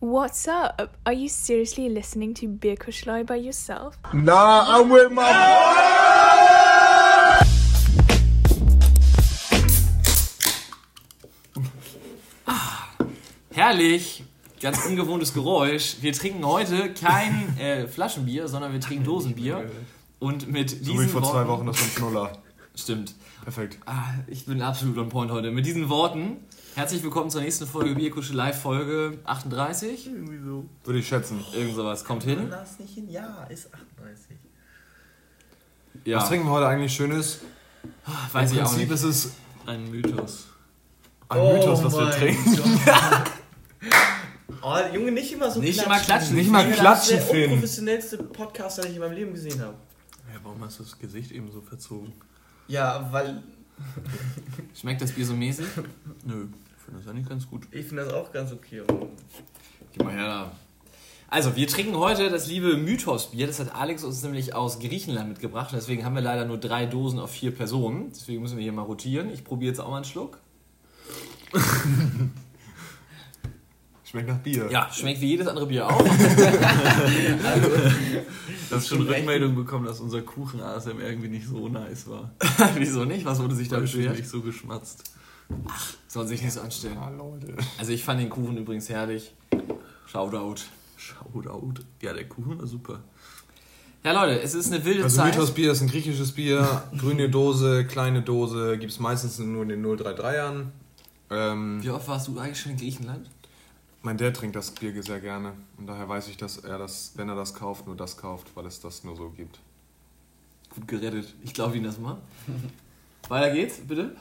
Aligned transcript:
What's 0.00 0.46
up? 0.46 0.96
Are 1.04 1.12
you 1.12 1.28
seriously 1.28 1.88
listening 1.88 2.32
to 2.34 2.46
Birkuschlei 2.46 3.26
by 3.26 3.34
yourself? 3.34 3.98
Nah, 4.14 4.78
I'm 4.78 4.88
with 4.90 5.10
my 5.10 5.24
Herrlich! 13.50 14.22
Ganz 14.60 14.86
ungewohntes 14.86 15.34
Geräusch. 15.34 15.96
Wir 16.00 16.12
trinken 16.12 16.46
heute 16.46 16.94
kein 16.94 17.58
äh, 17.58 17.88
Flaschenbier, 17.88 18.46
sondern 18.46 18.72
wir 18.72 18.80
trinken 18.80 19.04
Dosenbier. 19.04 19.68
Und 20.20 20.46
mit 20.48 20.70
So 20.70 20.76
diesen 20.76 21.00
wie 21.00 21.08
vor 21.08 21.24
zwei 21.24 21.48
Wochen, 21.48 21.66
das 21.66 21.82
ein 21.82 21.94
Knuller. 21.96 22.38
Stimmt. 22.78 23.14
Perfekt. 23.42 23.78
Ah, 23.86 24.04
ich 24.28 24.46
bin 24.46 24.62
absolut 24.62 24.98
on 24.98 25.08
point 25.08 25.32
heute. 25.32 25.50
Mit 25.50 25.66
diesen 25.66 25.88
Worten, 25.88 26.36
herzlich 26.76 27.02
willkommen 27.02 27.28
zur 27.28 27.40
nächsten 27.40 27.66
Folge 27.66 27.94
Bierkusche 27.96 28.34
Live, 28.34 28.62
Folge 28.62 29.18
38. 29.24 30.06
Irgendwie 30.06 30.38
so. 30.38 30.64
Würde 30.84 31.00
ich 31.00 31.08
schätzen. 31.08 31.44
Irgend 31.54 31.74
sowas 31.74 32.04
kommt 32.04 32.22
hin. 32.22 32.48
Das 32.50 32.78
nicht 32.78 32.94
hin. 32.94 33.10
Ja, 33.10 33.44
ist 33.48 33.74
38. 33.74 34.36
Ja, 36.04 36.18
Was 36.18 36.28
trinken 36.28 36.46
wir 36.46 36.52
heute 36.52 36.68
eigentlich 36.68 36.92
Schönes? 36.94 37.40
weiß 38.32 38.52
Im 38.52 38.58
ich 38.58 38.62
auch 38.62 38.68
Prinzip 38.68 38.90
nicht. 38.90 38.94
ist 39.02 39.02
es 39.26 39.32
Ein 39.66 39.90
Mythos. 39.90 40.46
ein 41.30 41.54
Mythos, 41.54 41.82
was 41.84 41.92
wir 41.94 42.02
mein 42.04 42.12
trinken. 42.12 42.60
Oh, 44.60 44.76
Junge, 44.92 45.12
nicht 45.12 45.32
immer 45.32 45.50
so 45.50 45.60
Nicht 45.60 45.80
immer 45.82 45.98
klatschen. 45.98 46.34
Nicht 46.34 46.50
mal 46.50 46.64
Junge, 46.64 46.74
klatschen, 46.74 47.16
Das 47.16 47.24
ist 47.26 47.32
der 47.32 47.44
unprofessionellste 47.48 48.18
Podcast, 48.24 48.78
den 48.78 48.86
ich 48.90 48.94
in 48.94 49.00
meinem 49.00 49.12
Leben 49.12 49.32
gesehen 49.32 49.60
habe. 49.60 49.74
Ja, 50.32 50.40
warum 50.42 50.62
hast 50.64 50.78
du 50.80 50.82
das 50.82 50.98
Gesicht 50.98 51.30
eben 51.30 51.50
so 51.52 51.60
verzogen? 51.60 52.12
Ja, 52.68 53.08
weil 53.10 53.42
Schmeckt 54.74 55.00
das 55.00 55.12
Bier 55.12 55.26
so 55.26 55.34
mäßig? 55.34 55.66
Nö, 56.24 56.46
ich 56.76 56.84
finde 56.84 57.00
das 57.00 57.08
eigentlich 57.08 57.28
ganz 57.28 57.48
gut. 57.48 57.66
ich 57.70 57.86
finde 57.86 58.04
das 58.04 58.12
auch 58.12 58.32
ganz 58.32 58.52
okay. 58.52 58.82
Gib 59.92 60.04
mal 60.04 60.12
her 60.12 60.26
da. 60.26 60.52
Also, 61.30 61.56
wir 61.56 61.66
trinken 61.66 61.96
heute 61.96 62.30
das 62.30 62.46
liebe 62.46 62.78
Mythos-Bier. 62.78 63.46
Das 63.46 63.60
hat 63.60 63.74
Alex 63.74 64.02
uns 64.02 64.22
nämlich 64.22 64.54
aus 64.54 64.78
Griechenland 64.80 65.28
mitgebracht. 65.28 65.70
Deswegen 65.72 66.04
haben 66.04 66.14
wir 66.14 66.22
leider 66.22 66.46
nur 66.46 66.56
drei 66.56 66.86
Dosen 66.86 67.18
auf 67.18 67.30
vier 67.30 67.50
Personen. 67.54 68.10
Deswegen 68.10 68.40
müssen 68.40 68.56
wir 68.56 68.62
hier 68.62 68.72
mal 68.72 68.82
rotieren. 68.82 69.28
Ich 69.30 69.44
probiere 69.44 69.72
jetzt 69.72 69.80
auch 69.80 69.90
mal 69.90 69.96
einen 69.96 70.04
Schluck. 70.06 70.38
Schmeckt 74.10 74.28
nach 74.28 74.38
Bier. 74.38 74.68
Ja, 74.70 74.88
schmeckt 74.90 75.20
wie 75.20 75.26
jedes 75.26 75.46
andere 75.46 75.66
Bier 75.66 75.86
auch. 75.86 76.02
Du 78.70 78.76
hast 78.76 78.88
schon 78.88 79.00
Rückmeldung 79.02 79.54
bekommen, 79.54 79.86
dass 79.86 79.98
unser 80.00 80.20
Kuchen 80.20 80.60
ASM 80.60 81.00
irgendwie 81.00 81.28
nicht 81.28 81.48
so 81.48 81.68
nice 81.68 82.06
war. 82.06 82.30
Wieso 82.74 83.06
nicht? 83.06 83.24
Was 83.24 83.38
wurde 83.40 83.54
sich 83.54 83.68
da 83.68 83.78
beschwert? 83.80 84.16
nicht 84.16 84.28
so 84.28 84.42
geschmatzt. 84.42 85.04
Soll 86.06 86.26
sich 86.26 86.42
nicht 86.42 86.52
so 86.52 86.60
anstellen. 86.60 86.98
Ah, 86.98 87.08
Leute. 87.08 87.54
Also, 87.78 87.92
ich 87.92 88.04
fand 88.04 88.20
den 88.20 88.28
Kuchen 88.28 88.58
übrigens 88.58 88.90
herrlich. 88.90 89.32
Shoutout. 90.06 90.56
Shoutout. 90.98 91.74
Ja, 92.02 92.12
der 92.12 92.28
Kuchen 92.28 92.58
war 92.58 92.66
super. 92.66 93.00
Ja, 94.04 94.12
Leute, 94.12 94.40
es 94.42 94.54
ist 94.54 94.70
eine 94.70 94.84
wilde 94.84 95.04
Also 95.04 95.16
Zeit. 95.16 95.34
Mythos 95.34 95.52
Bier 95.52 95.72
ist 95.72 95.80
ein 95.80 95.88
griechisches 95.88 96.32
Bier. 96.32 96.82
Grüne 96.98 97.30
Dose, 97.30 97.86
kleine 97.86 98.20
Dose. 98.20 98.76
Gibt 98.76 98.92
es 98.92 99.00
meistens 99.00 99.38
nur 99.38 99.62
in 99.62 99.70
den 99.70 99.84
033ern. 99.86 100.66
Ähm, 101.30 101.82
Wie 101.82 101.90
oft 101.90 102.06
warst 102.06 102.28
du 102.28 102.38
eigentlich 102.38 102.60
schon 102.60 102.72
in 102.72 102.78
Griechenland? 102.78 103.30
Mein 104.08 104.16
Dad 104.16 104.34
trinkt 104.34 104.56
das 104.56 104.70
Bier 104.70 105.02
sehr 105.02 105.20
gerne. 105.20 105.52
Und 105.76 105.86
daher 105.86 106.08
weiß 106.08 106.28
ich, 106.28 106.38
dass 106.38 106.56
er 106.56 106.78
das, 106.78 107.12
wenn 107.16 107.28
er 107.28 107.36
das 107.36 107.52
kauft, 107.52 107.86
nur 107.86 107.94
das 107.94 108.16
kauft, 108.16 108.46
weil 108.54 108.64
es 108.64 108.80
das 108.80 109.04
nur 109.04 109.14
so 109.14 109.28
gibt. 109.28 109.58
Gut 110.70 110.88
gerettet. 110.88 111.34
Ich 111.44 111.52
glaube 111.52 111.76
Ihnen 111.76 111.84
das 111.84 111.98
mal. 111.98 112.16
Weiter 113.28 113.54
geht's, 113.54 113.80
bitte. 113.86 114.16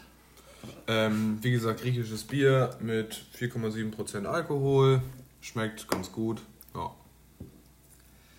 Ähm, 0.87 1.37
wie 1.41 1.51
gesagt, 1.51 1.79
griechisches 1.79 2.25
Bier 2.25 2.75
mit 2.81 3.15
4,7% 3.39 4.25
Alkohol. 4.25 5.01
Schmeckt 5.39 5.87
ganz 5.87 6.11
gut. 6.11 6.41
Ja. 6.75 6.91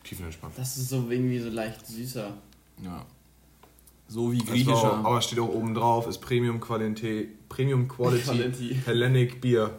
Tiefenentspannt. 0.04 0.52
Das 0.58 0.76
ist 0.76 0.90
so 0.90 1.08
irgendwie 1.08 1.38
so 1.38 1.48
leicht 1.48 1.86
süßer. 1.86 2.30
Ja. 2.84 3.06
So 4.06 4.32
wie 4.32 4.44
griechischer. 4.44 5.00
auch, 5.00 5.04
aber 5.06 5.22
steht 5.22 5.38
auch 5.38 5.48
oben 5.48 5.74
drauf, 5.74 6.06
ist 6.08 6.18
Premium 6.18 6.60
Quality, 6.60 7.30
Premium 7.48 7.88
Quality, 7.88 8.22
Quality. 8.24 8.82
Hellenic 8.84 9.40
Bier. 9.40 9.78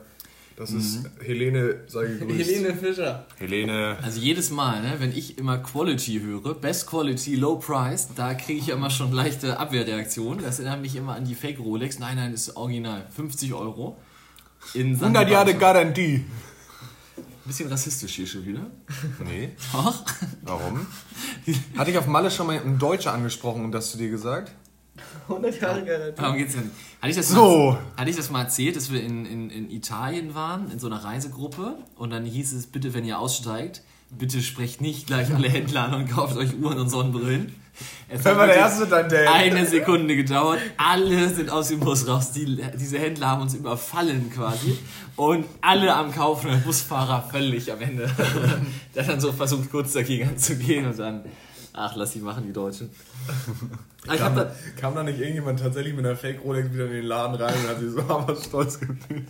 Das 0.59 0.71
ist 0.71 1.05
Helene, 1.25 1.85
sei 1.87 2.05
gegrüßt. 2.19 2.37
Helene 2.37 2.75
Fischer. 2.75 3.25
Helene. 3.37 3.97
Also 4.01 4.19
jedes 4.19 4.49
Mal, 4.49 4.81
ne, 4.81 4.95
wenn 4.99 5.15
ich 5.15 5.37
immer 5.37 5.57
Quality 5.57 6.19
höre, 6.19 6.53
Best 6.53 6.85
Quality, 6.85 7.37
Low 7.37 7.55
Price, 7.55 8.09
da 8.13 8.33
kriege 8.33 8.59
ich 8.59 8.67
ja 8.67 8.75
immer 8.75 8.89
schon 8.89 9.13
leichte 9.13 9.57
Abwehrreaktionen. 9.57 10.43
Das 10.43 10.59
erinnert 10.59 10.81
mich 10.81 10.97
immer 10.97 11.15
an 11.15 11.23
die 11.23 11.33
Fake 11.33 11.59
Rolex. 11.59 11.99
Nein, 11.99 12.17
nein, 12.17 12.33
ist 12.33 12.57
original. 12.57 13.07
50 13.15 13.53
Euro. 13.53 13.97
In 14.73 14.97
St. 14.97 15.03
100 15.03 15.29
Jahre. 15.29 15.53
Garantie. 15.53 16.25
Bisschen 17.45 17.69
rassistisch 17.69 18.15
hier 18.15 18.27
schon 18.27 18.45
wieder. 18.45 18.67
Nee, 19.23 19.51
Doch. 19.71 20.03
warum? 20.41 20.85
Hatte 21.77 21.89
ich 21.91 21.97
auf 21.97 22.05
Malle 22.07 22.29
schon 22.31 22.47
mal 22.47 22.59
einen 22.59 22.77
Deutscher 22.77 23.13
angesprochen 23.13 23.63
und 23.63 23.71
das 23.71 23.91
zu 23.91 23.97
dir 23.97 24.09
gesagt? 24.09 24.51
100 25.27 25.61
Jahre 25.61 25.83
Garantie. 25.83 26.21
Warum 26.21 26.37
geht's 26.37 26.53
denn? 26.53 26.71
Hatte 27.01 27.11
ich 27.11 27.15
das 27.15 27.29
So. 27.29 27.71
mal, 27.71 27.79
hatte 27.97 28.09
ich 28.09 28.15
das 28.15 28.29
mal 28.29 28.41
erzählt, 28.43 28.75
dass 28.75 28.91
wir 28.91 29.01
in, 29.01 29.25
in, 29.25 29.49
in 29.49 29.71
Italien 29.71 30.35
waren, 30.35 30.71
in 30.71 30.79
so 30.79 30.87
einer 30.87 31.03
Reisegruppe 31.03 31.75
und 31.95 32.09
dann 32.09 32.25
hieß 32.25 32.53
es, 32.53 32.67
bitte, 32.67 32.93
wenn 32.93 33.05
ihr 33.05 33.19
aussteigt, 33.19 33.83
bitte 34.09 34.41
sprecht 34.41 34.81
nicht 34.81 35.07
gleich 35.07 35.33
alle 35.33 35.49
Händler 35.49 35.83
an 35.85 35.93
und 35.93 36.09
kauft 36.09 36.35
euch 36.35 36.57
Uhren 36.59 36.79
und 36.79 36.89
Sonnenbrillen. 36.89 37.53
Es 38.09 38.25
hat 38.25 38.35
war 38.35 38.47
der 38.47 38.55
Erste, 38.55 38.88
dein 38.88 39.07
Dad? 39.07 39.27
Eine 39.27 39.65
Sekunde 39.65 40.15
gedauert, 40.15 40.59
alle 40.77 41.29
sind 41.29 41.49
aus 41.49 41.69
dem 41.69 41.79
Bus 41.79 42.07
raus. 42.07 42.31
Die, 42.31 42.61
diese 42.77 42.99
Händler 42.99 43.27
haben 43.27 43.41
uns 43.43 43.53
überfallen 43.53 44.29
quasi 44.33 44.77
und 45.15 45.45
alle 45.61 45.93
am 45.93 46.11
Kaufen, 46.11 46.49
der 46.49 46.57
Busfahrer 46.57 47.27
völlig 47.31 47.71
am 47.71 47.79
Ende. 47.81 48.09
Der 48.95 49.03
hat 49.03 49.11
dann 49.11 49.21
so 49.21 49.31
versucht, 49.31 49.69
kurz 49.69 49.93
dagegen 49.93 50.27
anzugehen 50.27 50.88
und 50.88 50.97
dann, 50.99 51.23
ach, 51.79 51.95
lass 51.95 52.12
die 52.12 52.19
machen, 52.19 52.44
die 52.45 52.53
Deutschen. 52.53 52.90
Hab 54.07 54.17
Kam, 54.17 54.35
da, 54.35 54.51
kam 54.79 54.95
da 54.95 55.03
nicht 55.03 55.19
irgendjemand 55.19 55.59
tatsächlich 55.59 55.94
mit 55.94 56.06
einer 56.06 56.16
Fake 56.16 56.41
Rolex 56.44 56.72
wieder 56.73 56.85
in 56.85 56.91
den 56.91 57.06
Laden 57.06 57.35
rein 57.35 57.53
und 57.53 57.67
hat 57.67 57.79
sich 57.79 57.91
so 57.91 58.01
aber 58.07 58.35
stolz 58.35 58.79
gefühlt? 58.79 59.28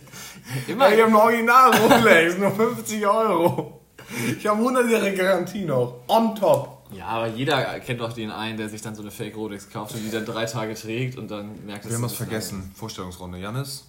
immer, 0.68 0.86
Ey, 0.88 0.94
ich 0.96 1.00
habe 1.02 1.10
ein 1.10 1.16
Original 1.16 1.70
Rolex, 1.76 2.38
nur 2.38 2.50
50 2.52 3.06
Euro. 3.06 3.80
Ich 4.38 4.46
habe 4.46 4.58
100 4.58 4.90
Jahre 4.90 5.12
Garantie 5.14 5.64
noch. 5.64 6.00
On 6.08 6.34
top. 6.34 6.78
Ja, 6.92 7.06
aber 7.06 7.28
jeder 7.28 7.78
kennt 7.80 8.00
doch 8.00 8.12
den 8.12 8.30
einen, 8.32 8.56
der 8.58 8.68
sich 8.68 8.82
dann 8.82 8.94
so 8.96 9.02
eine 9.02 9.10
Fake 9.12 9.36
Rolex 9.36 9.70
kauft 9.70 9.94
und 9.94 10.02
die 10.04 10.10
dann 10.10 10.24
drei 10.24 10.44
Tage 10.46 10.74
trägt 10.74 11.16
und 11.18 11.30
dann 11.30 11.64
merkt, 11.64 11.84
dass 11.84 11.90
Wir 11.92 11.96
haben 11.98 12.04
es 12.04 12.10
was 12.12 12.16
vergessen. 12.16 12.72
Vorstellungsrunde. 12.74 13.38
Janis, 13.38 13.84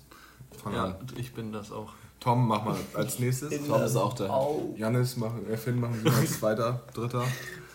fang 0.64 0.74
Ja, 0.76 0.84
an. 0.86 0.96
ich 1.18 1.34
bin 1.34 1.52
das 1.52 1.72
auch. 1.72 1.94
Tom, 2.20 2.48
mach 2.48 2.64
mal 2.64 2.76
als 2.94 3.18
nächstes. 3.18 3.52
Tom 3.68 3.82
ist 3.82 3.96
auch 3.96 4.14
da. 4.14 4.48
Janis, 4.76 5.18
mach, 5.18 5.32
äh, 5.52 5.58
Finn, 5.58 5.80
machen 5.80 6.00
Sie 6.04 6.10
mal 6.10 6.20
als 6.20 6.40
zweiter, 6.40 6.82
dritter. 6.94 7.24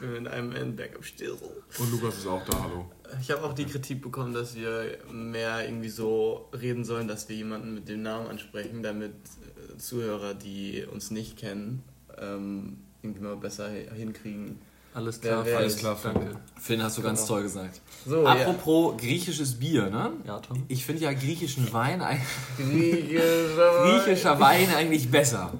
In 0.00 0.26
einem 0.26 0.52
Endberg 0.52 0.96
am 0.96 1.02
Still. 1.02 1.36
Und 1.78 1.90
Lukas 1.92 2.18
ist 2.18 2.26
auch 2.26 2.44
da, 2.44 2.62
hallo. 2.64 2.90
Ich 3.20 3.30
habe 3.30 3.42
auch 3.44 3.54
die 3.54 3.64
Kritik 3.64 4.02
bekommen, 4.02 4.34
dass 4.34 4.54
wir 4.54 4.98
mehr 5.10 5.64
irgendwie 5.66 5.88
so 5.88 6.48
reden 6.52 6.84
sollen, 6.84 7.08
dass 7.08 7.28
wir 7.28 7.36
jemanden 7.36 7.72
mit 7.74 7.88
dem 7.88 8.02
Namen 8.02 8.26
ansprechen, 8.26 8.82
damit 8.82 9.12
äh, 9.12 9.78
Zuhörer, 9.78 10.34
die 10.34 10.84
uns 10.92 11.10
nicht 11.10 11.36
kennen, 11.38 11.82
ähm, 12.20 12.78
irgendwie 13.02 13.22
mal 13.22 13.36
besser 13.36 13.70
hi- 13.70 13.88
hinkriegen. 13.94 14.58
Alles 14.92 15.18
Wer- 15.22 15.30
klar, 15.32 15.44
wer 15.44 15.52
ist- 15.60 15.84
Alles 15.84 16.00
klar, 16.02 16.12
Danke. 16.14 16.36
Finn, 16.60 16.82
hast 16.82 16.98
du 16.98 17.02
ganz 17.02 17.20
Genau. 17.20 17.28
toll 17.34 17.42
gesagt. 17.44 17.80
So, 18.06 18.26
Apropos 18.26 18.96
griechisches 19.00 19.54
Bier, 19.58 19.88
ne? 19.90 20.12
Ja, 20.26 20.40
Tom. 20.40 20.64
Ich 20.68 20.84
finde 20.84 21.02
ja 21.04 21.12
griechischen 21.12 21.72
Wein, 21.72 22.00
ein- 22.02 22.20
ja. 22.58 22.64
Griechischer 22.64 23.82
griechischer 24.04 24.40
Wein 24.40 24.68
eigentlich 24.74 25.10
besser. 25.10 25.52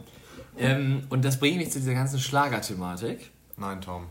Ähm, 0.58 1.02
und 1.10 1.24
das 1.24 1.38
bringt 1.38 1.58
mich 1.58 1.70
zu 1.70 1.78
dieser 1.78 1.94
ganzen 1.94 2.18
Schlagerthematik. 2.18 3.30
Nein, 3.58 3.80
Tom. 3.80 4.06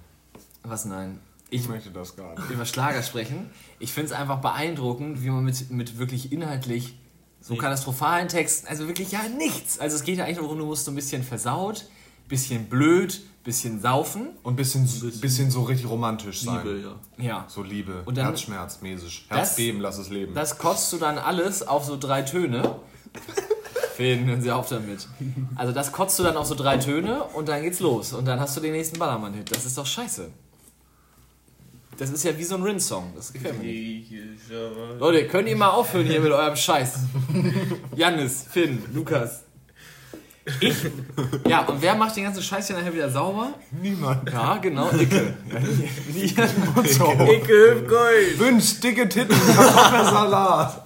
Was 0.68 0.86
nein? 0.86 1.20
Ich 1.50 1.62
Ich 1.62 1.70
möchte 1.70 1.92
das 1.92 2.16
gar 2.16 2.36
nicht. 2.38 2.50
über 2.50 2.66
Schlager 2.66 3.04
sprechen. 3.04 3.50
Ich 3.80 3.94
finde 3.94 4.08
es 4.08 4.20
einfach 4.20 4.40
beeindruckend, 4.42 5.24
wie 5.24 5.30
man 5.30 5.44
mit, 5.44 5.70
mit 5.72 5.98
wirklich 6.00 6.32
inhaltlich 6.32 6.98
so 7.40 7.56
katastrophalen 7.56 8.28
Texten, 8.28 8.68
also 8.68 8.88
wirklich 8.88 9.12
ja 9.12 9.22
nichts. 9.38 9.78
Also 9.80 9.96
es 9.96 10.04
geht 10.04 10.18
ja 10.18 10.26
eigentlich 10.26 10.38
darum, 10.40 10.58
du 10.58 10.66
musst 10.66 10.86
so 10.86 10.92
ein 10.92 10.96
bisschen 10.96 11.22
versaut, 11.24 11.86
bisschen 12.28 12.66
blöd, 12.66 13.22
bisschen 13.44 13.80
saufen. 13.80 14.30
Und 14.42 14.54
ein 14.54 14.56
bisschen, 14.56 14.90
bisschen 15.22 15.52
so 15.52 15.62
richtig 15.64 15.88
romantisch 15.88 16.42
sein. 16.42 16.66
Liebe, 16.66 16.96
ja. 17.18 17.24
Ja. 17.24 17.46
So 17.48 17.62
Liebe, 17.62 18.02
Und 18.06 18.18
dann- 18.18 18.26
Herzschmerz 18.26 18.82
mäßig. 18.82 19.28
Das- 19.30 19.38
Herzbeben, 19.38 19.80
lass 19.80 20.00
es 20.00 20.10
leben. 20.10 20.34
Das 20.34 20.58
kotzt 20.58 20.92
du 20.92 20.98
dann 20.98 21.20
alles 21.20 21.62
auf 21.68 21.86
so 21.86 21.96
drei 21.98 22.24
Töne. 22.24 22.80
Finn, 23.96 24.26
hören 24.26 24.42
Sie 24.42 24.52
auf 24.52 24.68
damit. 24.68 25.08
Also 25.56 25.72
das 25.72 25.92
kotzt 25.92 26.18
du 26.20 26.24
dann 26.24 26.36
auf 26.36 26.48
so 26.48 26.56
drei 26.56 26.78
Töne 26.78 27.24
und 27.24 27.48
dann 27.48 27.62
geht's 27.62 27.80
los. 27.80 28.12
Und 28.14 28.26
dann 28.26 28.40
hast 28.40 28.58
du 28.58 28.62
den 28.62 28.74
nächsten 28.74 29.00
Ballermann-Hit. 29.00 29.56
Das 29.56 29.66
ist 29.66 29.78
doch 29.78 29.86
scheiße. 29.86 30.30
Das 31.98 32.10
ist 32.10 32.24
ja 32.24 32.38
wie 32.38 32.44
so 32.44 32.56
ein 32.56 32.64
Rin-Song. 32.64 33.14
Das 33.16 33.32
gefällt 33.32 33.58
mir 33.62 33.66
nicht. 33.66 34.12
Leute, 35.00 35.28
könnt 35.28 35.48
ihr 35.48 35.56
mal 35.56 35.70
aufhören 35.70 36.06
hier 36.06 36.20
mit 36.20 36.32
eurem 36.32 36.56
Scheiß? 36.56 37.00
Jannis, 37.96 38.46
Finn, 38.52 38.84
Lukas. 38.94 39.44
Ich. 40.62 40.76
Ja, 41.48 41.62
und 41.66 41.82
wer 41.82 41.96
macht 41.96 42.16
den 42.16 42.26
ganzen 42.26 42.44
Scheiß 42.44 42.68
hier 42.68 42.76
nachher 42.76 42.94
wieder 42.94 43.10
sauber? 43.10 43.54
Niemand. 43.82 44.30
Ja, 44.32 44.58
genau, 44.58 44.92
Icke. 44.92 45.34
Icke 46.16 47.84
Gold. 47.88 48.40
Wünsch 48.40 48.80
dicke 48.80 49.10
Titten, 49.10 49.36
Kartoffelsalat. 49.56 50.86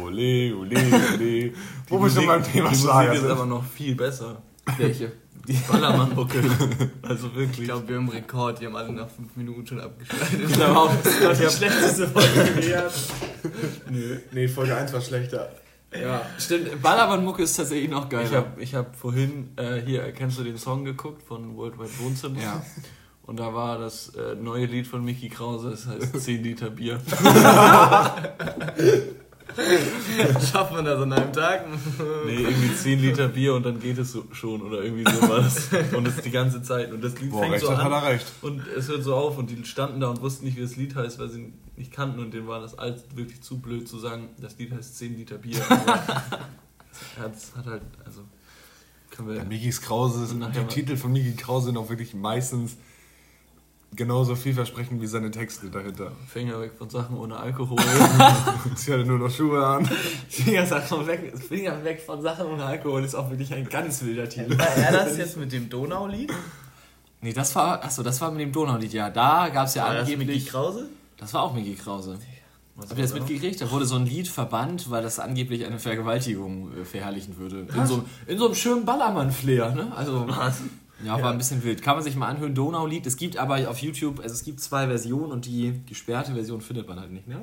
Ole, 0.00 0.54
ole, 0.54 0.76
ole. 1.14 1.52
Wo 1.88 2.00
wir 2.00 2.10
schon 2.10 2.26
beim 2.26 2.44
Thema 2.44 2.72
Schlager 2.72 3.12
ist 3.14 3.22
sind. 3.22 3.30
aber 3.30 3.46
noch 3.46 3.64
viel 3.64 3.96
besser. 3.96 4.40
Welche? 4.78 5.12
Die 5.48 5.54
Ballermann-Mucke. 5.70 6.38
also 7.02 7.28
Ich 7.28 7.34
wirklich. 7.34 7.64
glaube, 7.66 7.88
wir 7.88 7.96
haben 7.96 8.10
einen 8.10 8.18
Rekord, 8.18 8.60
die 8.60 8.66
haben 8.66 8.76
alle 8.76 8.92
nach 8.92 9.08
fünf 9.08 9.34
Minuten 9.36 9.66
schon 9.66 9.80
abgeschaltet. 9.80 10.40
Ich 10.48 10.52
glaube 10.54 10.76
auch, 10.78 10.94
das 11.02 11.22
war 11.24 11.34
die 11.34 11.56
schlechteste 11.56 12.08
Folge 12.08 12.44
gewesen. 12.52 12.80
Nö. 13.90 14.18
Nee, 14.32 14.48
Folge 14.48 14.76
1 14.76 14.92
war 14.92 15.00
schlechter. 15.00 15.50
Ja, 15.92 16.22
stimmt. 16.38 16.80
Ballermann-Mucke 16.82 17.42
ist 17.42 17.56
tatsächlich 17.56 17.90
noch 17.90 18.08
geil. 18.08 18.26
Ich 18.28 18.34
habe 18.34 18.62
ich 18.62 18.74
hab 18.74 18.94
vorhin 18.94 19.48
äh, 19.56 19.80
hier, 19.80 20.12
kennst 20.12 20.38
du 20.38 20.44
den 20.44 20.56
Song 20.56 20.84
geguckt 20.84 21.22
von 21.22 21.56
Worldwide 21.56 21.90
Wohnzimmer? 21.98 22.40
Ja. 22.40 22.62
Und 23.24 23.40
da 23.40 23.52
war 23.54 23.78
das 23.78 24.10
äh, 24.14 24.34
neue 24.36 24.66
Lied 24.66 24.86
von 24.86 25.04
Mickey 25.04 25.28
Krause, 25.28 25.70
das 25.70 25.86
heißt 25.86 26.20
10 26.20 26.42
Liter 26.42 26.70
Bier. 26.70 27.00
Schafft 30.52 30.72
man 30.72 30.84
das 30.84 31.00
an 31.00 31.12
einem 31.12 31.32
Tag? 31.32 31.66
Nee, 32.26 32.42
irgendwie 32.42 32.74
10 32.74 33.00
Liter 33.00 33.28
Bier 33.28 33.54
und 33.54 33.64
dann 33.64 33.80
geht 33.80 33.98
es 33.98 34.12
so, 34.12 34.24
schon 34.32 34.62
oder 34.62 34.82
irgendwie 34.82 35.10
sowas. 35.10 35.68
Und 35.96 36.06
das 36.06 36.16
die 36.16 36.30
ganze 36.30 36.62
Zeit. 36.62 36.92
Und 36.92 37.02
das 37.02 37.20
Lied 37.20 37.30
Boah, 37.30 37.40
fängt 37.40 37.54
recht 37.54 37.64
so 37.64 37.70
an 37.70 37.92
er 37.92 38.02
recht. 38.04 38.26
und 38.42 38.62
es 38.76 38.88
hört 38.88 39.02
so 39.02 39.14
auf 39.14 39.38
und 39.38 39.50
die 39.50 39.64
standen 39.64 40.00
da 40.00 40.08
und 40.08 40.20
wussten 40.20 40.44
nicht, 40.44 40.56
wie 40.56 40.62
das 40.62 40.76
Lied 40.76 40.94
heißt, 40.94 41.18
weil 41.18 41.28
sie 41.28 41.52
nicht 41.76 41.92
kannten 41.92 42.20
und 42.20 42.32
denen 42.32 42.46
war 42.46 42.60
das 42.60 42.78
alles 42.78 43.04
wirklich 43.14 43.40
zu 43.42 43.58
blöd 43.58 43.88
zu 43.88 43.98
sagen, 43.98 44.28
das 44.40 44.58
Lied 44.58 44.72
heißt 44.72 44.98
10 44.98 45.16
Liter 45.16 45.38
Bier. 45.38 45.60
Es 47.16 47.56
hat 47.56 47.66
halt, 47.66 47.82
also 48.04 48.22
können 49.10 49.28
wir 49.28 49.36
Ja, 49.36 49.44
Mikis 49.44 49.80
Krause, 49.80 50.26
die 50.34 50.64
Titel 50.66 50.96
von 50.96 51.12
Miki 51.12 51.34
Krause 51.34 51.66
sind 51.66 51.76
auch 51.76 51.88
wirklich 51.88 52.14
meistens 52.14 52.76
genauso 53.94 54.36
vielversprechend 54.36 55.00
wie 55.00 55.06
seine 55.06 55.30
Texte 55.30 55.68
dahinter. 55.68 56.12
Finger 56.28 56.60
weg 56.60 56.72
von 56.76 56.88
Sachen 56.88 57.16
ohne 57.16 57.36
Alkohol. 57.36 57.78
Sie 58.76 58.92
hatte 58.92 59.04
nur 59.04 59.18
noch 59.18 59.30
Schuhe 59.30 59.64
an. 59.64 59.88
Finger, 60.28 60.70
weg, 61.06 61.34
Finger 61.38 61.84
weg 61.84 62.02
von 62.04 62.22
Sachen 62.22 62.46
ohne 62.46 62.64
Alkohol 62.64 63.04
ist 63.04 63.14
auch 63.14 63.30
wirklich 63.30 63.52
ein 63.52 63.68
ganz 63.68 64.02
wilder 64.02 64.28
Titel. 64.28 64.58
War 64.58 64.76
er 64.76 64.92
das 64.92 65.18
jetzt 65.18 65.36
mit 65.36 65.52
dem 65.52 65.68
Donaulied? 65.68 66.32
Nee, 67.22 67.32
das 67.32 67.54
war, 67.54 67.84
achso, 67.84 68.02
das 68.02 68.20
war 68.20 68.30
mit 68.30 68.40
dem 68.40 68.52
Donaulied, 68.52 68.92
ja. 68.92 69.10
Da 69.10 69.48
gab 69.50 69.66
es 69.66 69.74
ja 69.74 69.84
War 69.84 69.94
das 69.94 70.08
Micky 70.08 70.20
angeblich. 70.20 70.46
Krause? 70.46 70.88
Das 71.18 71.34
war 71.34 71.42
auch 71.42 71.52
Mickey 71.52 71.74
Krause. 71.74 72.18
Habt 72.78 72.92
ihr 72.96 73.02
das 73.02 73.12
mitgekriegt? 73.12 73.60
Da 73.60 73.70
wurde 73.70 73.84
so 73.84 73.96
ein 73.96 74.06
Lied 74.06 74.26
verbannt, 74.26 74.90
weil 74.90 75.02
das 75.02 75.18
angeblich 75.18 75.66
eine 75.66 75.78
Vergewaltigung 75.78 76.72
äh, 76.80 76.84
verherrlichen 76.86 77.36
würde. 77.36 77.66
In 77.74 77.86
so, 77.86 78.04
in 78.26 78.38
so 78.38 78.46
einem 78.46 78.54
schönen 78.54 78.84
Ballermann-Flair, 78.86 79.74
ne? 79.74 79.92
Also, 79.94 80.26
ja, 81.04 81.20
war 81.22 81.32
ein 81.32 81.38
bisschen 81.38 81.62
wild. 81.62 81.82
Kann 81.82 81.94
man 81.96 82.04
sich 82.04 82.16
mal 82.16 82.28
anhören, 82.28 82.54
Donaulied. 82.54 83.06
Es 83.06 83.16
gibt 83.16 83.36
aber 83.36 83.68
auf 83.70 83.78
YouTube, 83.78 84.20
also 84.20 84.34
es 84.34 84.44
gibt 84.44 84.60
zwei 84.60 84.86
Versionen 84.86 85.32
und 85.32 85.46
die 85.46 85.80
gesperrte 85.86 86.34
Version 86.34 86.60
findet 86.60 86.86
man 86.88 86.98
halt 87.00 87.10
nicht, 87.12 87.26
ne? 87.26 87.42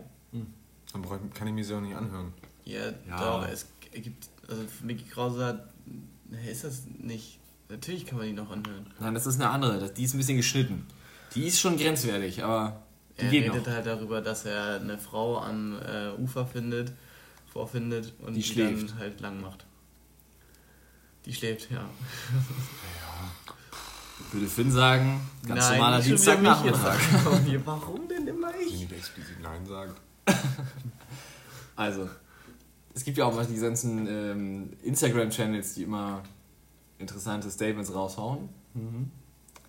Dann 0.94 1.02
brauch 1.02 1.18
ich- 1.24 1.34
kann 1.38 1.48
ich 1.48 1.54
mir 1.54 1.64
sie 1.66 1.74
auch 1.76 1.82
nicht 1.82 1.96
anhören. 1.96 2.34
Ja, 2.64 2.80
Ja. 3.08 3.18
doch, 3.42 3.48
es 3.48 3.68
gibt, 3.92 4.28
also 4.50 4.64
Micky 4.84 5.04
Krause 5.06 5.46
hat, 5.46 5.70
ist 6.50 6.64
das 6.64 6.84
nicht, 7.00 7.40
natürlich 7.70 8.06
kann 8.06 8.18
man 8.20 8.28
die 8.28 8.34
noch 8.34 8.50
anhören. 8.52 8.88
Nein, 9.00 9.14
das 9.14 9.28
ist 9.28 9.36
eine 9.40 9.50
andere. 9.50 9.80
Das- 9.80 9.94
Die 9.94 10.04
ist 10.04 10.14
ein 10.14 10.18
bisschen 10.18 10.38
geschnitten. 10.38 10.86
Die 11.36 11.44
ist 11.46 11.60
schon 11.60 11.78
grenzwertig, 11.78 12.44
aber 12.44 12.82
die 13.20 13.26
Er 13.26 13.32
geht 13.32 13.44
redet 13.52 13.66
noch. 13.68 13.74
halt 13.74 13.86
darüber, 13.86 14.22
dass 14.22 14.46
er 14.46 14.80
eine 14.80 14.98
Frau 14.98 15.40
am 15.40 15.78
äh, 15.82 16.12
Ufer 16.18 16.46
findet, 16.48 16.94
vorfindet 17.52 18.14
und 18.20 18.34
Die 18.34 18.42
die, 18.42 18.48
schläft. 18.48 18.92
dann 18.92 18.98
halt 19.00 19.20
lang 19.20 19.42
macht. 19.42 19.66
Die 21.26 21.34
schläft, 21.34 21.70
ja. 21.72 21.84
Würde 24.32 24.48
Finn 24.48 24.72
sagen, 24.72 25.22
ganz 25.48 25.70
normaler 25.70 25.98
mich 25.98 26.08
jetzt 26.08 26.26
Dienstagnachmittag. 26.26 27.00
sagen. 27.00 27.62
Warum 27.66 28.08
denn 28.08 28.28
immer 28.28 28.52
Wenn 28.54 28.68
ich? 28.68 28.88
die 28.88 28.96
explizit 28.96 29.42
Nein 29.42 29.66
sagt. 29.66 30.00
Also, 31.76 32.10
es 32.96 33.04
gibt 33.04 33.20
ja 33.20 33.26
auch 33.26 33.36
mal 33.36 33.46
diese 33.46 33.68
ganzen 33.68 34.08
ähm, 34.08 34.74
Instagram-Channels, 34.82 35.76
die 35.76 35.84
immer 35.84 36.24
interessante 36.98 37.52
Statements 37.52 37.94
raushauen. 37.94 38.50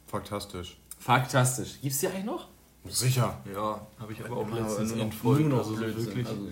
Faktastisch. 0.07 0.79
Faktastisch. 0.99 1.79
Gibt's 1.83 1.99
die 1.99 2.09
eigentlich 2.09 2.25
noch? 2.25 2.49
Sicher. 2.89 3.39
ja, 3.55 3.87
habe 3.99 4.13
ich 4.15 4.25
aber 4.25 4.39
auch 4.39 4.51
letztens 4.51 4.93
entfolgt. 4.93 5.41
nur 5.43 5.51
noch 5.51 5.59
also 5.59 5.73
so 5.73 5.77
Blödsinn. 5.77 6.07
wirklich, 6.07 6.27
Also, 6.29 6.49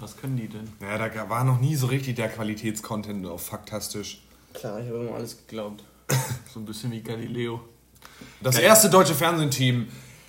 was 0.00 0.16
können 0.16 0.36
die 0.36 0.48
denn? 0.48 0.68
Naja, 0.80 1.08
da 1.08 1.28
war 1.28 1.44
noch 1.44 1.60
nie 1.60 1.76
so 1.76 1.86
richtig 1.86 2.16
der 2.16 2.28
Qualitätscontent 2.28 3.26
auf 3.26 3.46
Faktastisch. 3.46 4.22
klar, 4.54 4.80
ich 4.80 4.88
habe 4.88 5.04
immer 5.04 5.14
alles 5.16 5.36
geglaubt. 5.46 5.84
So 6.52 6.58
ein 6.60 6.64
bisschen 6.66 6.90
wie 6.92 7.00
Galileo. 7.02 7.60
Das 8.42 8.58
erste 8.58 8.90
deutsche 8.90 9.14
Fernsehteam. 9.14 9.86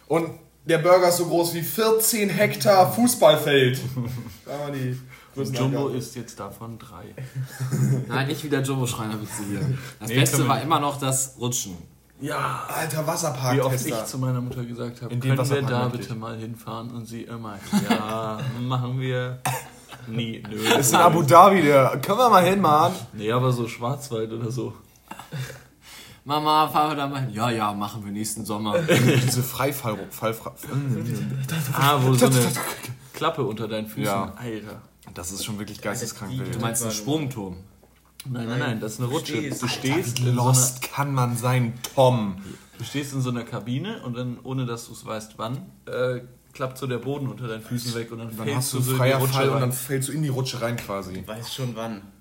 Und 0.08 0.30
der 0.66 0.78
Burger 0.78 1.10
ist 1.10 1.18
so 1.18 1.26
groß 1.26 1.54
wie 1.56 1.62
14 1.64 2.30
Hektar 2.30 2.92
Fußballfeld. 2.94 3.80
Da 4.46 4.60
war 4.60 4.72
die 4.72 5.00
größten 5.34 5.56
Jumbo 5.58 5.78
Angaben. 5.80 5.98
ist 5.98 6.16
jetzt 6.16 6.38
davon 6.40 6.78
drei. 6.78 7.06
Nein, 8.10 8.28
nicht 8.28 8.44
wieder 8.44 8.62
Jumbo 8.62 8.86
Schreiner 8.86 9.20
Witze 9.22 9.44
hier. 9.50 9.78
Das 10.00 10.10
Nee, 10.10 10.16
Beste 10.16 10.36
können 10.38 10.48
wir 10.48 10.50
war 10.50 10.56
nicht. 10.58 10.66
immer 10.66 10.80
noch 10.82 11.00
das 11.00 11.36
Rutschen. 11.40 11.78
Ja, 12.22 12.66
Alter 12.68 13.04
wie 13.04 13.08
Wasserpark. 13.08 13.60
oft 13.66 13.86
ich 13.86 14.06
zu 14.06 14.18
meiner 14.20 14.42
Mutter 14.42 14.64
gesagt 14.64 15.02
habe, 15.02 15.14
In 15.14 15.20
können 15.20 15.50
wir 15.50 15.62
da 15.64 15.88
bitte 15.88 16.14
mal 16.16 16.38
hinfahren? 16.38 16.92
Und 16.92 17.06
sie 17.08 17.24
immer, 17.24 17.58
ja, 17.90 18.40
machen 18.62 19.00
wir. 19.00 19.40
Nie, 20.08 20.44
nö. 20.50 20.58
Das 20.70 20.88
ist 20.88 20.94
in 20.94 21.00
Abu 21.00 21.24
Dhabi, 21.24 21.62
der. 21.62 22.00
Können 22.02 22.20
wir 22.20 22.30
mal 22.30 22.44
hin, 22.44 22.62
Mann? 22.62 22.92
Nee, 23.14 23.32
aber 23.32 23.52
so 23.52 23.68
Schwarzwald 23.68 24.32
oder 24.32 24.52
so. 24.52 24.74
Mama, 26.24 26.68
fahren 26.68 26.92
wir 26.92 26.96
da 26.96 27.08
mal 27.08 27.22
hin? 27.22 27.34
Ja, 27.34 27.50
ja, 27.50 27.74
machen 27.74 28.06
wir 28.06 28.12
nächsten 28.12 28.46
Sommer. 28.46 28.78
Diese 28.82 29.42
Freifall. 29.42 29.98
Fallfra 30.12 30.54
Ah, 31.74 31.98
wo 32.02 32.14
so 32.14 32.28
eine 32.28 32.36
Klappe 33.14 33.44
unter 33.44 33.68
deinen 33.68 33.88
Füßen. 33.88 34.04
Ja. 34.06 34.34
Alter. 34.38 34.82
das 35.16 35.32
ist 35.32 35.44
schon 35.44 35.58
wirklich 35.58 35.82
geisteskrank 35.82 36.32
Du 36.52 36.60
meinst 36.60 36.84
einen 36.84 36.92
Sprungturm? 36.92 37.58
Nein, 38.30 38.48
nein, 38.48 38.60
nein, 38.60 38.80
das 38.80 38.94
ist 38.94 39.00
eine 39.00 39.10
Du 39.10 39.16
Rutsche. 39.16 39.38
stehst. 39.38 39.64
Du 39.64 39.68
stehst, 39.68 40.24
Wie 40.24 40.30
in 40.30 40.36
so 40.36 40.42
einer, 40.42 40.50
lost 40.50 40.82
kann 40.84 41.14
man 41.14 41.36
sein, 41.38 41.74
Tom? 41.96 42.36
du 42.78 42.84
stehst 42.84 43.14
in 43.14 43.22
so 43.22 43.30
einer 43.32 43.44
Kabine 43.44 44.02
und 44.04 44.16
dann, 44.16 44.38
ohne 44.44 44.66
dass 44.66 44.88
du 44.88 44.94
es 44.94 45.06
weißt 45.06 45.34
wann, 45.38 45.58
äh, 45.88 46.22
klappt 46.54 46.78
so 46.78 46.86
der 46.88 46.98
Boden 47.00 47.28
unter 47.28 47.48
deinen 47.48 47.62
Füßen 47.64 47.96
weg 47.96 48.12
und 48.12 48.20
dann, 48.20 48.28
Dann 48.30 48.38
fällst 48.46 48.56
hast 48.58 48.74
du 48.74 48.80
so 48.80 48.84
in 48.84 48.94
die 48.94 48.98
freier 49.00 49.18
Rutsche 49.18 49.34
Fall 49.34 49.48
und 49.48 49.54
rein. 49.54 49.62
dann 49.62 49.72
fällst 49.72 50.10
du 50.10 50.12
in 50.14 50.22
die 50.24 50.30
Rutsche 50.30 50.62
rein 50.62 50.78
quasi. 50.78 51.14
Ich 51.20 51.28
weiß 51.28 51.54
schon 51.54 51.76
wann. 51.76 52.02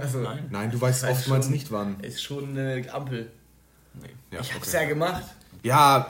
Also, 0.00 0.20
Nein. 0.20 0.46
Nein, 0.50 0.70
du 0.70 0.80
weißt 0.80 1.02
Weiß 1.02 1.10
oftmals 1.18 1.46
schon. 1.46 1.52
nicht 1.54 1.70
wann. 1.72 1.98
ist 2.00 2.22
schon 2.22 2.50
eine 2.56 2.84
Ampel. 2.94 3.30
Ja, 4.30 4.40
Ich 4.40 4.54
hab's 4.54 4.68
okay. 4.68 4.82
ja 4.84 4.88
gemacht. 4.88 5.24
ja 5.64 6.06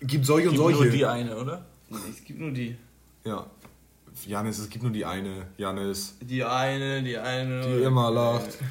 gibt 0.00 0.26
solche 0.26 0.48
und 0.48 0.54
Gibt 0.54 0.62
solche. 0.64 0.82
nur 0.82 0.90
die 0.92 1.06
eine, 1.06 1.36
oder? 1.36 1.64
Es 1.90 2.22
gibt 2.24 2.38
nur 2.38 2.50
die. 2.52 2.76
Ja. 3.24 3.46
Janis, 4.26 4.58
es 4.58 4.68
gibt 4.68 4.82
nur 4.82 4.92
die 4.92 5.04
eine. 5.04 5.46
Janis. 5.56 6.16
Die 6.20 6.44
eine, 6.44 7.02
die 7.02 7.18
eine. 7.18 7.62
Die 7.62 7.82
immer 7.82 8.10
lacht. 8.10 8.58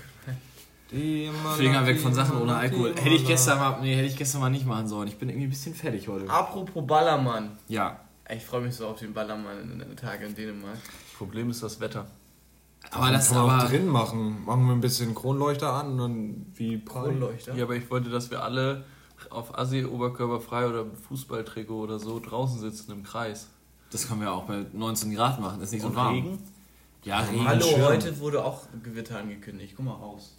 Die 0.91 1.25
immer 1.25 1.51
Finger 1.51 1.81
lacht, 1.81 1.85
weg 1.85 1.99
von 1.99 2.15
Sachen 2.15 2.41
ohne 2.41 2.55
Alkohol. 2.55 2.95
Hätte 2.95 3.09
ich 3.09 3.23
gestern 3.23 3.59
mal, 3.59 3.79
nee, 3.79 3.95
hätte 3.95 4.07
ich 4.07 4.17
gestern 4.17 4.41
mal 4.41 4.49
nicht 4.49 4.65
machen 4.65 4.87
sollen. 4.87 5.07
Ich 5.07 5.19
bin 5.19 5.29
irgendwie 5.29 5.45
ein 5.45 5.51
bisschen 5.51 5.75
fertig 5.75 6.07
heute. 6.07 6.27
Apropos 6.27 6.83
Ballermann. 6.87 7.59
Ja. 7.67 7.99
Ich 8.27 8.43
freue 8.43 8.61
mich 8.61 8.75
so 8.75 8.87
auf 8.87 8.97
den 8.97 9.13
Ballermann 9.13 9.71
in 9.71 9.77
den 9.77 9.95
Tagen 9.95 10.25
in 10.25 10.35
Dänemark. 10.35 10.73
Das 10.73 11.17
Problem 11.17 11.51
ist 11.51 11.61
das 11.61 11.79
Wetter. 11.79 12.07
Aber 12.91 13.11
das 13.11 13.29
Kann 13.29 13.45
man 13.45 13.61
auch 13.61 13.69
drin 13.69 13.87
machen. 13.87 14.45
Machen 14.45 14.65
wir 14.65 14.73
ein 14.73 14.81
bisschen 14.81 15.13
Kronleuchter 15.13 15.73
an 15.73 15.91
und 15.91 15.97
dann 15.99 16.45
wie 16.55 16.77
Prall. 16.77 17.09
Kronleuchter. 17.09 17.55
Ja, 17.55 17.65
aber 17.65 17.75
ich 17.75 17.89
wollte, 17.91 18.09
dass 18.09 18.31
wir 18.31 18.43
alle 18.43 18.83
auf 19.29 19.57
Assi, 19.57 19.85
oberkörperfrei 19.85 20.67
oder 20.67 20.85
Fußballtrikot 21.07 21.79
oder 21.79 21.99
so 21.99 22.19
draußen 22.19 22.59
sitzen 22.59 22.91
im 22.91 23.03
Kreis. 23.03 23.49
Das 23.91 24.07
können 24.07 24.21
wir 24.21 24.31
auch 24.31 24.43
bei 24.43 24.65
19 24.73 25.13
Grad 25.15 25.39
machen. 25.39 25.59
Das 25.59 25.69
ist 25.69 25.73
nicht 25.73 25.81
so 25.81 25.87
Und 25.87 25.95
warm. 25.95 26.15
Regen? 26.15 26.39
Ja, 27.03 27.19
Regen. 27.19 27.47
Hallo, 27.47 27.65
Schirm. 27.65 27.81
heute 27.81 28.19
wurde 28.19 28.43
auch 28.43 28.63
Gewitter 28.83 29.19
angekündigt. 29.19 29.73
Guck 29.75 29.85
mal 29.85 29.93
raus. 29.93 30.35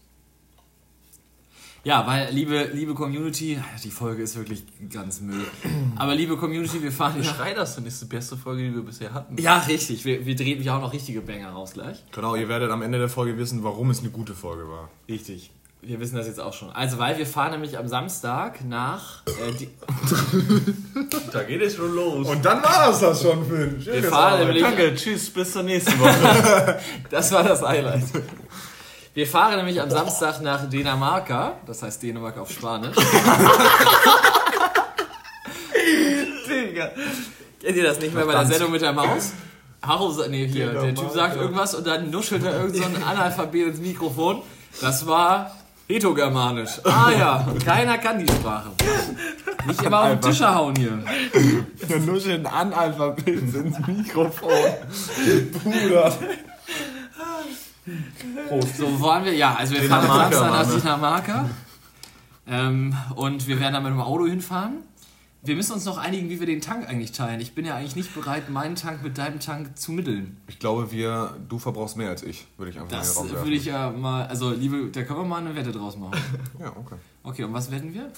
Ja, 1.83 2.07
weil, 2.07 2.30
liebe, 2.35 2.64
liebe 2.75 2.92
Community, 2.92 3.59
die 3.83 3.90
Folge 3.90 4.23
ist 4.23 4.37
wirklich 4.37 4.64
ganz 4.90 5.23
Müll. 5.23 5.47
Aber 5.97 6.14
liebe 6.14 6.37
Community, 6.37 6.83
wir 6.83 6.92
fahren 6.92 7.23
ja. 7.23 7.25
Schrei 7.25 7.54
das 7.54 7.75
denn, 7.75 7.87
ist 7.87 8.02
die 8.02 8.07
beste 8.07 8.37
Folge, 8.37 8.69
die 8.69 8.75
wir 8.75 8.83
bisher 8.83 9.14
hatten. 9.14 9.40
Ja, 9.40 9.59
richtig. 9.61 10.04
Wir, 10.04 10.26
wir 10.26 10.37
drehen 10.37 10.62
ja 10.62 10.76
auch 10.76 10.83
noch 10.83 10.92
richtige 10.92 11.23
Banger 11.23 11.50
raus 11.52 11.73
gleich. 11.73 12.04
Genau, 12.12 12.35
ihr 12.35 12.49
werdet 12.50 12.71
am 12.71 12.83
Ende 12.83 12.99
der 12.99 13.09
Folge 13.09 13.38
wissen, 13.38 13.64
warum 13.64 13.88
es 13.90 14.00
eine 14.00 14.11
gute 14.11 14.35
Folge 14.35 14.69
war. 14.69 14.90
Richtig. 15.09 15.50
Wir 15.83 15.99
wissen 15.99 16.17
das 16.17 16.27
jetzt 16.27 16.41
auch 16.41 16.53
schon. 16.53 16.71
Also, 16.73 16.99
weil 16.99 17.17
wir 17.17 17.27
fahren 17.27 17.53
nämlich 17.53 17.79
am 17.79 17.89
Samstag 17.89 18.63
nach. 18.63 19.23
Äh, 19.27 19.53
die, 19.59 19.71
Da 21.33 21.43
geht 21.43 21.63
es 21.63 21.77
schon 21.77 21.95
los. 21.95 22.29
Und 22.29 22.45
dann 22.45 22.63
war 22.63 22.89
das 22.89 23.01
das 23.01 23.23
schon, 23.23 23.47
Finn. 23.47 23.83
wir 23.85 24.05
fahren 24.05 24.41
nämlich. 24.41 24.63
Danke, 24.63 24.95
tschüss, 24.95 25.31
bis 25.31 25.53
zur 25.53 25.63
nächsten 25.63 25.99
Woche. 25.99 26.79
Das 27.11 27.33
war 27.33 27.45
das 27.45 27.63
Highlight. 27.63 28.05
Wir 29.15 29.27
fahren 29.27 29.57
nämlich 29.57 29.81
am 29.81 29.89
Samstag 29.91 30.43
nach 30.43 30.69
Dänemarka, 30.69 31.55
das 31.67 31.83
heißt 31.83 32.03
Dänemark 32.03 32.37
auf 32.39 32.51
Spanisch. 32.51 32.95
Digga. 36.49 36.91
Kennt 37.61 37.77
ihr 37.77 37.83
das 37.85 37.99
nicht 38.01 38.15
mehr 38.15 38.27
bei 38.27 38.33
der 38.33 38.47
Sendung 38.47 38.71
mit 38.71 38.83
der 38.83 38.93
Maus? 38.93 39.33
Haro, 39.83 40.15
nee, 40.29 40.47
hier, 40.47 40.73
der 40.73 40.95
Typ 40.95 41.11
sagt 41.11 41.37
irgendwas 41.37 41.75
und 41.75 41.87
dann 41.87 42.11
nuschelt 42.11 42.45
er 42.45 42.61
irgend 42.61 42.77
so 42.77 42.85
ein 42.85 43.03
Analphabet 43.03 43.69
ins 43.69 43.81
Mikrofon. 43.81 44.43
Das 44.81 45.07
war 45.07 45.57
Hetogermanisch. 45.90 46.80
Ah 46.85 47.11
ja, 47.11 47.47
keiner 47.64 47.99
kann 47.99 48.20
die 48.20 48.32
Sprache. 48.32 48.70
Nicht 49.66 49.82
immer 49.82 50.02
auf 50.02 50.11
den 50.11 50.20
Tisch 50.20 50.40
hauen 50.40 50.76
hier. 50.76 51.02
Der 51.88 51.99
nuscheln 51.99 52.47
Analphabet 52.47 53.26
ins 53.26 53.87
Mikrofon. 53.87 54.52
Bruder. 55.52 56.12
Prost. 58.49 58.76
So, 58.76 59.00
wo 59.00 59.04
waren 59.04 59.25
wir? 59.25 59.35
Ja, 59.35 59.56
also 59.56 59.75
wir 59.75 59.82
fahren 59.82 60.06
Samstag 60.06 60.50
nach 60.52 60.68
wir. 60.70 60.78
Dinamarca. 60.78 61.50
Ähm, 62.47 62.97
und 63.16 63.49
wir 63.49 63.59
werden 63.59 63.75
dann 63.75 63.82
mit 63.82 63.92
dem 63.92 64.00
Auto 64.00 64.26
hinfahren. 64.26 64.85
Wir 65.42 65.56
müssen 65.56 65.73
uns 65.73 65.87
noch 65.87 65.97
einigen, 65.97 66.28
wie 66.28 66.38
wir 66.38 66.47
den 66.47 66.61
Tank 66.61 66.87
eigentlich 66.87 67.12
teilen. 67.12 67.40
Ich 67.40 67.54
bin 67.54 67.64
ja 67.64 67.75
eigentlich 67.75 67.97
nicht 67.97 68.14
bereit, 68.14 68.50
meinen 68.50 68.75
Tank 68.76 69.02
mit 69.02 69.16
deinem 69.16 69.40
Tank 69.40 69.78
zu 69.78 69.90
mitteln. 69.92 70.37
Ich 70.49 70.59
glaube, 70.59 70.92
wir, 70.92 71.35
du 71.49 71.59
verbrauchst 71.59 71.97
mehr 71.97 72.11
als 72.11 72.23
ich, 72.23 72.47
würde 72.59 72.73
ich 72.73 72.78
einfach 72.78 72.90
Das 72.99 73.16
mal 73.16 73.25
hier 73.28 73.38
würde 73.38 73.52
ich 73.52 73.64
ja 73.64 73.90
mal, 73.90 74.26
also 74.26 74.50
liebe, 74.50 74.90
da 74.92 75.02
können 75.02 75.20
wir 75.20 75.25
mal 75.25 75.38
eine 75.40 75.54
Wette 75.56 75.73
draus 75.73 75.97
machen. 75.97 76.20
Ja, 76.61 76.68
okay. 76.76 76.97
Okay, 77.23 77.44
und 77.44 77.54
was 77.54 77.70
wetten 77.70 77.94
wir? 77.94 78.11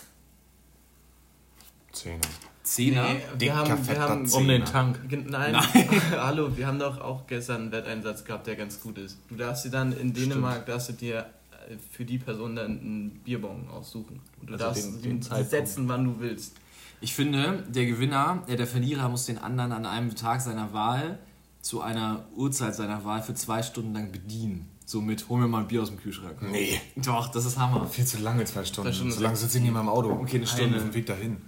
Zehner. 1.92 2.18
Zehner? 2.64 3.04
Nee, 3.12 3.20
wir 3.38 3.56
haben, 3.56 3.86
wir 3.88 4.00
haben 4.00 4.30
Um 4.32 4.48
den 4.48 4.64
Tank. 4.64 5.08
Gen- 5.08 5.26
Nein, 5.30 5.54
hallo, 6.12 6.56
wir 6.56 6.66
haben 6.66 6.78
doch 6.80 7.00
auch 7.00 7.26
gestern 7.28 7.62
einen 7.62 7.72
Wetteinsatz 7.72 8.24
gehabt, 8.24 8.46
der 8.48 8.56
ganz 8.56 8.80
gut 8.80 8.98
ist. 8.98 9.18
Du 9.28 9.36
darfst 9.36 9.64
dir 9.64 9.70
dann 9.70 9.92
in 9.92 10.12
Dänemark, 10.12 10.66
darfst 10.66 10.88
du 10.88 10.92
dir 10.94 11.26
äh, 11.68 11.76
für 11.92 12.04
die 12.04 12.18
Person 12.18 12.56
dann 12.56 12.80
einen 12.80 13.10
Bierbon 13.24 13.68
aussuchen. 13.68 14.20
Und 14.40 14.48
du 14.48 14.54
Also 14.54 14.64
darfst 14.64 14.84
den- 14.86 14.92
den 14.94 15.02
den 15.02 15.22
Zeitpunkt. 15.22 15.50
setzen, 15.50 15.88
wann 15.88 16.04
du 16.04 16.18
willst. 16.18 16.54
Ich 17.02 17.14
finde, 17.14 17.64
der 17.68 17.84
Gewinner, 17.86 18.44
äh, 18.46 18.56
der 18.56 18.66
Verlierer 18.66 19.08
muss 19.08 19.26
den 19.26 19.38
anderen 19.38 19.72
an 19.72 19.86
einem 19.86 20.14
Tag 20.14 20.40
seiner 20.40 20.72
Wahl 20.72 21.18
zu 21.60 21.80
einer 21.80 22.24
Uhrzeit 22.36 22.74
seiner 22.76 23.04
Wahl 23.04 23.22
für 23.22 23.34
zwei 23.34 23.62
Stunden 23.62 23.92
lang 23.92 24.12
bedienen. 24.12 24.68
Somit, 24.86 25.28
hol 25.28 25.40
mir 25.40 25.48
mal 25.48 25.60
ein 25.60 25.68
Bier 25.68 25.82
aus 25.82 25.88
dem 25.88 25.98
Kühlschrank. 25.98 26.42
Nee. 26.42 26.80
Doch, 26.96 27.28
das 27.28 27.44
ist 27.44 27.58
Hammer. 27.58 27.86
Viel 27.86 28.06
zu 28.06 28.18
lange, 28.18 28.44
zwei 28.44 28.64
Stunden. 28.64 28.90
Zwei 28.90 28.94
Stunden 28.94 29.12
so 29.12 29.20
lange 29.20 29.36
sitze 29.36 29.58
ich 29.58 29.64
nicht 29.64 29.72
mehr 29.72 29.80
im 29.80 29.88
Auto. 29.88 30.10
Okay, 30.10 30.36
eine 30.36 30.46
Stunde. 30.46 30.76
Auf 30.76 30.82
dem 30.82 30.94
Weg 30.94 31.06
dahin. 31.06 31.38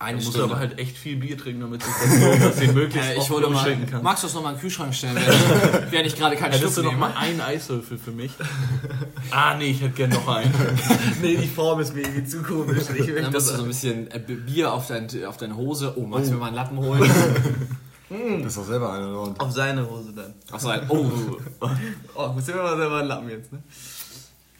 Eine 0.00 0.18
Du 0.18 0.24
musst 0.24 0.36
Stunde. 0.36 0.52
aber 0.54 0.60
halt 0.60 0.78
echt 0.78 0.96
viel 0.96 1.16
Bier 1.16 1.36
trinken, 1.36 1.60
damit 1.62 1.82
sich 1.82 1.92
das 1.92 2.56
du 2.56 2.64
ihn 2.64 2.74
möglichst 2.74 3.08
äh, 3.10 3.14
ich 3.14 3.18
oft 3.18 3.30
hole 3.30 3.50
mal, 3.50 3.76
kannst. 3.90 4.02
magst 4.04 4.22
du 4.22 4.26
das 4.28 4.34
nochmal 4.34 4.52
in 4.52 4.58
den 4.58 4.60
Kühlschrank 4.62 4.94
stellen, 4.94 5.16
während, 5.16 5.90
während 5.92 6.06
ich 6.06 6.14
gerade 6.16 6.36
keinen 6.36 6.52
Hättest 6.52 6.76
du 6.76 6.82
Schluck 6.82 6.84
noch 6.84 7.00
nehme? 7.00 7.12
mal 7.14 7.20
einen 7.20 7.40
Eiswürfel 7.40 7.98
für 7.98 8.12
mich? 8.12 8.30
ah, 9.32 9.56
nee, 9.56 9.70
ich 9.72 9.80
hätte 9.80 9.94
gern 9.94 10.10
noch 10.10 10.28
einen. 10.28 10.54
Nee, 11.20 11.36
die 11.36 11.48
Form 11.48 11.80
ist 11.80 11.94
mir 11.96 12.02
irgendwie 12.02 12.24
zu 12.24 12.42
komisch. 12.44 12.84
Ich 12.96 13.06
Dann 13.12 13.32
musst 13.32 13.50
du 13.50 13.56
so 13.56 13.62
ein 13.62 13.66
bisschen 13.68 14.08
äh, 14.12 14.20
Bier 14.20 14.72
auf, 14.72 14.86
dein, 14.86 15.08
auf 15.26 15.36
deine 15.36 15.56
Hose. 15.56 15.92
Oh, 15.96 16.06
magst 16.06 16.28
du 16.28 16.34
mir 16.34 16.40
mal 16.40 16.46
einen 16.46 16.56
Lappen 16.56 16.78
holen? 16.78 17.10
Du 18.08 18.42
bist 18.42 18.56
doch 18.56 18.64
selber 18.64 18.92
einer. 18.92 19.34
Auf 19.38 19.50
seine 19.52 19.84
Hose 19.90 20.12
dann. 20.14 20.32
Achso, 20.52 20.68
ein, 20.68 20.82
oh, 20.88 21.10
Oh, 22.14 22.28
muss 22.28 22.48
ich 22.48 22.54
mir 22.54 22.62
mal 22.62 22.76
selber 22.76 22.98
einen 22.98 23.08
Lappen 23.08 23.28
jetzt, 23.30 23.52
ne? 23.52 23.62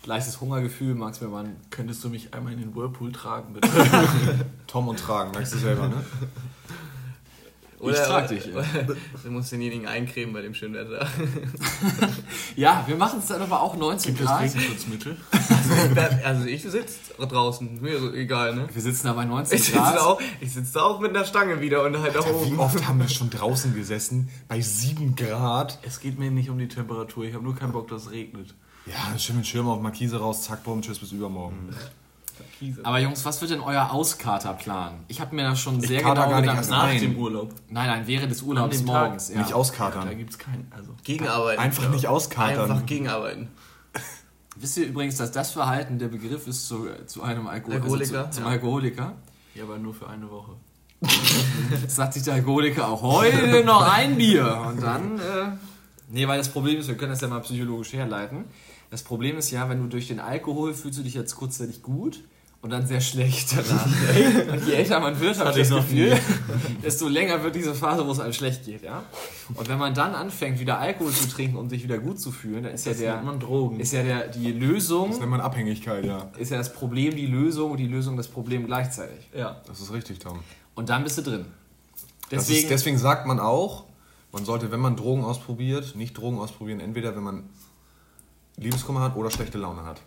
Leichtes 0.09 0.41
Hungergefühl, 0.41 0.95
magst 0.95 1.21
du 1.21 1.27
mir 1.27 1.31
mal 1.31 1.45
einen... 1.45 1.57
Könntest 1.71 2.03
du 2.03 2.09
mich 2.09 2.33
einmal 2.35 2.55
in 2.55 2.61
den 2.61 2.75
Whirlpool 2.75 3.12
tragen, 3.12 3.53
bitte? 3.53 3.69
Tom 4.67 4.88
und 4.88 4.99
Tragen, 4.99 5.31
merkst 5.33 5.55
du 5.55 5.59
selber, 5.59 5.88
ne? 5.88 6.05
Ich 7.81 7.97
trag 7.97 8.27
dich, 8.27 8.47
ja. 8.47 8.61
Du 9.23 9.31
musst 9.31 9.53
denjenigen 9.53 9.87
eincremen 9.87 10.35
bei 10.35 10.43
dem 10.43 10.53
schönen 10.53 10.75
Wetter. 10.75 11.07
Ja, 12.57 12.83
wir 12.88 12.97
machen 12.97 13.21
es 13.21 13.27
dann 13.27 13.41
aber 13.41 13.62
auch 13.62 13.77
19 13.77 14.17
Gibt 14.17 14.21
es 14.21 14.27
Grad. 14.27 14.43
Regenschutzmittel? 14.43 15.17
Also 16.25 16.47
ich 16.47 16.65
sitze 16.65 17.15
draußen, 17.17 17.81
mir 17.81 18.00
so 18.00 18.12
egal, 18.12 18.57
ne? 18.57 18.67
Wir 18.73 18.83
sitzen 18.83 19.07
da 19.07 19.12
bei 19.12 19.25
19 19.25 19.57
Ich 19.57 19.65
sitze 19.67 19.79
Grad. 19.79 19.99
auch, 19.99 20.21
ich 20.41 20.53
sitz 20.53 20.73
da 20.73 20.83
auch 20.83 20.99
mit 20.99 21.15
einer 21.15 21.25
Stange 21.25 21.61
wieder 21.61 21.85
und 21.85 21.97
halt 22.00 22.17
da 22.17 22.25
Wie 22.25 22.31
oben. 22.31 22.59
oft 22.59 22.88
haben 22.88 22.99
wir 22.99 23.09
schon 23.09 23.31
draußen 23.31 23.73
gesessen, 23.73 24.29
bei 24.49 24.61
7 24.61 25.15
Grad? 25.15 25.79
Es 25.83 26.00
geht 26.00 26.19
mir 26.19 26.33
nicht 26.33 26.50
um 26.50 26.59
die 26.59 26.67
Temperatur, 26.67 27.27
ich 27.27 27.35
habe 27.35 27.45
nur 27.45 27.55
keinen 27.55 27.71
Bock, 27.71 27.87
dass 27.87 28.07
es 28.07 28.11
regnet. 28.11 28.57
Ja, 28.90 29.18
schön 29.18 29.37
mit 29.37 29.47
Schirm 29.47 29.68
auf 29.68 29.80
Markise 29.80 30.18
raus, 30.18 30.42
zack, 30.42 30.62
bumm, 30.64 30.80
tschüss, 30.83 30.99
bis 30.99 31.12
übermorgen. 31.12 31.75
Kiese. 32.59 32.85
Aber 32.85 32.99
Jungs, 32.99 33.25
was 33.25 33.40
wird 33.40 33.50
denn 33.52 33.61
euer 33.61 33.90
Auskaterplan? 33.92 35.00
Ich 35.09 35.21
habe 35.21 35.35
mir 35.35 35.42
da 35.42 35.57
schon 35.57 35.80
sehr 35.80 36.00
kater 36.00 36.23
genau 36.23 36.30
gar 36.30 36.40
nicht 36.40 36.40
Gedanken 36.42 36.59
erst. 36.59 36.71
Nach 36.71 36.83
Nein. 36.85 37.00
dem 37.00 37.16
Urlaub. 37.18 37.54
Nein, 37.68 37.87
nein, 37.88 38.07
während 38.07 38.30
des 38.30 38.42
Urlaubs 38.42 38.78
An 38.78 38.85
dem 38.85 38.87
Tag. 38.87 39.02
morgens. 39.04 39.28
Ja. 39.28 39.38
Nicht 39.38 39.50
Da 39.50 39.54
auskatern. 39.54 40.18
gibt 40.18 40.30
es 40.30 40.38
keinen. 40.38 40.71
Also. 40.76 40.90
Gegenarbeiten. 41.04 41.61
Einfach 41.62 41.88
nicht 41.90 42.07
auskatern. 42.07 42.71
Einfach 42.71 42.87
gegenarbeiten. 42.87 43.49
Wisst 44.57 44.76
ihr 44.76 44.87
übrigens, 44.87 45.16
dass 45.16 45.30
das 45.33 45.52
Verhalten 45.52 45.99
der 45.99 46.09
Begriff 46.09 46.47
ist 46.47 46.66
zu, 46.68 46.88
zu 47.07 47.23
einem 47.23 47.47
Alkohol 47.47 47.75
Alkoholiker, 47.75 48.18
Also 48.18 48.30
zu, 48.30 48.37
zum 48.37 48.45
ja. 48.45 48.50
Alkoholiker. 48.50 49.12
Ja, 49.54 49.64
aber 49.64 49.78
nur 49.78 49.95
für 49.95 50.09
eine 50.09 50.28
Woche. 50.30 50.52
Jetzt 51.80 51.95
sagt 51.97 52.14
sich 52.14 52.23
der 52.25 52.35
Alkoholiker 52.35 52.88
auch 52.88 53.02
heute 53.02 53.64
noch 53.64 53.83
ein 53.83 54.16
Bier. 54.16 54.64
Und 54.68 54.83
dann, 54.83 55.18
äh, 55.18 55.23
nee, 56.09 56.26
weil 56.26 56.38
das 56.38 56.49
Problem 56.49 56.78
ist, 56.78 56.88
wir 56.88 56.97
können 56.97 57.11
das 57.12 57.21
ja 57.21 57.28
mal 57.28 57.40
psychologisch 57.40 57.92
herleiten. 57.92 58.45
Das 58.90 59.02
Problem 59.02 59.37
ist 59.37 59.50
ja, 59.50 59.68
wenn 59.68 59.80
du 59.83 59.87
durch 59.88 60.09
den 60.09 60.21
Alkohol 60.21 60.73
fühlst 60.75 60.99
du 60.99 61.02
dich 61.02 61.14
jetzt 61.14 61.37
kurzzeitig 61.37 61.83
gut 61.83 62.25
und 62.62 62.71
dann 62.71 62.87
sehr 62.87 63.00
schlecht 63.00 63.54
danach. 63.57 63.87
und 64.52 64.66
je 64.66 64.73
älter 64.73 64.99
man 64.99 65.21
wird, 65.21 65.38
habe 65.38 65.50
ich 65.50 65.68
das 65.68 65.76
Gefühl, 65.76 66.18
desto 66.83 67.07
länger 67.07 67.42
wird 67.42 67.54
diese 67.54 67.75
Phase, 67.75 68.07
wo 68.07 68.11
es 68.12 68.18
einem 68.18 68.33
schlecht 68.33 68.64
geht, 68.64 68.83
ja. 68.83 69.04
Und 69.54 69.68
wenn 69.68 69.78
man 69.78 69.92
dann 69.95 70.14
anfängt, 70.14 70.59
wieder 70.59 70.78
Alkohol 70.78 71.12
zu 71.12 71.28
trinken, 71.28 71.57
um 71.57 71.68
sich 71.68 71.85
wieder 71.85 71.99
gut 71.99 72.18
zu 72.18 72.33
fühlen, 72.33 72.62
dann 72.64 72.73
ist 72.73 72.87
ja 72.87 72.92
Das 72.92 73.00
der, 73.00 73.14
nennt 73.16 73.26
man 73.26 73.40
Drogen. 73.40 73.78
ist 73.78 73.92
ja 73.92 74.02
der, 74.02 74.28
die 74.28 74.52
Lösung, 74.52 75.11
Das 75.11 75.21
nennt 75.21 75.30
man 75.30 75.40
Abhängigkeit, 75.40 76.04
ja. 76.04 76.30
ist 76.38 76.50
ja 76.50 76.57
das 76.57 76.73
Problem 76.73 77.14
die 77.14 77.26
Lösung 77.26 77.73
und 77.73 77.76
die 77.76 77.87
Lösung 77.87 78.16
das 78.16 78.28
Problem 78.28 78.66
gleichzeitig. 78.66 79.28
ja. 79.37 79.61
Das 79.66 79.80
ist 79.80 79.92
richtig, 79.92 80.18
Tom. 80.18 80.38
Und 80.75 80.88
dann 80.88 81.04
bist 81.04 81.18
du 81.18 81.23
drin. 81.23 81.45
Deswegen, 82.30 82.59
ist, 82.61 82.71
deswegen 82.71 82.99
sagt 82.99 83.26
man 83.26 83.38
auch, 83.38 83.85
man 84.33 84.45
sollte, 84.45 84.71
wenn 84.71 84.80
man 84.80 84.97
Drogen 84.97 85.25
ausprobiert, 85.25 85.95
nicht 85.97 86.16
Drogen 86.18 86.38
ausprobieren, 86.38 86.80
entweder 86.80 87.14
wenn 87.16 87.23
man 87.23 87.45
Liebeskummer 88.59 89.00
hat 89.00 89.17
oder 89.17 89.31
schlechte 89.31 89.59
Laune 89.59 89.85
hat. 89.85 90.00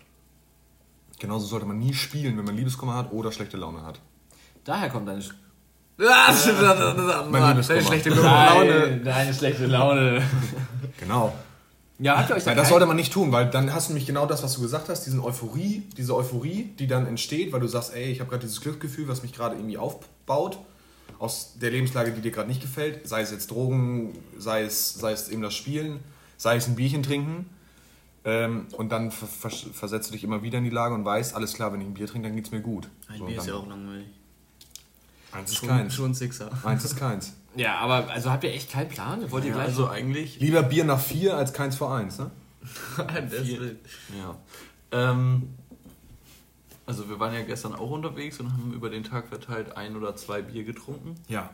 Genauso 1.20 1.46
sollte 1.46 1.66
man 1.66 1.78
nie 1.80 1.94
spielen, 1.94 2.38
wenn 2.38 2.46
man 2.46 2.56
Liebeskummer 2.56 2.96
hat 2.96 3.12
oder 3.12 3.32
schlechte 3.32 3.58
Laune 3.58 3.84
hat. 3.84 4.00
daher 4.64 4.90
kommt 4.90 5.08
deine, 5.08 5.22
Sch- 5.22 5.34
Ah, 6.00 6.34
Mein 7.30 7.50
Liebeskummer. 7.50 7.80
deine 7.80 7.84
schlechte 7.84 8.10
Laune. 8.10 8.74
Deine, 8.74 8.98
deine 9.04 9.34
schlechte 9.34 9.66
Laune. 9.68 10.22
Genau. 11.00 11.34
Ja, 12.00 12.18
habt 12.18 12.30
ihr 12.32 12.36
euch 12.36 12.44
da 12.44 12.50
Weil 12.50 12.56
das 12.56 12.64
kein- 12.66 12.70
sollte 12.72 12.86
man 12.88 12.96
nicht 12.96 13.14
tun, 13.14 13.32
weil 13.32 13.50
dann 13.52 13.72
hast 13.74 13.88
du 13.90 13.94
nämlich 13.94 14.08
genau 14.08 14.26
das, 14.26 14.42
was 14.44 14.56
du 14.56 14.62
gesagt 14.62 14.90
hast, 14.90 15.06
diesen 15.06 15.20
Euphorie, 15.20 15.84
diese 15.98 16.16
Euphorie, 16.16 16.74
die 16.80 16.88
dann 16.88 17.06
entsteht, 17.06 17.52
weil 17.54 17.60
du 17.60 17.68
sagst, 17.68 17.94
ey, 17.94 18.06
ich 18.12 18.20
habe 18.20 18.30
gerade 18.30 18.42
dieses 18.42 18.60
Glücksgefühl, 18.62 19.08
was 19.08 19.22
mich 19.22 19.34
gerade 19.34 19.56
irgendwie 19.56 19.78
aufbaut, 19.78 20.58
aus 21.20 21.54
der 21.62 21.70
Lebenslage, 21.70 22.12
die 22.12 22.22
dir 22.22 22.32
gerade 22.32 22.48
nicht 22.50 22.62
gefällt, 22.62 23.08
sei 23.08 23.22
es 23.22 23.30
jetzt 23.32 23.52
Drogen, 23.52 24.18
sei 24.40 24.64
es, 24.64 24.96
sei 24.96 25.12
es 25.12 25.30
eben 25.30 25.44
das 25.44 25.54
Spielen, 25.54 26.00
sei 26.38 26.56
es 26.56 26.68
ein 26.68 26.76
Bierchen 26.76 27.04
trinken. 27.04 27.48
Ähm, 28.24 28.68
und 28.78 28.92
dann 28.92 29.12
ver 29.12 29.26
ver 29.28 29.50
versetzt 29.50 30.10
du 30.10 30.14
dich 30.14 30.24
immer 30.24 30.44
wieder 30.44 30.60
in 30.60 30.64
die 30.64 30.70
Lage 30.70 30.94
und 30.94 31.04
weißt, 31.04 31.36
alles 31.36 31.54
klar, 31.54 31.74
wenn 31.74 31.82
ich 31.82 31.88
ein 31.88 31.94
Bier 31.94 32.06
trinke, 32.08 32.28
dann 32.28 32.36
geht's 32.36 32.52
mir 32.52 32.62
gut. 32.62 32.88
Ein 33.08 33.18
So, 33.18 33.26
Bier 33.26 33.38
ist 33.38 33.48
ja 33.48 33.56
auch 33.56 33.68
langweilig. 33.68 34.08
Eins 35.32 35.52
ist 35.52 35.58
Schon, 35.58 35.70
keins. 35.70 35.94
schon 35.94 36.14
Sixer. 36.14 36.52
Eins 36.64 36.84
ist 36.86 36.96
keins. 36.96 37.34
Ja, 37.54 37.80
aber 37.80 38.10
also 38.10 38.32
habt 38.32 38.46
ihr 38.46 38.54
echt 38.54 38.72
keinen 38.72 38.88
Plan? 38.88 39.30
Wollt 39.30 39.44
ihr 39.44 39.50
ja 39.50 39.56
gleich 39.58 39.68
also 39.68 39.90
eigentlich. 39.90 40.40
Lieber 40.40 40.64
Bier 40.64 40.86
nach 40.86 41.02
vier 41.02 41.36
als 41.36 41.52
keins 41.52 41.76
vor 41.76 41.94
eins, 41.94 42.18
ne? 42.18 42.32
das. 42.98 43.46
Ja. 44.18 44.38
Ähm, 44.94 45.50
also 46.86 47.10
wir 47.10 47.20
waren 47.20 47.34
ja 47.34 47.42
gestern 47.42 47.76
auch 47.76 47.90
unterwegs 47.92 48.40
und 48.40 48.54
haben 48.54 48.72
über 48.74 48.90
den 48.90 49.04
Tag 49.04 49.28
verteilt 49.28 49.76
ein 49.76 49.98
oder 49.98 50.16
zwei 50.16 50.42
Bier 50.42 50.64
getrunken. 50.64 51.16
Ja. 51.28 51.50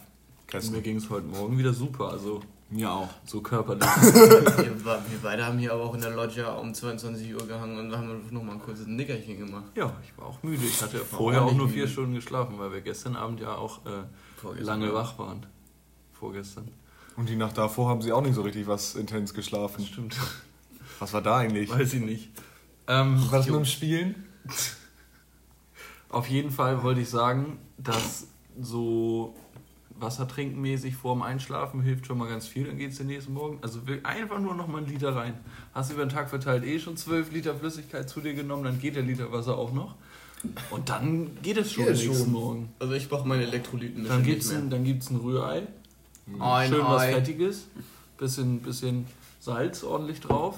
Und 0.54 0.72
mir 0.72 0.82
ging 0.82 0.98
es 0.98 1.10
heute 1.10 1.26
Morgen 1.26 1.58
wieder 1.58 1.74
super, 1.74 2.10
also 2.12 2.42
mir 2.70 2.92
auch. 2.92 3.10
so 3.26 3.42
körperlich. 3.42 3.84
Wir, 4.58 4.86
wir 4.86 5.20
beide 5.22 5.46
haben 5.46 5.58
hier 5.58 5.74
aber 5.74 5.84
auch 5.84 5.94
in 5.94 6.02
der 6.02 6.12
Loggia 6.12 6.50
um 6.54 6.74
22 6.74 7.34
Uhr 7.34 7.46
gehangen 7.48 7.78
und 7.78 7.96
haben 7.96 8.22
noch 8.32 8.44
mal 8.44 8.54
ein 8.54 8.60
kurzes 8.60 8.88
Nickerchen 8.88 9.38
gemacht. 9.40 9.66
ja, 9.76 9.94
ich 10.04 10.18
war 10.18 10.28
auch 10.28 10.42
müde. 10.44 10.66
Ich 10.66 10.82
hatte 10.82 11.00
vorher 11.00 11.44
auch 11.44 11.54
nur 11.54 11.68
vier 11.68 11.84
müde. 11.84 11.92
Stunden 11.92 12.14
geschlafen, 12.16 12.58
weil 12.58 12.72
wir 12.72 12.82
gestern 12.82 13.16
Abend 13.16 13.40
ja 13.40 13.56
auch 13.56 13.82
äh, 13.86 14.62
lange 14.62 14.94
wach 14.94 15.18
waren. 15.20 15.46
Vorgestern. 16.14 16.70
Und 17.16 17.30
die 17.30 17.36
Nacht 17.36 17.58
davor 17.58 17.90
haben 17.90 18.02
sie 18.02 18.12
auch 18.12 18.22
nicht 18.22 18.36
so 18.36 18.42
richtig 18.42 18.68
was 18.68 18.96
intens 18.96 19.34
geschlafen. 19.34 19.86
Stimmt. 19.86 20.16
Was 21.00 21.14
war 21.14 21.22
da 21.22 21.38
eigentlich? 21.38 21.70
Weiß 21.70 21.94
ich 21.94 22.02
nicht. 22.02 22.32
Ähm, 22.88 23.22
War 23.30 23.38
das 23.40 23.46
mit 23.46 23.56
dem 23.56 23.66
Spielen? 23.66 24.16
Auf 26.10 26.28
jeden 26.28 26.50
Fall 26.52 26.82
wollte 26.84 27.02
ich 27.02 27.10
sagen, 27.10 27.60
dass 27.78 28.28
so 28.60 29.36
Wassertrinkenmäßig 30.00 30.96
vorm 30.96 31.22
Einschlafen 31.22 31.82
hilft 31.82 32.06
schon 32.08 32.18
mal 32.18 32.28
ganz 32.30 32.48
viel, 32.48 32.66
dann 32.66 32.78
geht 32.78 32.92
es 32.92 32.98
den 32.98 33.08
nächsten 33.08 33.34
Morgen. 33.34 33.60
Also 33.62 33.88
will- 33.88 34.02
einfach 34.04 34.40
nur 34.40 34.54
noch 34.56 34.68
mal 34.68 34.80
einen 34.80 34.88
Liter 34.88 35.16
rein. 35.16 35.34
Hast 35.74 35.90
du 35.90 35.96
über 35.96 36.06
den 36.06 36.10
Tag 36.10 36.30
verteilt 36.30 36.64
eh 36.64 36.80
schon 36.80 36.98
12 36.98 37.32
Liter 37.32 37.56
Flüssigkeit 37.56 38.10
zu 38.10 38.22
dir 38.22 38.34
genommen, 38.34 38.64
dann 38.64 38.80
geht 38.80 38.96
der 38.96 39.04
Liter 39.04 39.32
Wasser 39.32 39.58
auch 39.58 39.72
noch. 39.74 39.96
Und 40.70 40.90
dann 40.90 41.42
geht 41.42 41.58
es 41.58 41.72
schon 41.74 41.86
Geht 41.86 41.94
es 41.96 42.04
nächsten 42.06 42.24
schon. 42.26 42.34
Morgen. 42.34 42.70
Also 42.80 42.94
ich 42.94 43.10
brauche 43.10 43.28
meine 43.28 43.44
Elektrolyten 43.44 44.04
Dann 44.06 44.18
nicht 44.18 44.28
gibt 44.28 44.44
es 44.44 44.50
mehr. 44.52 44.60
ein, 44.60 44.70
dann 44.70 44.84
gibt's 44.84 45.10
ein 45.10 45.18
Rührei. 45.18 45.64
Ein 46.40 46.70
Schön 46.70 46.84
was 46.86 47.02
Ei. 47.02 47.14
Fettiges. 47.14 47.68
Bisschen, 48.18 48.62
bisschen 48.62 49.06
Salz 49.40 49.84
ordentlich 49.84 50.20
drauf. 50.20 50.56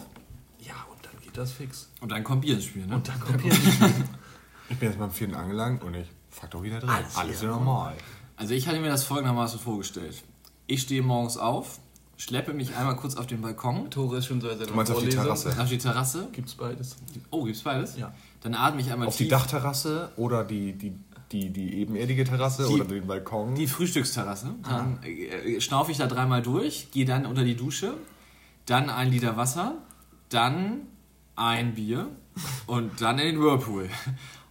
Ja, 0.60 0.74
und 0.92 1.06
dann 1.06 1.14
geht 1.24 1.38
das 1.38 1.52
fix. 1.54 1.90
Und 2.02 2.12
dann 2.12 2.24
kommt 2.24 2.42
Bier 2.42 2.56
ins 2.56 2.66
Spiel, 2.66 2.86
ne? 2.88 2.96
Und 2.96 3.08
dann 3.08 3.20
kommt 3.20 3.42
hier 3.42 3.52
Ich 4.70 4.78
bin 4.78 4.90
jetzt 4.90 5.00
beim 5.00 5.12
vierten 5.12 5.34
angelangt 5.36 5.84
und 5.84 5.94
ich 5.96 6.08
fuck 6.30 6.52
doch 6.52 6.62
wieder 6.64 6.80
drin. 6.80 6.90
Alles 6.90 7.16
Alles, 7.16 7.42
wieder 7.42 7.52
normal. 7.52 7.96
Also 8.40 8.54
ich 8.54 8.68
hatte 8.70 8.80
mir 8.80 8.88
das 8.88 9.04
folgendermaßen 9.04 9.60
vorgestellt. 9.60 10.24
Ich 10.66 10.82
stehe 10.84 11.02
morgens 11.02 11.36
auf, 11.38 11.80
schleppe 12.16 12.54
mich 12.54 12.74
einmal 12.78 12.96
kurz 12.96 13.16
auf 13.16 13.28
den 13.28 13.42
Balkon, 13.42 13.90
Tore 13.92 14.18
ist 14.20 14.28
schon 14.28 14.40
so 14.40 14.48
als 14.48 14.66
Du 14.66 14.74
meinst 14.74 14.92
auf 14.94 15.02
die 15.04 15.10
Terrasse? 15.10 15.50
auf 15.62 15.68
die 15.68 15.78
Terrasse. 15.78 16.30
Gibt's 16.32 16.56
beides. 16.56 16.96
Oh, 17.32 17.44
gibt's 17.44 17.62
beides? 17.64 17.98
Ja. 17.98 18.14
Dann 18.42 18.54
atme 18.56 18.80
ich 18.80 18.90
einmal 18.92 19.10
Auf 19.10 19.18
die 19.18 19.24
tief. 19.26 19.32
Dachterrasse 19.32 20.10
oder 20.16 20.46
die, 20.46 20.72
die, 20.72 20.94
die, 21.34 21.50
die 21.50 21.82
ebenerdige 21.82 22.24
Terrasse 22.24 22.66
Die- 22.66 22.74
oder 22.76 22.86
den 22.86 23.06
Balkon? 23.08 23.56
Die 23.56 23.68
Frühstücksterrasse. 23.68 24.56
Dann 24.64 25.00
äh, 25.04 25.60
schnaufe 25.60 25.92
ich 25.92 25.98
da 25.98 26.08
dreimal 26.08 26.42
durch, 26.42 26.92
gehe 26.92 27.04
dann 27.06 27.26
unter 27.26 27.44
die 27.44 27.56
Dusche, 27.58 27.94
dann 28.66 28.90
ein 28.90 29.12
Liter 29.12 29.36
Wasser, 29.36 29.74
dann 30.30 30.84
ein 31.36 31.74
Bier 31.76 32.08
und 32.68 33.02
dann 33.02 33.20
in 33.20 33.36
den 33.36 33.42
Whirlpool. 33.44 33.90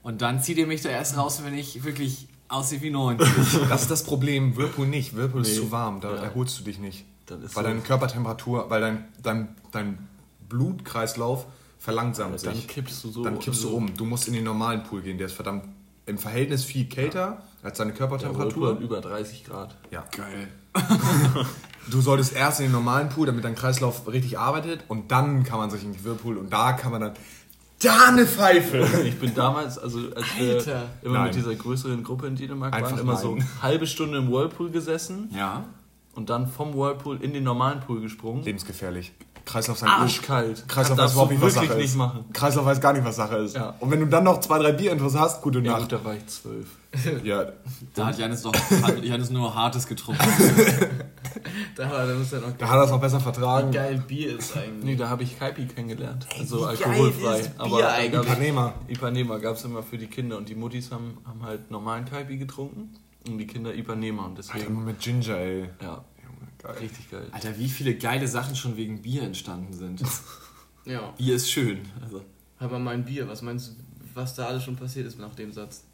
Und 0.03 0.21
dann 0.21 0.43
zieht 0.43 0.59
ihr 0.59 0.67
mich 0.67 0.83
da 0.83 0.91
erst 0.91 1.17
raus, 1.17 1.41
wenn 1.43 1.55
ich 1.57 1.85
wirklich 1.85 2.29
aussehe 2.49 2.81
wie 2.83 2.91
90. 2.91 3.29
Das 3.69 3.83
ist 3.83 3.91
das 3.91 4.05
Problem. 4.05 4.57
Whirlpool 4.57 4.87
nicht. 4.87 5.17
Whirlpool 5.17 5.43
ist 5.43 5.51
Nee. 5.51 5.57
zu 5.57 5.71
warm. 5.73 6.01
Da 6.01 6.15
Ja. 6.15 6.23
erholst 6.23 6.59
du 6.59 6.65
dich 6.65 6.79
nicht. 6.79 7.05
Ist 7.31 7.57
weil 7.57 7.65
so. 7.65 7.69
deine 7.69 7.81
Körpertemperatur, 7.81 8.71
weil 8.71 8.81
dein, 8.81 9.05
dein, 9.23 9.49
dein 9.71 10.09
Blutkreislauf 10.49 11.47
verlangsamt 11.79 12.43
Dann 12.45 12.55
sich. 12.55 12.67
kippst 12.69 13.05
du 13.05 13.11
so. 13.11 13.23
Dann 13.25 13.39
kippst 13.39 13.63
du 13.63 13.67
also- 13.69 13.77
um. 13.77 13.95
Du 13.97 14.05
musst 14.05 14.27
in 14.29 14.35
den 14.35 14.45
normalen 14.45 14.83
Pool 14.83 15.03
gehen. 15.03 15.19
Der 15.19 15.27
ist 15.27 15.35
verdammt 15.35 15.65
im 16.07 16.17
Verhältnis 16.19 16.65
viel 16.65 16.87
kälter 16.87 17.43
als 17.63 17.77
deine 17.79 17.91
Der 17.93 17.99
Körpertemperatur. 17.99 18.71
hat 18.75 18.81
über 18.81 19.01
30 19.01 19.45
Grad. 19.45 19.77
Ja. 19.91 20.05
Geil. 20.17 20.49
Du 21.91 22.03
solltest 22.03 22.35
erst 22.35 22.61
in 22.61 22.67
den 22.67 22.73
normalen 22.73 23.09
Pool, 23.09 23.27
damit 23.27 23.45
dein 23.45 23.55
Kreislauf 23.55 24.07
richtig 24.09 24.39
arbeitet 24.39 24.85
und 24.89 25.11
dann 25.11 25.43
kann 25.43 25.59
man 25.59 25.71
sich 25.71 25.83
in 25.85 25.93
den 25.95 26.05
Whirlpool 26.05 26.37
und 26.37 26.53
da 26.53 26.75
kann 26.75 26.93
man 26.93 27.01
dann 27.01 27.13
da 27.83 28.09
eine 28.09 28.27
Pfeife. 28.27 28.87
Ich 29.05 29.19
bin 29.19 29.35
damals, 29.35 29.79
also 29.79 29.99
als 30.15 30.27
wir 30.39 30.55
Alter. 30.57 30.83
immer 31.03 31.15
Nein. 31.15 31.25
mit 31.27 31.35
dieser 31.37 31.55
größeren 31.55 32.03
Gruppe 32.03 32.27
in 32.27 32.37
Dänemark 32.37 32.75
Einfach 32.75 32.91
waren, 32.93 33.01
immer 33.01 33.17
so 33.17 33.37
nein. 33.37 33.47
halbe 33.63 33.87
Stunde 33.87 34.19
im 34.19 34.31
Whirlpool 34.31 34.71
gesessen 34.71 35.31
Ja. 35.35 35.65
und 36.15 36.29
dann 36.31 36.47
vom 36.49 36.75
Whirlpool 36.75 37.23
in 37.23 37.33
den 37.33 37.45
normalen 37.45 37.81
Pool 37.81 38.01
gesprungen. 38.01 38.43
Lebensgefährlich. 38.45 39.13
Kreislauf 39.49 39.79
sein 39.79 39.89
Arschkalt. 39.89 40.69
Kreislauf 40.69 40.99
weiß 40.99 41.13
überhaupt 41.13 41.31
nicht, 41.33 41.41
was 41.41 41.55
Sache 41.55 41.75
nicht 41.77 41.85
ist. 41.87 41.97
machen. 41.97 42.25
Kreislauf 42.35 42.67
weiß 42.67 42.81
gar 42.83 42.93
nicht, 42.93 43.05
was 43.05 43.17
Sache 43.17 43.37
ist. 43.39 43.57
Ja. 43.57 43.75
Und 43.81 43.91
wenn 43.91 44.01
du 44.01 44.07
dann 44.07 44.25
noch 44.25 44.41
zwei, 44.41 44.59
drei 44.59 44.73
Bierintos 44.73 45.17
hast, 45.17 45.41
gute 45.41 45.61
Ja, 45.61 45.73
Nacht. 45.73 45.83
gut, 45.83 45.93
da 45.93 46.05
war 46.05 46.15
ich 46.15 46.27
zwölf. 46.27 46.69
Ja, 47.25 47.45
Da 47.95 48.07
hat 48.07 48.19
Janis 48.19 48.43
doch 48.43 48.53
hat 48.55 49.03
Janis 49.03 49.31
nur 49.31 49.55
Hartes 49.55 49.87
getrunken. 49.87 50.23
Da, 51.77 52.07
da 52.07 52.15
muss 52.15 52.33
er 52.33 52.41
noch 52.41 52.57
da 52.59 52.69
hat 52.69 52.77
er 52.77 52.85
es 52.85 52.91
auch 52.91 53.01
besser 53.01 53.21
vertragen. 53.21 53.69
Wie 53.71 53.75
geil 53.77 54.03
Bier 54.07 54.39
ist 54.39 54.57
eigentlich. 54.57 54.85
Nee, 54.85 54.97
da 54.97 55.09
habe 55.09 55.23
ich 55.23 55.39
Kaipi 55.39 55.67
kennengelernt. 55.67 56.27
Also 56.39 56.57
wie 56.71 56.77
geil 56.77 56.89
alkoholfrei. 56.91 57.39
Bier 57.43 57.53
Aber 57.59 57.89
eigentlich? 57.93 58.23
Ipanema. 58.23 58.75
Ipanema 58.89 59.39
gab 59.39 59.55
es 59.57 59.65
immer 59.65 59.83
für 59.83 59.97
die 59.99 60.07
Kinder 60.09 60.37
und 60.37 60.49
die 60.49 60.55
Muttis 60.57 60.91
haben, 60.91 61.19
haben 61.27 61.43
halt 61.45 61.71
normalen 61.71 62.05
Kaipi 62.05 62.37
getrunken 62.39 62.95
und 63.29 63.39
die 63.39 63.47
Kinder 63.47 63.75
Ipanema 63.75 64.25
und 64.25 64.37
Alter, 64.39 64.51
deswegen, 64.55 64.75
nur 64.75 64.83
mit 64.85 64.99
Ginger, 65.01 65.37
ey. 65.37 65.69
ja, 65.81 66.05
geil. 66.59 66.77
richtig 66.81 67.11
geil. 67.11 67.27
Alter, 67.33 67.59
wie 67.59 67.69
viele 67.69 67.95
geile 67.97 68.27
Sachen 68.29 68.55
schon 68.57 68.77
wegen 68.77 69.03
Bier 69.03 69.23
entstanden 69.23 69.73
sind. 69.73 70.03
Ja. 70.85 71.13
Bier 71.19 71.35
ist 71.35 71.51
schön. 71.51 71.83
Also, 72.03 72.23
Halt 72.59 72.71
mal 72.71 72.79
mein 72.79 73.05
Bier. 73.05 73.29
Was 73.29 73.43
meinst 73.43 73.69
du, 73.69 73.73
was 74.15 74.35
da 74.35 74.47
alles 74.47 74.65
schon 74.65 74.75
passiert 74.77 75.07
ist 75.07 75.19
nach 75.19 75.35
dem 75.35 75.53
Satz? 75.53 75.85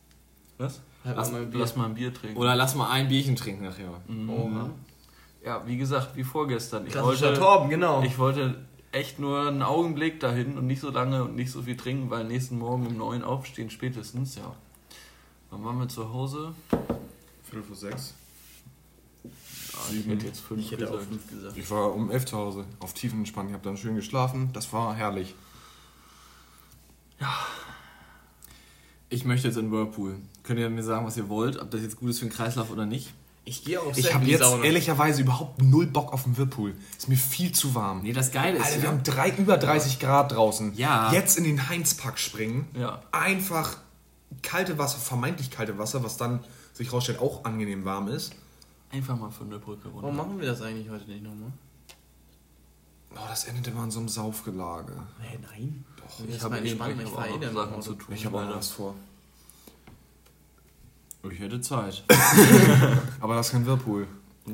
Was? 0.57 0.81
Halt 1.05 1.17
Lass- 1.17 1.33
mal 1.33 1.41
mein 1.41 1.51
Bier. 1.51 1.61
Lass 1.61 1.75
mal 1.75 1.87
ein 1.87 1.95
Bier 1.95 2.15
trinken. 2.15 2.37
oder 2.37 2.55
lass 2.55 2.77
mal 2.77 2.89
ein 2.91 3.09
Bierchen 3.09 3.35
trinken 3.35 3.65
nachher. 3.65 3.91
Oha. 4.29 4.71
Ja, 5.45 5.67
wie 5.67 5.77
gesagt, 5.79 6.15
wie 6.15 6.23
vorgestern. 6.23 6.87
Ich 6.87 6.95
wollte, 6.95 7.35
Torben, 7.35 7.71
genau. 7.71 8.03
ich 8.05 8.17
wollte 8.19 8.55
echt 8.93 9.19
nur 9.19 9.49
einen 9.49 9.63
Augenblick 9.63 10.21
dahin 10.21 10.57
und 10.57 10.69
nicht 10.69 10.81
so 10.81 10.91
lange 10.91 11.25
und 11.25 11.35
nicht 11.35 11.51
so 11.51 11.63
viel 11.63 11.77
trinken, 11.77 12.09
weil 12.11 12.23
nächsten 12.25 12.57
Morgen 12.59 12.87
um 12.87 12.97
neun 12.97 13.25
aufstehen 13.25 13.71
spätestens, 13.71 14.37
ja. 14.37 14.55
Wann 15.51 15.65
waren 15.65 15.79
wir 15.81 15.89
zu 15.89 16.13
Hause? 16.13 16.55
Viertel 17.43 17.65
vor 17.65 17.75
sechs. 17.77 18.15
Ja, 19.91 19.99
ich 19.99 20.07
hätte 20.07 20.27
jetzt 20.27 20.41
fünf 20.41 20.61
ich 20.61 20.71
hätte 20.73 20.89
auch 20.89 20.93
gesagt. 20.93 21.09
fünf 21.09 21.31
gesagt. 21.31 21.57
Ich 21.57 21.71
war 21.71 21.95
um 21.95 22.11
elf 22.11 22.25
zu 22.25 22.37
Hause, 22.37 22.65
auf 22.81 22.95
Tiefenentspannt. 22.95 23.51
Ich 23.51 23.55
habe 23.55 23.65
dann 23.65 23.77
schön 23.77 23.95
geschlafen. 23.97 24.51
Das 24.53 24.73
war 24.73 24.95
herrlich. 24.95 25.35
Ich 29.09 29.25
möchte 29.25 29.49
jetzt 29.49 29.57
in 29.57 29.71
Whirlpool. 29.71 30.17
Könnt 30.43 30.59
ihr 30.59 30.69
mir 30.71 30.83
sagen, 30.83 31.07
was 31.07 31.17
ihr 31.17 31.29
wollt? 31.29 31.59
Ob 31.61 31.71
das 31.71 31.83
jetzt 31.83 31.97
gut 31.97 32.11
ist 32.11 32.19
für 32.19 32.27
den 32.27 32.33
Kreislauf 32.33 32.71
oder 32.71 32.87
nicht? 32.87 33.13
Ich 33.47 33.65
gehe 33.65 33.81
auch 33.81 33.95
Ich 33.95 34.15
habe 34.15 34.25
jetzt 34.25 34.41
Sauna. 34.41 34.65
ehrlicherweise 34.65 35.21
überhaupt 35.21 35.61
null 35.63 35.87
Bock 35.87 36.13
auf 36.13 36.25
den 36.25 36.37
Whirlpool. 36.37 36.75
Ist 36.97 37.09
mir 37.09 37.17
viel 37.17 37.53
zu 37.53 37.75
warm. 37.75 38.03
Nee, 38.03 38.13
das 38.13 38.33
Geile 38.33 38.57
ist 38.57 38.65
Alter, 38.65 38.77
wir 38.77 38.85
ja, 38.85 38.91
haben 38.91 39.03
drei, 39.03 39.31
über 39.31 39.59
30 39.59 39.99
Grad 39.99 40.33
draußen. 40.33 40.73
Ja. 40.77 41.13
Jetzt 41.13 41.37
in 41.37 41.45
den 41.45 41.69
Heinzpark 41.69 42.19
springen. 42.19 42.67
Ja. 42.75 43.03
Einfach 43.13 43.77
kalte 44.43 44.79
Wasser, 44.79 44.99
vermeintlich 44.99 45.51
kalte 45.51 45.79
Wasser, 45.79 46.03
was 46.03 46.17
dann 46.17 46.41
sich 46.73 46.93
rausstellt 46.93 47.21
auch 47.21 47.45
angenehm 47.45 47.85
warm 47.85 48.09
ist. 48.09 48.35
Einfach 48.95 49.19
mal 49.19 49.31
von 49.31 49.51
der 49.51 49.59
Brücke 49.59 49.89
runter. 49.89 50.03
Warum 50.03 50.17
machen 50.17 50.41
wir 50.41 50.47
das 50.47 50.63
eigentlich 50.63 50.89
heute 50.89 51.07
nicht 51.11 51.23
nochmal? 51.25 51.51
Oh, 53.13 53.27
das 53.29 53.45
endet 53.45 53.67
immer 53.67 53.85
in 53.85 53.91
so 53.91 53.99
einem 53.99 54.09
Saufgelage. 54.09 54.93
Hey, 55.21 55.39
nein. 55.51 55.85
Doch, 55.97 56.25
Ich 56.29 56.37
ich 56.37 56.43
habe 56.43 56.59
entspannt. 56.59 56.95
ich 57.01 57.09
Ich 57.09 57.13
hab 57.13 57.27
auch 57.29 57.41
noch 57.41 57.53
Sachen 57.53 57.83
zu 57.83 57.95
tun. 57.95 58.15
Ich 58.15 58.27
habe 58.27 58.39
auch 58.39 58.49
noch 58.49 58.57
was 58.57 58.71
vor. 58.71 58.95
ich 61.31 61.39
hätte 61.41 61.61
Zeit. 61.61 62.05
Aber 63.21 63.35
das 63.35 63.47
ist 63.47 63.53
kein 63.53 63.67
Whirlpool. 63.67 64.07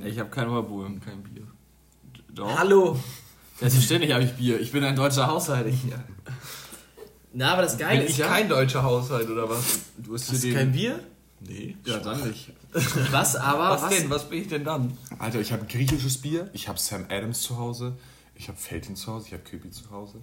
Ich 0.04 0.18
habe 0.18 0.30
keinen 0.30 0.50
Whirlpool. 0.52 0.86
Kein 1.04 1.22
Bier. 1.22 1.46
Doch. 2.28 2.58
Hallo. 2.58 2.98
Selbstverständlich 3.58 4.12
habe 4.12 4.24
ich 4.24 4.32
Bier. 4.32 4.58
Ich 4.60 4.72
bin 4.72 4.82
ein 4.84 4.96
deutscher 4.96 5.26
Haushalt. 5.26 5.66
Ich, 5.66 5.80
Na, 7.34 7.52
aber 7.52 7.62
das 7.62 7.76
Geile 7.76 8.04
ist 8.04 8.16
ja... 8.16 8.42
deutscher 8.44 8.82
Haushalt 8.82 9.28
oder 9.28 9.48
was? 9.50 9.80
Du 9.98 10.14
hast 10.14 10.30
Hast 10.30 10.30
hier 10.30 10.38
du 10.40 10.46
den... 10.46 10.54
kein 10.56 10.72
Bier? 10.72 11.00
Nee. 11.40 11.76
Ja, 11.84 11.98
dann 11.98 12.26
nicht. 12.26 12.52
Was 13.10 13.36
aber... 13.36 13.70
Was, 13.82 13.88
denn? 13.90 14.10
Was 14.10 14.28
bin 14.28 14.42
ich 14.42 14.48
denn 14.48 14.64
dann? 14.64 14.96
Alter, 15.18 15.40
ich 15.40 15.52
habe 15.52 15.66
griechisches 15.66 16.18
Bier, 16.18 16.48
ich 16.52 16.68
habe 16.68 16.78
Sam 16.78 17.06
Adams 17.08 17.42
zu 17.42 17.58
Hause, 17.58 17.96
ich 18.34 18.48
habe 18.48 18.58
Feltin 18.58 18.96
zu 18.96 19.12
Hause, 19.12 19.26
ich 19.28 19.32
habe 19.32 19.42
Köpi 19.42 19.70
zu 19.70 19.90
Hause. 19.90 20.18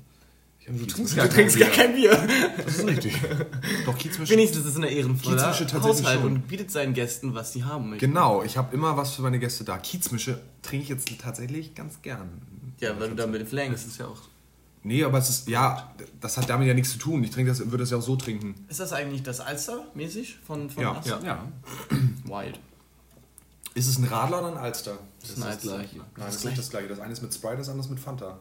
Ich 0.60 0.68
hab 0.68 0.76
Kiez- 0.76 1.16
Du 1.16 1.30
trinkst 1.30 1.58
gar 1.60 1.70
kein 1.70 1.94
Bier. 1.96 2.12
Das 2.66 2.78
ist 2.80 2.88
richtig. 2.88 3.16
Doch, 3.86 3.98
Kiezmische. 3.98 4.34
Wenigstens 4.34 4.60
ist 4.66 4.72
es 4.72 4.76
eine 4.78 4.90
ehrenvolle 4.90 5.38
Kiezmische 5.38 5.66
tatsächlich 5.68 6.02
Haushalt 6.06 6.22
schon. 6.22 6.32
und 6.34 6.48
bietet 6.48 6.72
seinen 6.72 6.94
Gästen, 6.94 7.34
was 7.36 7.54
sie 7.54 7.64
haben 7.64 7.90
möchten. 7.92 8.06
Genau, 8.06 8.44
ich 8.44 8.58
habe 8.58 8.74
immer 8.76 8.98
was 8.98 9.14
für 9.16 9.22
meine 9.22 9.40
Gäste 9.40 9.64
da. 9.64 9.78
Kiezmische 9.78 10.42
trinke 10.62 10.84
ich 10.84 10.90
jetzt 10.90 11.10
tatsächlich 11.20 11.74
ganz 11.76 12.02
gern. 12.02 12.42
Ja, 12.80 13.00
weil 13.00 13.10
du 13.10 13.16
damit 13.16 13.42
Das 13.44 13.50
flängst. 13.50 13.88
ist 13.88 13.98
ja 14.00 14.08
auch. 14.08 14.22
Nee, 14.88 15.04
aber 15.04 15.18
es 15.18 15.30
ist, 15.30 15.50
ja, 15.50 15.92
das 16.22 16.38
hat 16.38 16.50
damit 16.50 16.66
ja 16.66 16.74
nichts 16.74 16.94
zu 16.94 16.98
tun. 16.98 17.22
Ich 17.22 17.32
trinke 17.32 17.52
das, 17.52 17.60
würde 17.60 17.80
das 17.80 17.92
ja 17.92 17.98
auch 17.98 18.02
so 18.02 18.16
trinken. 18.16 18.56
Ist 18.70 18.80
das 18.80 18.94
eigentlich 18.94 19.22
das 19.22 19.42
Alster 19.42 19.84
mäßig 19.96 20.38
von, 20.48 20.70
von 20.70 20.82
Ja, 20.82 20.94
Alster? 20.94 21.22
Ja. 21.26 21.44
Wild. 22.24 22.58
Ist 23.74 23.88
es 23.88 23.98
ein 23.98 24.06
Radler 24.06 24.40
oder 24.40 24.54
ein 24.54 24.58
Alster? 24.58 24.98
Das 25.20 25.32
ist 25.32 25.44
Alster. 25.44 25.76
gleiche. 25.76 25.98
Nein, 25.98 26.08
das 26.16 26.36
ist 26.36 26.46
nicht 26.46 26.58
das 26.58 26.70
gleiche. 26.70 26.88
Das 26.88 27.02
eine 27.02 27.12
ist 27.12 27.22
mit 27.22 27.34
Sprite, 27.34 27.58
das 27.58 27.68
andere 27.68 27.86
ist 27.86 27.90
mit 27.92 28.00
Fanta. 28.00 28.40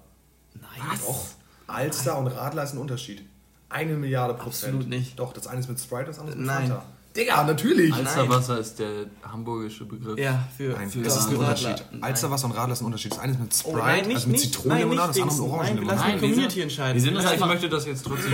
Nein. 0.54 0.98
Doch. 1.04 1.26
Alster 1.66 2.16
und 2.16 2.28
Radler 2.28 2.62
ist 2.62 2.74
ein 2.74 2.78
Unterschied. 2.78 3.28
Eine 3.68 3.96
Milliarde 3.96 4.34
Prozent. 4.34 4.74
Absolut 4.74 4.88
nicht. 4.88 5.18
Doch, 5.18 5.32
das 5.32 5.48
eine 5.48 5.58
ist 5.58 5.68
mit 5.68 5.80
Sprite, 5.80 6.04
das 6.06 6.20
andere 6.20 6.36
ist 6.36 6.38
mit 6.38 6.46
Nein. 6.46 6.68
Fanta. 6.68 6.84
Digga, 7.16 7.44
natürlich. 7.44 7.92
Alsterwasser 7.94 8.58
ist 8.58 8.78
der 8.78 9.06
hamburgische 9.22 9.84
Begriff. 9.86 10.18
Ja, 10.18 10.46
für, 10.56 10.72
Nein, 10.74 10.90
für 10.90 11.00
das 11.00 11.16
ist 11.18 11.28
ein. 11.28 11.36
Unterschied. 11.36 11.84
Alsterwasser 12.00 12.46
und 12.46 12.52
Radler 12.52 12.72
ist 12.74 12.82
ein 12.82 12.86
Unterschied. 12.86 13.12
Das 13.12 13.18
eine 13.20 13.32
ist 13.32 13.40
mit 13.40 13.54
Sprite, 13.54 13.76
Oh, 13.76 13.78
nein, 13.78 14.06
nicht, 14.06 14.16
also 14.16 14.28
mit. 14.28 14.40
Zitronenlimonade, 14.40 15.08
das 15.08 15.20
andere 15.22 15.42
mit. 15.42 15.50
Orangenlimonade. 15.50 15.98
Nein, 16.00 16.08
wir 16.08 16.14
die 16.14 16.20
Community 16.34 16.56
wir 16.56 16.62
entscheiden. 16.64 16.94
wir 16.94 17.00
sind 17.02 17.16
uns 17.16 17.24
Lass 17.24 17.34
Ich 17.34 17.46
möchte 17.46 17.68
das 17.68 17.86
jetzt 17.86 18.04
trotzdem 18.04 18.32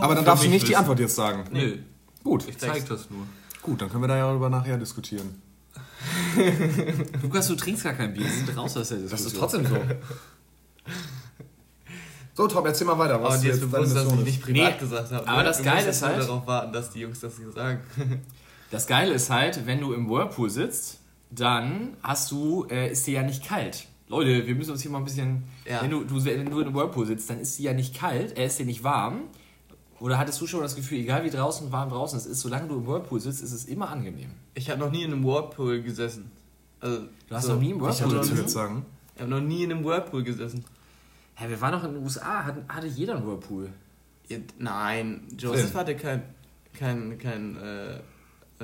Aber 0.00 0.14
dann 0.14 0.24
darfst 0.24 0.44
du 0.44 0.48
nicht 0.48 0.62
die 0.64 0.70
wissen. 0.70 0.78
Antwort 0.78 1.00
jetzt 1.00 1.14
sagen. 1.14 1.44
Nö, 1.52 1.76
Gut, 2.24 2.48
ich 2.48 2.58
zeig 2.58 2.88
das 2.88 3.08
nur. 3.10 3.26
gut, 3.62 3.80
dann 3.80 3.88
können 3.90 4.02
wir 4.02 4.08
darüber 4.08 4.50
nachher 4.50 4.76
diskutieren. 4.78 5.40
Lukas, 7.22 7.46
du 7.48 7.54
trinkst 7.54 7.84
gar 7.84 7.92
kein 7.94 8.12
Bier. 8.12 8.24
Wir 8.24 8.30
sind 8.32 8.56
raus 8.56 8.76
aus 8.76 8.88
der 8.88 8.98
Diskussion. 8.98 9.10
Das 9.10 9.20
ist 9.32 9.36
trotzdem 9.38 9.66
so. 9.66 9.76
So, 12.36 12.46
Tom, 12.46 12.66
erzähl 12.66 12.86
mal 12.86 12.98
weiter. 12.98 13.14
Aber 13.14 13.28
Was 13.30 13.40
dir 13.40 13.50
ist 13.50 13.62
jetzt 13.62 13.70
bewusst, 13.70 13.96
dass 13.96 14.06
ich 14.06 14.12
nicht 14.20 14.28
ist. 14.38 14.42
privat 14.42 14.74
Nee, 14.74 14.78
gesagt 14.78 15.10
habe. 15.10 15.26
aber 15.26 15.38
ne? 15.38 15.44
das 15.44 15.62
Geile 15.62 15.88
ist 15.88 16.00
nur 16.02 16.10
halt- 16.10 16.22
darauf 16.22 16.46
warten, 16.46 16.72
dass 16.72 16.90
die 16.90 17.00
Jungs 17.00 17.20
das 17.20 17.32
sagen. 17.54 17.80
Das 18.72 18.88
Geile 18.88 19.14
ist 19.14 19.30
halt, 19.30 19.64
wenn 19.64 19.80
du 19.80 19.92
im 19.92 20.10
Whirlpool 20.10 20.50
sitzt, 20.50 20.98
dann 21.30 21.96
hast 22.02 22.32
du, 22.32 22.66
äh, 22.68 22.90
ist 22.90 23.06
dir 23.06 23.14
ja 23.14 23.22
nicht 23.22 23.46
kalt. 23.46 23.86
Leute, 24.08 24.44
wir 24.44 24.54
müssen 24.56 24.72
uns 24.72 24.82
hier 24.82 24.90
mal 24.90 24.98
ein 24.98 25.04
bisschen. 25.04 25.44
Ja. 25.64 25.82
Wenn, 25.82 25.90
du, 25.92 26.02
du, 26.02 26.24
wenn 26.24 26.50
du 26.50 26.60
im 26.60 26.74
Whirlpool 26.74 27.06
sitzt, 27.06 27.30
dann 27.30 27.38
ist 27.38 27.56
dir 27.60 27.70
ja 27.70 27.72
nicht 27.72 27.94
kalt, 27.96 28.36
er 28.36 28.46
ist 28.46 28.58
dir 28.58 28.66
nicht 28.66 28.82
warm. 28.82 29.20
Oder 30.00 30.18
hattest 30.18 30.40
du 30.40 30.48
schon 30.48 30.62
das 30.62 30.74
Gefühl, 30.74 30.98
egal 30.98 31.24
wie 31.24 31.30
draußen 31.30 31.70
warm 31.70 31.90
draußen 31.90 32.18
es 32.18 32.26
ist, 32.26 32.40
solange 32.40 32.66
du 32.66 32.74
im 32.74 32.86
Whirlpool 32.88 33.20
sitzt, 33.20 33.40
ist 33.40 33.52
es 33.52 33.64
immer 33.66 33.88
angenehm. 33.88 34.30
Ich 34.54 34.68
habe 34.68 34.80
noch 34.80 34.90
nie 34.90 35.04
in 35.04 35.12
einem 35.12 35.24
Whirlpool 35.24 35.80
gesessen. 35.82 36.30
Also, 36.80 37.02
Du 37.28 37.34
hast 37.36 37.48
noch 37.48 37.60
nie 37.60 37.70
im 37.70 37.80
Whirlpool 37.80 38.48
sagen. 38.48 38.84
Ich 39.14 39.20
habe 39.22 39.30
noch 39.30 39.40
nie 39.40 39.62
in 39.62 39.70
einem 39.72 39.84
Whirlpool 39.84 40.24
gesessen. 40.24 40.64
Hä, 41.38 41.48
wir 41.48 41.60
waren 41.60 41.72
noch 41.72 41.84
in 41.84 41.92
den 41.94 42.02
USA, 42.02 42.44
hatten, 42.44 42.64
hatte 42.68 42.86
jeder 42.86 43.16
einen 43.16 43.26
Whirlpool. 43.26 43.70
Ja, 44.28 44.38
nein, 44.58 45.28
Joseph 45.38 45.66
Film. 45.66 45.74
hatte 45.78 45.94
kein, 45.96 46.22
kein, 46.72 47.18
kein, 47.18 47.56
äh, 47.62 47.94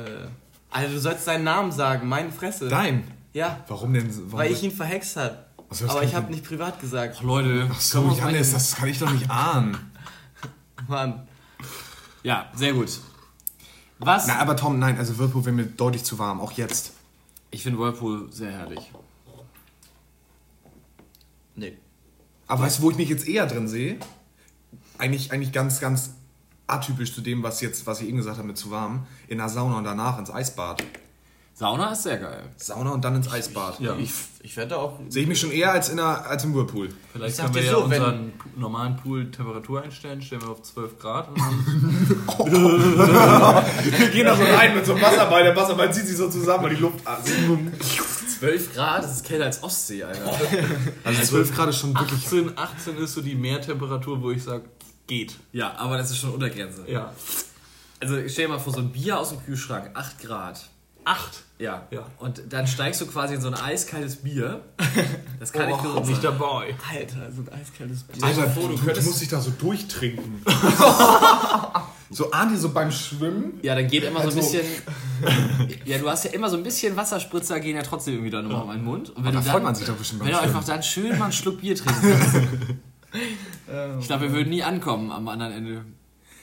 äh, 0.00 0.26
also 0.70 0.94
du 0.94 0.98
sollst 1.00 1.24
seinen 1.26 1.44
Namen 1.44 1.70
sagen, 1.70 2.08
meine 2.08 2.32
Fresse. 2.32 2.68
Dein. 2.68 3.04
Ja, 3.34 3.62
Warum 3.68 3.92
denn? 3.94 4.08
Warum 4.14 4.32
weil 4.32 4.50
ich 4.52 4.62
ihn 4.62 4.70
verhext 4.72 5.16
habe. 5.16 5.44
So, 5.70 5.86
Aber 5.88 6.02
ich 6.02 6.14
habe 6.14 6.26
ich- 6.30 6.36
nicht 6.36 6.44
privat 6.46 6.80
gesagt. 6.80 7.16
Ach 7.18 7.22
Leute, 7.22 7.68
Ach 7.70 7.80
so, 7.80 8.10
Janis, 8.10 8.52
das 8.52 8.74
kann 8.74 8.88
ich 8.88 8.98
doch 8.98 9.10
nicht 9.10 9.30
ahnen. 9.30 9.76
Mann. 10.88 11.26
Ja, 12.22 12.50
sehr 12.54 12.72
gut. 12.72 13.00
Was? 13.98 14.26
Na, 14.26 14.38
aber 14.38 14.56
Tom, 14.56 14.78
nein, 14.78 14.98
also 14.98 15.18
Whirlpool 15.18 15.44
wäre 15.44 15.54
mir 15.54 15.66
deutlich 15.66 16.04
zu 16.04 16.18
warm, 16.18 16.40
auch 16.40 16.52
jetzt. 16.52 16.92
Ich 17.50 17.62
finde 17.62 17.78
Whirlpool 17.78 18.32
sehr 18.32 18.50
herrlich. 18.50 18.90
Nee. 21.54 21.76
Aber 22.46 22.62
weißt 22.62 22.78
du, 22.78 22.82
wo 22.82 22.90
ich 22.90 22.96
mich 22.96 23.08
jetzt 23.08 23.26
eher 23.26 23.46
drin 23.46 23.68
sehe? 23.68 23.96
Eigentlich, 24.98 25.32
eigentlich 25.32 25.52
ganz, 25.52 25.80
ganz 25.80 26.14
atypisch 26.66 27.14
zu 27.14 27.20
dem, 27.20 27.42
was 27.42 27.60
jetzt, 27.60 27.86
was 27.86 28.00
ich 28.00 28.08
eben 28.08 28.18
gesagt 28.18 28.38
habe 28.38 28.48
mit 28.48 28.56
zu 28.56 28.70
warm. 28.70 29.06
In 29.28 29.38
der 29.38 29.48
Sauna 29.48 29.78
und 29.78 29.84
danach 29.84 30.18
ins 30.18 30.30
Eisbad. 30.30 30.82
Sauna 31.62 31.92
ist 31.92 32.02
sehr 32.02 32.18
geil. 32.18 32.42
Sauna 32.56 32.90
und 32.90 33.04
dann 33.04 33.14
ins 33.14 33.30
Eisbad. 33.30 33.78
Ja. 33.78 33.96
Ich, 33.96 34.10
ich 34.42 34.56
werde 34.56 34.76
auch. 34.76 34.98
Sehe 35.08 35.22
ich 35.22 35.28
mich 35.28 35.38
schon 35.38 35.52
eher 35.52 35.70
als, 35.70 35.90
in 35.90 36.00
einer, 36.00 36.26
als 36.26 36.42
im 36.42 36.56
Whirlpool. 36.56 36.88
Vielleicht 37.12 37.38
können 37.38 37.54
wir 37.54 37.62
ja 37.62 37.70
so, 37.70 37.84
unseren 37.84 38.32
normalen 38.56 38.96
Pool 38.96 39.30
Temperatur 39.30 39.80
einstellen, 39.80 40.20
stellen 40.20 40.42
wir 40.42 40.48
auf 40.48 40.62
12 40.62 40.98
Grad 40.98 41.28
und 41.28 41.38
dann 41.38 42.24
Wir 44.00 44.08
gehen 44.08 44.26
da 44.26 44.34
so 44.34 44.42
rein 44.42 44.74
mit 44.74 44.84
so 44.84 44.94
einem 44.94 45.02
Wasserball. 45.02 45.44
Der 45.44 45.54
Wasserball 45.54 45.94
zieht 45.94 46.08
sich 46.08 46.16
so 46.16 46.28
zusammen 46.28 46.64
und 46.64 46.70
die 46.70 46.80
Luft. 46.80 47.06
Also 47.06 47.30
12 48.40 48.74
Grad, 48.74 49.04
das 49.04 49.12
ist 49.12 49.24
kälter 49.24 49.44
als 49.44 49.62
Ostsee, 49.62 50.02
Alter. 50.02 50.32
12 51.22 51.54
Grad 51.54 51.68
ist 51.68 51.78
schon 51.78 51.94
wirklich. 51.94 52.26
18, 52.26 52.58
18 52.58 52.96
ist 52.96 53.14
so 53.14 53.20
die 53.20 53.36
Meertemperatur, 53.36 54.20
wo 54.20 54.32
ich 54.32 54.42
sage, 54.42 54.64
geht. 55.06 55.38
Ja, 55.52 55.76
aber 55.76 55.96
das 55.96 56.10
ist 56.10 56.18
schon 56.18 56.30
Untergrenze. 56.30 56.82
Ja. 56.88 57.12
Also 58.00 58.16
stell 58.26 58.46
dir 58.46 58.54
mal 58.54 58.58
vor, 58.58 58.72
so 58.72 58.80
ein 58.80 58.90
Bier 58.90 59.20
aus 59.20 59.28
dem 59.28 59.40
Kühlschrank, 59.44 59.90
8 59.94 60.22
Grad. 60.22 60.71
8. 61.04 61.42
Ja. 61.58 61.86
Ja. 61.90 62.06
Und 62.18 62.42
dann 62.50 62.66
steigst 62.66 63.00
du 63.00 63.06
quasi 63.06 63.34
in 63.34 63.40
so 63.40 63.48
ein 63.48 63.54
eiskaltes 63.54 64.16
Bier. 64.16 64.62
Das 65.38 65.52
kann 65.52 65.66
nicht 65.68 65.82
gesund 65.82 66.06
Nicht 66.08 66.24
dabei. 66.24 66.74
Alter, 66.92 67.30
so 67.30 67.42
ein 67.42 67.48
eiskaltes 67.60 68.02
Bier. 68.04 68.24
Alter, 68.24 68.50
vor, 68.50 68.68
du 68.68 68.76
du, 68.76 68.92
du 68.92 69.02
musst 69.02 69.20
dich 69.20 69.28
da 69.28 69.40
so 69.40 69.50
durchtrinken. 69.50 70.42
so 72.10 72.30
ahnt 72.32 72.52
ihr 72.52 72.58
so 72.58 72.70
beim 72.70 72.90
Schwimmen? 72.90 73.60
Ja, 73.62 73.74
dann 73.76 73.86
geht 73.86 74.02
immer 74.04 74.22
so 74.22 74.30
ein 74.30 74.36
Also- 74.36 74.40
bisschen. 74.52 74.66
Ja, 75.84 75.98
du 75.98 76.08
hast 76.10 76.24
ja 76.24 76.30
immer 76.32 76.50
so 76.50 76.56
ein 76.56 76.62
bisschen 76.64 76.96
Wasserspritzer, 76.96 77.60
gehen 77.60 77.76
ja 77.76 77.82
trotzdem 77.82 78.14
irgendwie 78.14 78.30
dann 78.30 78.46
immer 78.46 78.62
in 78.62 78.66
meinen 78.66 78.84
Mund. 78.84 79.10
Und 79.10 79.24
wenn 79.24 79.32
da 79.32 79.38
du 79.40 79.44
freut 79.44 79.54
dann, 79.56 79.62
man 79.62 79.74
sich 79.76 79.86
doch 79.86 79.94
bestimmt 79.94 80.20
beim 80.20 80.28
Wenn 80.28 80.34
du 80.34 80.40
Schwimmen. 80.40 80.56
einfach 80.56 80.68
dann 80.68 80.82
schön 80.82 81.16
mal 81.18 81.24
einen 81.26 81.32
Schluck 81.32 81.60
Bier 81.60 81.76
trinken 81.76 82.00
kannst. 82.18 82.36
Ich 84.00 84.06
glaube, 84.06 84.22
wir 84.22 84.32
würden 84.32 84.48
nie 84.48 84.62
ankommen 84.62 85.10
am 85.12 85.28
anderen 85.28 85.52
Ende. 85.52 85.84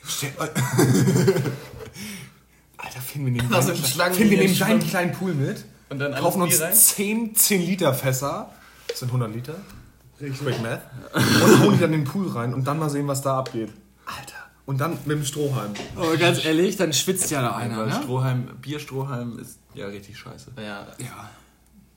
Alter, 2.89 3.01
Finn, 3.01 3.25
wir 3.25 3.31
nehmen, 3.31 3.49
Was 3.49 3.67
deinen, 3.97 4.13
Finn, 4.15 4.29
wir 4.31 4.37
nehmen 4.39 4.57
deinen 4.57 4.79
kleinen 4.79 5.11
Pool 5.11 5.33
mit, 5.33 5.63
Und 5.89 5.99
dann 5.99 6.15
kaufen 6.15 6.41
uns 6.41 6.59
rein? 6.59 6.73
10, 6.73 7.35
10 7.35 7.61
Liter 7.61 7.93
Fässer, 7.93 8.49
das 8.87 8.99
sind 8.99 9.09
100 9.09 9.31
Liter, 9.31 9.55
Quick 10.17 10.61
Math, 10.61 10.81
und 11.13 11.59
hauen 11.59 11.73
die 11.73 11.79
dann 11.79 11.93
in 11.93 12.01
den 12.01 12.03
Pool 12.03 12.29
rein 12.29 12.53
und 12.53 12.65
dann 12.65 12.79
mal 12.79 12.89
sehen, 12.89 13.07
was 13.07 13.21
da 13.21 13.37
abgeht. 13.37 13.69
Alter. 14.05 14.33
Und 14.65 14.79
dann 14.79 14.91
mit 15.05 15.17
dem 15.17 15.23
Strohhalm. 15.25 15.73
Aber 15.95 16.17
ganz 16.17 16.43
ehrlich, 16.43 16.77
dann 16.77 16.93
schwitzt 16.93 17.29
ja 17.31 17.41
da 17.41 17.55
einer, 17.55 17.77
Weil 17.77 17.87
ne? 17.87 17.99
Strohhalm, 18.03 18.57
Bierstrohhalm 18.61 19.39
ist 19.39 19.59
ja 19.73 19.85
richtig 19.87 20.17
scheiße. 20.17 20.51
Ja. 20.57 20.87
Ja. 20.97 21.29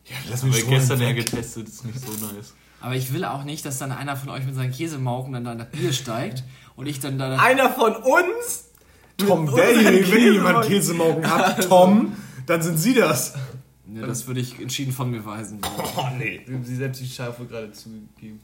Ja, 0.05 0.16
lass 0.28 0.42
Haben 0.42 0.50
mich 0.50 0.68
wir 0.68 0.78
gestern 0.78 1.00
ja 1.00 1.12
getestet, 1.12 1.68
ist 1.68 1.85
nicht 1.85 2.00
so 2.00 2.12
nice. 2.26 2.55
Aber 2.81 2.96
ich 2.96 3.12
will 3.12 3.24
auch 3.24 3.44
nicht, 3.44 3.64
dass 3.64 3.78
dann 3.78 3.92
einer 3.92 4.16
von 4.16 4.31
euch 4.31 4.44
mit 4.44 4.55
seinen 4.55 4.72
Käsemauken 4.72 5.33
dann 5.33 5.44
da 5.44 5.52
in 5.52 5.59
das 5.59 5.70
Bier 5.70 5.92
steigt 5.92 6.42
und 6.74 6.87
ich 6.87 6.98
dann 7.00 7.18
da. 7.18 7.38
Einer 7.38 7.70
von 7.70 7.94
uns? 7.94 8.71
Tom, 9.16 9.48
unseren 9.48 9.85
wenn 9.85 10.33
jemand 10.35 10.64
Käsemauken. 10.66 11.31
Hat, 11.31 11.68
Tom, 11.68 12.16
dann 12.46 12.62
sind 12.62 12.79
sie 12.79 12.94
das. 12.94 13.35
Ne, 13.87 14.07
das 14.07 14.27
würde 14.27 14.40
ich 14.40 14.61
entschieden 14.61 14.92
von 14.92 15.11
mir 15.11 15.25
weisen. 15.25 15.61
Oh, 15.96 16.07
nee. 16.16 16.40
Sie 16.62 16.77
selbst 16.77 17.01
die 17.01 17.07
Schafe 17.07 17.44
gerade 17.44 17.72
zugegeben. 17.72 18.40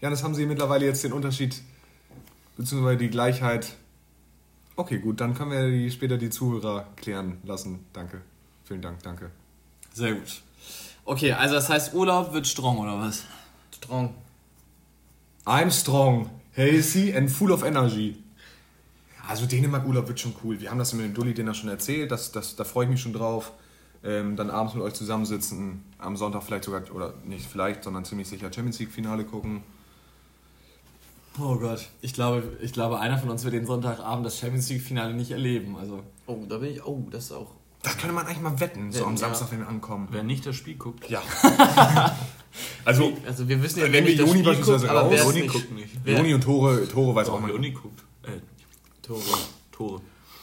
Ja, 0.00 0.10
das 0.10 0.22
haben 0.22 0.34
sie 0.34 0.46
mittlerweile 0.46 0.86
jetzt 0.86 1.04
den 1.04 1.12
Unterschied, 1.12 1.62
beziehungsweise 2.56 2.96
die 2.96 3.10
Gleichheit. 3.10 3.76
Okay, 4.76 4.98
gut, 4.98 5.20
dann 5.20 5.34
können 5.34 5.50
wir 5.50 5.68
die, 5.68 5.90
später 5.90 6.16
die 6.16 6.30
Zuhörer 6.30 6.86
klären 6.96 7.38
lassen. 7.44 7.80
Danke. 7.92 8.22
Vielen 8.64 8.80
Dank, 8.80 9.02
danke. 9.02 9.30
Sehr 9.92 10.14
gut. 10.14 10.42
Okay, 11.04 11.32
also 11.32 11.54
das 11.54 11.68
heißt, 11.68 11.94
Urlaub 11.94 12.32
wird 12.32 12.46
strong, 12.46 12.78
oder 12.78 12.98
was? 12.98 13.24
Strong. 13.74 14.14
I'm 15.44 15.70
strong, 15.70 16.30
hazy 16.56 17.12
and 17.14 17.30
full 17.30 17.50
of 17.50 17.62
energy. 17.62 18.16
Also 19.32 19.46
Dänemark-Urlaub 19.46 20.08
wird 20.08 20.20
schon 20.20 20.34
cool. 20.44 20.60
Wir 20.60 20.70
haben 20.70 20.78
das 20.78 20.92
mit 20.92 21.04
dem 21.06 21.14
Dulli-Dinner 21.14 21.54
schon 21.54 21.70
erzählt, 21.70 22.10
das, 22.10 22.32
das, 22.32 22.54
da 22.54 22.64
freue 22.64 22.84
ich 22.84 22.90
mich 22.90 23.00
schon 23.00 23.12
drauf. 23.14 23.52
Ähm, 24.04 24.36
dann 24.36 24.50
abends 24.50 24.74
mit 24.74 24.82
euch 24.82 24.94
zusammensitzen, 24.94 25.84
am 25.98 26.16
Sonntag 26.16 26.42
vielleicht 26.42 26.64
sogar, 26.64 26.82
oder 26.94 27.14
nicht 27.24 27.46
vielleicht, 27.46 27.84
sondern 27.84 28.04
ziemlich 28.04 28.28
sicher 28.28 28.52
Champions 28.52 28.78
League-Finale 28.78 29.24
gucken. 29.24 29.62
Oh 31.40 31.56
Gott. 31.56 31.88
Ich 32.02 32.12
glaube, 32.12 32.42
ich 32.60 32.72
glaube, 32.74 32.98
einer 33.00 33.16
von 33.16 33.30
uns 33.30 33.42
wird 33.44 33.54
den 33.54 33.64
Sonntagabend 33.64 34.26
das 34.26 34.38
Champions 34.38 34.68
League-Finale 34.68 35.14
nicht 35.14 35.30
erleben. 35.30 35.76
Also. 35.76 36.02
Oh, 36.26 36.44
da 36.48 36.58
bin 36.58 36.72
ich. 36.72 36.84
Oh, 36.84 37.06
das 37.10 37.24
ist 37.26 37.32
auch. 37.32 37.52
Das 37.82 37.96
könnte 37.96 38.12
man 38.14 38.26
eigentlich 38.26 38.40
mal 38.42 38.60
wetten, 38.60 38.92
so 38.92 38.98
Wetten, 38.98 39.06
am 39.08 39.12
ja. 39.14 39.18
Samstag, 39.18 39.50
wenn 39.52 39.60
wir 39.60 39.68
ankommen. 39.68 40.08
Wer 40.10 40.22
nicht 40.24 40.44
das 40.46 40.54
Spiel 40.56 40.74
guckt, 40.76 41.08
Ja. 41.08 41.22
also, 42.84 43.12
Also 43.26 43.48
wir 43.48 43.60
wissen 43.62 43.78
ja, 43.80 43.86
Wenn 43.86 43.92
wer 43.92 44.06
wir 44.06 44.14
Juni 44.14 44.30
Spiel 44.30 44.42
beispielsweise 44.44 44.86
guckt, 44.86 44.98
aber 44.98 45.10
raus- 45.10 45.24
Juni 45.24 45.40
nicht. 45.42 45.52
guckt 45.52 45.72
nicht. 45.72 46.06
Joni 46.06 46.34
und 46.34 46.42
Tore, 46.44 46.86
Tore 46.88 47.14
weiß 47.14 47.28
auch 47.28 47.34
Auch 47.34 47.40
mal. 47.40 47.48
Leonie 47.50 47.70
guckt. 47.72 48.04
Tore. 49.20 49.38
Tore. 49.70 50.02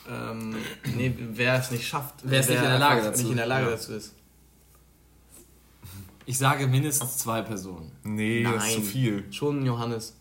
Ähm, 0.10 0.56
nee, 0.96 1.14
wer 1.34 1.56
es 1.60 1.72
nicht 1.72 1.88
schafft. 1.88 2.16
Wer 2.24 2.40
es 2.40 2.50
nicht 2.50 2.58
in 2.58 2.64
der 2.64 2.80
Lage 2.80 3.02
dazu- 3.04 3.22
nicht 3.22 3.32
in 3.32 3.38
der 3.38 3.46
Lage 3.46 3.66
ja. 3.66 3.72
dazu 3.72 3.94
ist. 3.94 4.14
Ich 6.26 6.38
sage 6.38 6.68
mindestens 6.68 7.18
zwei 7.18 7.42
Personen. 7.42 7.92
Nee, 8.04 8.44
das 8.44 8.54
ist 8.54 8.60
Nein. 8.62 8.74
zu 8.76 8.82
viel. 8.82 9.24
Schon 9.32 9.66
Johannes. 9.66 10.16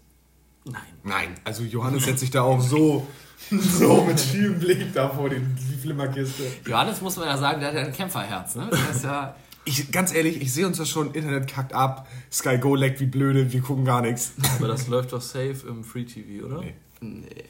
Nein. 0.64 0.82
Nein, 1.02 1.34
also 1.44 1.62
Johannes 1.62 2.04
setzt 2.04 2.20
sich 2.20 2.30
da 2.30 2.42
auch 2.42 2.60
so, 2.60 3.06
so 3.50 4.04
mit 4.04 4.18
schiefem 4.20 4.58
Blick 4.58 4.92
da 4.92 5.08
vor 5.08 5.28
die, 5.30 5.40
die 5.40 5.76
Flimmerkiste. 5.76 6.44
Johannes 6.66 7.00
muss 7.00 7.16
man 7.16 7.26
ja 7.26 7.36
sagen, 7.38 7.60
der 7.60 7.68
hat 7.70 7.76
ja 7.76 7.82
ein 7.82 7.92
Kämpferherz, 7.92 8.54
ne? 8.56 8.68
Das 8.70 8.96
ist 8.96 9.04
ja. 9.04 9.34
Ich, 9.64 9.90
ganz 9.92 10.14
ehrlich, 10.14 10.40
ich 10.40 10.52
sehe 10.52 10.66
uns 10.66 10.78
das 10.78 10.88
schon, 10.88 11.12
Internet 11.12 11.46
kackt 11.46 11.74
ab, 11.74 12.08
Sky 12.32 12.56
Go 12.58 12.74
leckt 12.74 13.00
wie 13.00 13.06
blöde, 13.06 13.52
wir 13.52 13.60
gucken 13.60 13.84
gar 13.84 14.00
nichts. 14.00 14.32
Aber 14.56 14.68
das 14.68 14.88
läuft 14.88 15.12
doch 15.12 15.20
safe 15.20 15.56
im 15.68 15.84
Free 15.84 16.04
TV, 16.04 16.46
oder? 16.46 16.60
Nee. 16.62 16.74
Nee. 17.00 17.44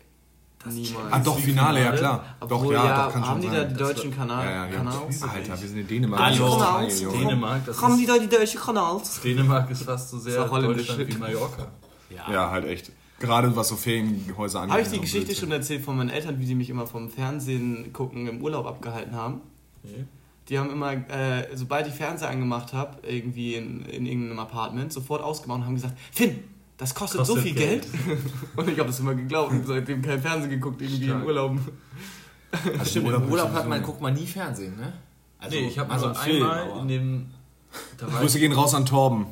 Niemals. 0.68 1.12
Ah, 1.12 1.18
doch, 1.18 1.38
Finale, 1.38 1.80
ja 1.82 1.92
klar. 1.92 2.24
Doch, 2.40 2.50
Obwohl, 2.50 2.74
ja, 2.74 2.84
ja, 2.84 3.04
doch, 3.06 3.12
kann 3.12 3.26
haben 3.26 3.42
schon 3.42 3.50
die 3.50 3.56
sein. 3.56 3.56
da 3.56 3.64
die 3.64 3.74
deutschen 3.74 4.16
Kanal 4.16 4.44
Ja, 4.44 4.50
ja, 4.50 4.66
ja. 4.66 4.76
Kanals? 4.76 5.22
Alter, 5.22 5.60
wir 5.60 5.68
sind 5.68 5.78
in 5.78 5.86
Dänemark. 5.88 6.20
Hallo. 6.22 6.58
Das 6.58 6.92
ist 6.94 7.02
Junge. 7.02 7.18
Dänemark, 7.18 7.66
das 7.66 7.82
Haben 7.82 7.96
die 7.96 8.04
ist, 8.04 8.08
da 8.10 8.18
die 8.18 8.28
deutschen 8.28 8.60
Kanals? 8.60 9.20
Dänemark 9.20 9.70
ist 9.70 9.82
fast 9.82 10.10
so 10.10 10.18
sehr 10.18 10.50
holländisch. 10.50 10.86
Deutschland 10.88 11.14
wie 11.14 11.18
Mallorca. 11.18 11.66
Ja, 12.30 12.50
halt 12.50 12.64
echt. 12.66 12.92
Gerade 13.20 13.54
was 13.56 13.68
so 13.68 13.76
Ferienhäuser 13.76 14.60
angeht. 14.60 14.72
Habe 14.72 14.82
ich 14.82 14.88
die 14.90 15.00
Geschichte 15.00 15.34
schon 15.34 15.50
erzählt 15.50 15.84
von 15.84 15.96
meinen 15.96 16.10
Eltern, 16.10 16.38
wie 16.38 16.46
sie 16.46 16.54
mich 16.54 16.70
immer 16.70 16.86
vom 16.86 17.08
Fernsehen 17.10 17.92
gucken 17.92 18.28
im 18.28 18.40
Urlaub 18.40 18.66
abgehalten 18.66 19.14
haben? 19.16 19.40
Nee. 19.82 20.04
Die 20.48 20.58
haben 20.58 20.70
immer, 20.70 20.92
äh, 20.92 21.48
sobald 21.54 21.86
ich 21.88 21.92
Fernseher 21.94 22.30
angemacht 22.30 22.72
habe, 22.72 22.96
irgendwie 23.06 23.56
in, 23.56 23.84
in 23.84 24.06
irgendeinem 24.06 24.38
Apartment, 24.38 24.92
sofort 24.92 25.22
ausgemacht 25.22 25.58
und 25.58 25.66
haben 25.66 25.74
gesagt, 25.74 25.98
Finn, 26.12 26.38
das 26.78 26.94
kostet, 26.94 27.26
so 27.26 27.34
Kostet 27.34 27.52
viel 27.52 27.54
Geld. 27.58 27.86
und 28.56 28.68
ich 28.68 28.78
habe 28.78 28.88
das 28.88 29.00
immer 29.00 29.14
geglaubt 29.14 29.52
und 29.52 29.66
seitdem 29.66 30.00
kein 30.00 30.20
Fernsehen 30.22 30.50
geguckt, 30.50 30.80
irgendwie 30.80 31.04
Stark. 31.04 31.20
im 31.20 31.26
Urlaub. 31.26 31.58
Also 32.78 32.84
Stimmt, 32.84 33.06
Urlaub 33.06 33.22
im 33.24 33.30
Urlaub 33.32 33.52
hat 33.52 33.68
man, 33.68 33.82
guckt 33.82 34.00
man 34.00 34.14
nie 34.14 34.26
Fernsehen, 34.26 34.76
ne? 34.76 34.92
Also, 35.38 35.56
nee, 35.56 35.68
ich 35.68 35.78
habe 35.78 35.90
also 35.92 36.06
einen 36.06 36.14
Film, 36.14 36.42
einmal 36.42 36.70
aber- 36.70 36.80
in 36.82 36.88
dem... 36.88 37.26
Grüße 37.98 38.38
gehen 38.40 38.52
raus 38.52 38.74
an 38.74 38.86
Torben 38.86 39.26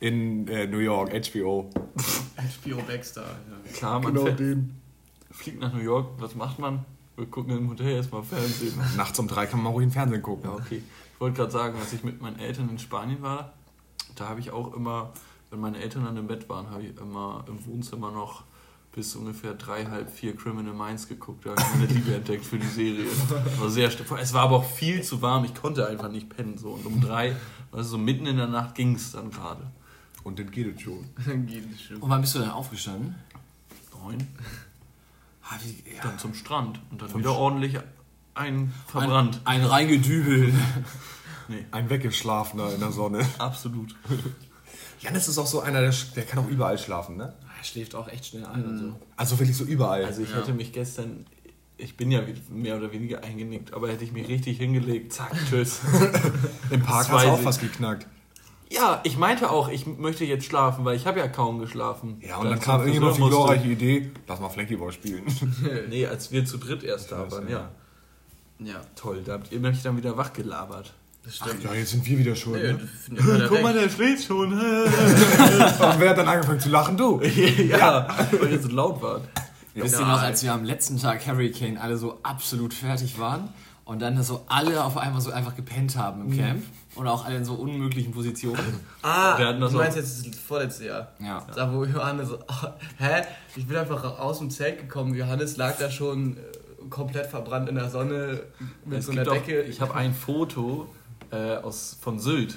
in 0.00 0.48
äh, 0.48 0.66
New 0.66 0.78
York, 0.78 1.10
HBO. 1.12 1.68
HBO 1.96 2.82
Baxter. 2.86 3.22
Ja. 3.22 3.72
klar, 3.72 4.00
man 4.00 4.14
Genau 4.14 4.28
den. 4.30 4.80
fliegt 5.30 5.60
nach 5.60 5.72
New 5.72 5.80
York, 5.82 6.08
was 6.18 6.34
macht 6.34 6.58
man? 6.58 6.84
Wir 7.16 7.26
gucken 7.26 7.56
im 7.56 7.68
Hotel 7.70 7.92
erstmal 7.92 8.22
Fernsehen. 8.22 8.74
Nachts 8.96 9.18
um 9.18 9.28
drei 9.28 9.46
kann 9.46 9.58
man 9.58 9.64
mal 9.64 9.70
ruhig 9.70 9.84
im 9.84 9.92
Fernsehen 9.92 10.22
gucken. 10.22 10.44
Ja, 10.50 10.56
okay. 10.56 10.82
Ich 11.14 11.20
wollte 11.20 11.36
gerade 11.36 11.52
sagen, 11.52 11.78
als 11.78 11.92
ich 11.92 12.02
mit 12.04 12.20
meinen 12.20 12.38
Eltern 12.38 12.68
in 12.70 12.78
Spanien 12.78 13.22
war, 13.22 13.52
da 14.16 14.28
habe 14.28 14.40
ich 14.40 14.50
auch 14.50 14.74
immer, 14.74 15.12
wenn 15.54 15.60
meine 15.60 15.78
Eltern 15.78 16.04
dann 16.04 16.16
im 16.16 16.26
Bett 16.26 16.48
waren, 16.48 16.68
habe 16.70 16.82
ich 16.82 16.96
immer 16.98 17.44
im 17.48 17.64
Wohnzimmer 17.64 18.10
noch 18.10 18.42
bis 18.92 19.14
ungefähr 19.14 19.54
drei, 19.54 19.86
halb 19.86 20.10
vier 20.10 20.34
Criminal 20.36 20.74
Minds 20.74 21.06
geguckt. 21.08 21.46
Da 21.46 21.50
habe 21.50 21.60
ich 21.62 21.74
meine 21.74 21.86
Liebe 21.86 22.14
entdeckt 22.14 22.44
für 22.44 22.58
die 22.58 22.66
Serie. 22.66 23.06
War 23.58 23.70
sehr 23.70 23.88
es 23.88 24.32
war 24.32 24.42
aber 24.42 24.56
auch 24.56 24.64
viel 24.70 25.02
zu 25.02 25.22
warm, 25.22 25.44
ich 25.44 25.54
konnte 25.54 25.86
einfach 25.86 26.10
nicht 26.10 26.28
pennen. 26.28 26.58
So. 26.58 26.70
Und 26.70 26.84
um 26.86 27.00
drei, 27.00 27.36
also 27.72 27.90
so 27.90 27.98
mitten 27.98 28.26
in 28.26 28.36
der 28.36 28.48
Nacht 28.48 28.74
ging 28.74 28.96
es 28.96 29.12
dann 29.12 29.30
gerade. 29.30 29.62
Und 30.24 30.38
dann 30.40 30.50
geht 30.50 30.74
es 30.76 30.82
schon. 30.82 31.04
Dann 31.24 31.46
geht 31.46 31.72
es 31.72 31.82
schon. 31.82 31.96
Und 31.98 32.10
wann 32.10 32.20
bist 32.20 32.34
du 32.34 32.40
denn 32.40 32.50
aufgestanden? 32.50 33.14
Neun, 34.02 34.26
Ah, 35.42 35.56
ja. 35.94 36.02
dann 36.02 36.18
zum 36.18 36.34
Strand 36.34 36.80
und 36.90 37.00
dann 37.02 37.14
wieder 37.14 37.32
ordentlich 37.32 37.78
ein 38.34 38.72
verbrannt. 38.86 39.40
Ein, 39.44 39.60
ein 39.60 39.66
reingedübelt. 39.66 40.54
Nee, 41.48 41.66
Ein 41.70 41.90
Weggeschlafener 41.90 42.72
in 42.72 42.80
der 42.80 42.90
Sonne. 42.92 43.24
absolut. 43.38 43.94
Janis 45.04 45.28
ist 45.28 45.36
auch 45.38 45.46
so 45.46 45.60
einer, 45.60 45.80
der, 45.82 45.92
der 46.16 46.24
kann 46.24 46.38
auch 46.42 46.48
überall 46.48 46.78
schlafen, 46.78 47.16
ne? 47.16 47.34
Er 47.58 47.64
schläft 47.64 47.94
auch 47.94 48.08
echt 48.08 48.26
schnell 48.26 48.44
ein 48.46 48.64
und 48.64 48.78
so. 48.78 49.00
Also 49.16 49.38
wirklich 49.38 49.56
so 49.56 49.64
überall. 49.64 50.04
Also 50.04 50.22
ich 50.22 50.34
hätte 50.34 50.52
mich 50.54 50.72
gestern, 50.72 51.26
ich 51.76 51.96
bin 51.96 52.10
ja 52.10 52.22
mehr 52.50 52.76
oder 52.76 52.90
weniger 52.92 53.22
eingenickt, 53.22 53.74
aber 53.74 53.88
hätte 53.90 54.04
ich 54.04 54.12
mich 54.12 54.28
richtig 54.28 54.58
hingelegt, 54.58 55.12
zack, 55.12 55.32
tschüss. 55.48 55.80
Im 56.70 56.82
Park 56.82 57.12
weiß 57.12 57.26
auch 57.26 57.38
ich. 57.38 57.44
fast 57.44 57.60
geknackt. 57.60 58.06
ja, 58.70 59.00
ich 59.04 59.16
meinte 59.18 59.50
auch, 59.50 59.68
ich 59.68 59.86
möchte 59.86 60.24
jetzt 60.24 60.46
schlafen, 60.46 60.84
weil 60.84 60.96
ich 60.96 61.06
habe 61.06 61.18
ja 61.18 61.28
kaum 61.28 61.58
geschlafen. 61.58 62.18
Ja, 62.26 62.38
und 62.38 62.48
dann 62.50 62.60
kam 62.60 62.80
irgendjemand 62.80 63.12
auf 63.12 63.18
die 63.18 63.28
glorreiche 63.28 63.68
Idee, 63.68 64.10
lass 64.26 64.40
mal 64.40 64.48
Flankyball 64.48 64.92
spielen. 64.92 65.24
Nee, 65.88 66.06
als 66.06 66.32
wir 66.32 66.44
zu 66.46 66.56
dritt 66.58 66.82
erst 66.82 67.12
da 67.12 67.30
waren, 67.30 67.48
ja. 67.48 67.70
Ja, 68.58 68.80
Toll, 68.96 69.22
da 69.24 69.34
habt 69.34 69.52
ihr 69.52 69.60
mich 69.60 69.82
dann 69.82 69.96
wieder 69.96 70.16
wach 70.16 70.32
gelabert. 70.32 70.94
Das 71.24 71.36
stimmt. 71.36 71.64
Ja, 71.64 71.74
jetzt 71.74 71.90
sind 71.92 72.06
wir 72.06 72.18
wieder 72.18 72.34
schuld, 72.36 72.62
Nee, 72.62 72.72
ne? 73.20 73.22
immer 73.34 73.48
Guck 73.48 73.62
mal, 73.62 73.72
der 73.72 73.88
schläft 73.88 74.24
schon. 74.26 74.52
Und 74.52 74.58
wer 75.98 76.10
hat 76.10 76.18
dann 76.18 76.28
angefangen 76.28 76.60
zu 76.60 76.68
lachen? 76.68 76.96
Du. 76.96 77.20
ja, 77.68 78.08
weil 78.40 78.52
ihr 78.52 78.60
so 78.60 78.68
laut 78.68 79.00
wart. 79.02 79.22
Wisst 79.74 79.98
ihr 79.98 80.06
noch, 80.06 80.22
als 80.22 80.42
wir 80.42 80.52
am 80.52 80.64
letzten 80.64 81.00
Tag 81.00 81.26
Hurricane 81.26 81.78
alle 81.78 81.96
so 81.96 82.20
absolut 82.22 82.72
fertig 82.72 83.18
waren 83.18 83.48
Und 83.84 84.00
dann 84.02 84.22
so 84.22 84.44
alle 84.46 84.84
auf 84.84 84.96
einmal 84.96 85.20
so 85.20 85.32
einfach 85.32 85.56
gepennt 85.56 85.96
haben 85.96 86.20
im 86.30 86.36
Camp. 86.38 86.62
Und 86.94 87.08
auch 87.08 87.24
alle 87.24 87.38
in 87.38 87.44
so 87.44 87.54
unmöglichen 87.54 88.12
Positionen. 88.12 88.80
Ah, 89.02 89.36
Wir 89.36 89.48
hatten 89.48 89.60
das 89.60 89.72
du 89.72 89.78
meinst 89.78 89.94
auch. 89.98 90.00
jetzt 90.00 90.26
das 90.28 90.38
vorletzte 90.38 90.86
Jahr. 90.86 91.08
Ja. 91.18 91.44
Da 91.56 91.72
wo 91.72 91.84
Johannes, 91.84 92.28
so, 92.28 92.38
oh, 92.38 92.68
hä? 92.98 93.22
Ich 93.56 93.66
bin 93.66 93.76
einfach 93.76 94.04
aus 94.20 94.38
dem 94.38 94.48
Zelt 94.50 94.78
gekommen. 94.78 95.12
Johannes 95.14 95.56
lag 95.56 95.76
da 95.78 95.90
schon 95.90 96.36
äh, 96.36 96.40
komplett 96.88 97.26
verbrannt 97.26 97.68
in 97.68 97.74
der 97.74 97.90
Sonne 97.90 98.44
mit 98.84 99.00
Es 99.00 99.06
so 99.06 99.12
einer 99.12 99.24
Decke. 99.24 99.62
Auch, 99.64 99.68
ich 99.68 99.80
habe 99.80 99.92
ein 99.96 100.14
Foto 100.14 100.86
äh, 101.34 101.56
aus, 101.56 101.96
von 102.00 102.18
Sylt. 102.18 102.56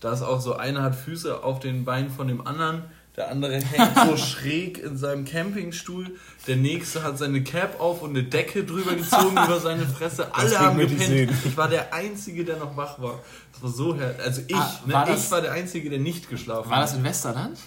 Da 0.00 0.12
ist 0.12 0.22
auch 0.22 0.40
so, 0.40 0.54
einer 0.56 0.82
hat 0.82 0.94
Füße 0.96 1.42
auf 1.44 1.60
den 1.60 1.84
Beinen 1.84 2.10
von 2.10 2.26
dem 2.28 2.46
anderen, 2.46 2.82
der 3.16 3.30
andere 3.30 3.60
hängt 3.60 3.96
so 4.08 4.16
schräg 4.30 4.78
in 4.78 4.96
seinem 4.96 5.24
Campingstuhl, 5.24 6.16
der 6.46 6.56
nächste 6.56 7.02
hat 7.04 7.18
seine 7.18 7.44
Cap 7.44 7.78
auf 7.80 8.02
und 8.02 8.10
eine 8.10 8.24
Decke 8.24 8.64
drüber 8.64 8.94
gezogen 8.94 9.32
über 9.32 9.60
seine 9.60 9.86
Fresse. 9.86 10.34
Alle 10.34 10.58
haben 10.58 10.80
ich 10.80 10.88
gepennt. 10.98 11.32
Ich 11.44 11.56
war 11.56 11.68
der 11.68 11.92
Einzige, 11.94 12.44
der 12.44 12.56
noch 12.56 12.76
wach 12.76 13.00
war. 13.00 13.20
Das 13.52 13.62
war 13.62 13.70
so 13.70 13.94
her. 13.94 14.14
Also 14.24 14.42
ich, 14.48 14.56
Ah, 14.56 14.80
ne, 14.86 14.92
war 14.94 15.04
ich 15.08 15.14
das- 15.14 15.30
war 15.30 15.40
der 15.42 15.52
Einzige, 15.52 15.90
der 15.90 15.98
nicht 16.00 16.28
geschlafen 16.30 16.70
War 16.70 16.80
das 16.80 16.92
hat. 16.92 16.98
in 16.98 17.04
Westerland? 17.04 17.58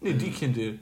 Nee, 0.00 0.12
die 0.14 0.30
Kinder. 0.30 0.78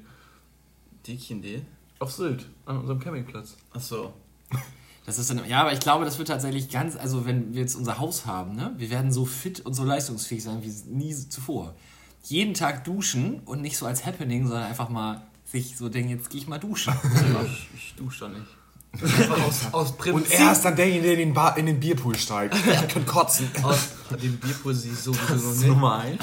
Die 1.06 1.16
Kinder? 1.16 1.60
Auf 1.98 2.12
Sylt, 2.12 2.44
an 2.66 2.78
unserem 2.78 3.00
Campingplatz. 3.00 3.56
Achso. 3.72 4.12
Das 5.06 5.18
ist 5.18 5.28
dann, 5.28 5.46
ja, 5.46 5.60
aber 5.60 5.72
ich 5.72 5.80
glaube, 5.80 6.04
das 6.06 6.18
wird 6.18 6.28
tatsächlich 6.28 6.70
ganz, 6.70 6.96
also 6.96 7.26
wenn 7.26 7.52
wir 7.52 7.60
jetzt 7.60 7.74
unser 7.74 7.98
Haus 7.98 8.24
haben, 8.24 8.56
ne, 8.56 8.72
wir 8.78 8.88
werden 8.88 9.12
so 9.12 9.26
fit 9.26 9.60
und 9.60 9.74
so 9.74 9.84
leistungsfähig 9.84 10.42
sein 10.42 10.62
wie 10.62 10.72
nie 10.90 11.14
zuvor. 11.14 11.74
Jeden 12.22 12.54
Tag 12.54 12.84
duschen 12.84 13.40
und 13.44 13.60
nicht 13.60 13.76
so 13.76 13.84
als 13.84 14.06
Happening, 14.06 14.46
sondern 14.46 14.64
einfach 14.64 14.88
mal 14.88 15.20
sich 15.44 15.76
so 15.76 15.90
denken, 15.90 16.08
jetzt 16.10 16.30
gehe 16.30 16.40
ich 16.40 16.48
mal 16.48 16.58
duschen. 16.58 16.94
Ich, 17.44 17.68
ich 17.76 17.94
dusche 17.96 18.20
doch 18.20 18.28
nicht. 18.30 18.46
aus, 19.30 19.72
aus 19.72 19.96
Prinzip. 19.96 20.14
Und 20.14 20.30
er 20.30 20.52
ist 20.52 20.62
dann 20.62 20.76
derjenige, 20.76 21.02
der 21.02 21.12
in 21.14 21.18
den, 21.18 21.34
Bar, 21.34 21.58
in 21.58 21.66
den 21.66 21.80
Bierpool 21.80 22.16
steigt. 22.16 22.54
Er 22.66 22.86
kann 22.86 23.04
kotzen. 23.04 23.50
aus 23.62 23.88
dem 24.22 24.38
Bierpool 24.38 24.72
sie 24.72 24.94
sowieso 24.94 25.34
noch 25.34 25.54
nicht. 25.56 25.66
Nummer 25.66 25.98
eins. 25.98 26.20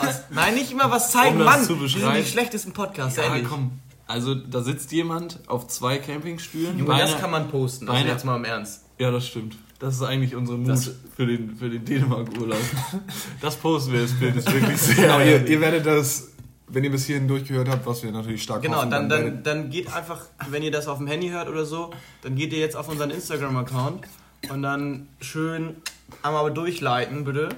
Aus, 0.00 0.20
nein, 0.30 0.54
nicht 0.54 0.72
immer 0.72 0.90
was 0.90 1.10
zeigen, 1.10 1.36
Um 1.38 1.44
das 1.44 1.68
Mann. 1.68 1.78
Wir 1.80 1.88
sind 1.88 2.14
die 2.16 2.24
schlechtesten 2.24 2.72
Podcasts, 2.72 3.16
Ja, 3.18 3.24
ehrlich. 3.24 3.46
komm. 3.46 3.72
Also 4.10 4.34
da 4.34 4.62
sitzt 4.62 4.90
jemand 4.92 5.38
auf 5.46 5.68
zwei 5.68 5.98
Campingstühlen. 5.98 6.78
Junge, 6.78 6.98
das 6.98 7.18
kann 7.18 7.30
man 7.30 7.48
posten. 7.48 7.88
Also 7.88 8.06
jetzt 8.06 8.24
mal 8.24 8.36
im 8.36 8.44
Ernst. 8.44 8.84
Ja, 8.98 9.10
das 9.10 9.26
stimmt. 9.28 9.56
Das 9.78 9.94
ist 9.94 10.02
eigentlich 10.02 10.34
unsere 10.34 10.58
Mut 10.58 10.68
Das- 10.68 10.90
für 11.16 11.26
den, 11.26 11.56
für 11.56 11.70
den 11.70 11.84
Dänemark-Urlaub. 11.84 12.58
Das 13.40 13.56
posten 13.56 13.92
wir, 13.92 14.02
das 14.02 14.12
Bild 14.12 14.36
ist 14.36 14.52
wirklich 14.52 14.76
sehr... 14.80 14.96
Genau, 14.96 15.20
ihr, 15.20 15.46
ihr 15.46 15.60
werdet 15.60 15.86
das, 15.86 16.32
wenn 16.68 16.84
ihr 16.84 16.90
bis 16.90 17.06
hierhin 17.06 17.28
durchgehört 17.28 17.68
habt, 17.68 17.86
was 17.86 18.02
wir 18.02 18.10
natürlich 18.12 18.42
stark 18.42 18.62
Genau, 18.62 18.78
hoffen, 18.78 18.90
dann, 18.90 19.08
werdet- 19.08 19.46
dann, 19.46 19.62
dann 19.62 19.70
geht 19.70 19.90
einfach, 19.94 20.26
wenn 20.50 20.62
ihr 20.62 20.70
das 20.72 20.86
auf 20.88 20.98
dem 20.98 21.06
Handy 21.06 21.28
hört 21.30 21.48
oder 21.48 21.64
so, 21.64 21.90
dann 22.22 22.34
geht 22.34 22.52
ihr 22.52 22.58
jetzt 22.58 22.76
auf 22.76 22.88
unseren 22.88 23.10
Instagram-Account 23.10 24.06
und 24.52 24.62
dann 24.62 25.08
schön 25.20 25.76
einmal 26.22 26.52
durchleiten, 26.52 27.24
bitte. 27.24 27.48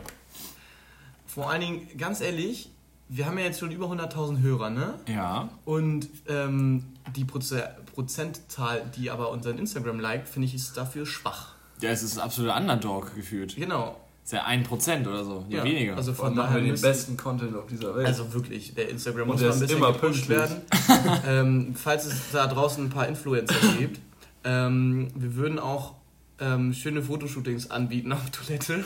Vor 1.26 1.50
allen 1.50 1.60
Dingen, 1.62 1.88
ganz 1.96 2.20
ehrlich, 2.20 2.70
wir 3.14 3.26
haben 3.26 3.36
ja 3.36 3.44
jetzt 3.44 3.60
schon 3.60 3.70
über 3.70 3.86
100.000 3.86 4.40
Hörer, 4.40 4.70
ne? 4.70 4.94
ja. 5.06 5.50
Und 5.66 6.08
ähm, 6.28 6.84
die 7.14 7.24
Proze 7.24 7.68
Prozentzahl, 7.94 8.90
die 8.96 9.10
aber 9.10 9.30
unseren 9.30 9.58
Instagram 9.58 10.00
liked, 10.00 10.26
finde 10.26 10.48
ich, 10.48 10.54
ist 10.54 10.74
dafür 10.78 11.04
schwach. 11.04 11.54
Ja, 11.82 11.90
es 11.90 12.02
ist 12.02 12.16
ein 12.16 12.24
absoluter 12.24 12.56
Underdog 12.56 13.14
gefühlt. 13.14 13.54
Genau. 13.54 14.00
Ist 14.24 14.32
ja 14.32 14.46
1% 14.46 15.06
oder 15.06 15.24
so, 15.24 15.44
Ja, 15.50 15.62
weniger. 15.62 15.94
Also 15.96 16.14
Von 16.14 16.34
machen 16.34 16.54
daher 16.54 16.64
wir 16.64 16.72
den 16.72 16.80
besten 16.80 17.18
Content 17.18 17.54
auf 17.54 17.66
dieser 17.66 17.94
Welt. 17.94 18.06
Also 18.06 18.32
wirklich, 18.32 18.74
der 18.74 18.88
Instagram 18.88 19.22
Und 19.22 19.32
muss 19.32 19.40
der 19.40 19.52
ein 19.52 19.60
bisschen 19.60 19.76
immer 19.76 19.92
gepusht 19.92 20.30
werden. 20.30 20.62
ähm, 21.26 21.74
falls 21.74 22.06
es 22.06 22.30
da 22.32 22.46
draußen 22.46 22.82
ein 22.82 22.90
paar 22.90 23.08
Influencer 23.08 23.54
gibt, 23.78 24.00
ähm, 24.44 25.08
wir 25.14 25.34
würden 25.34 25.58
auch 25.58 25.96
ähm, 26.40 26.72
schöne 26.72 27.02
Fotoshootings 27.02 27.70
anbieten 27.70 28.12
auf 28.12 28.30
Toilette. 28.30 28.84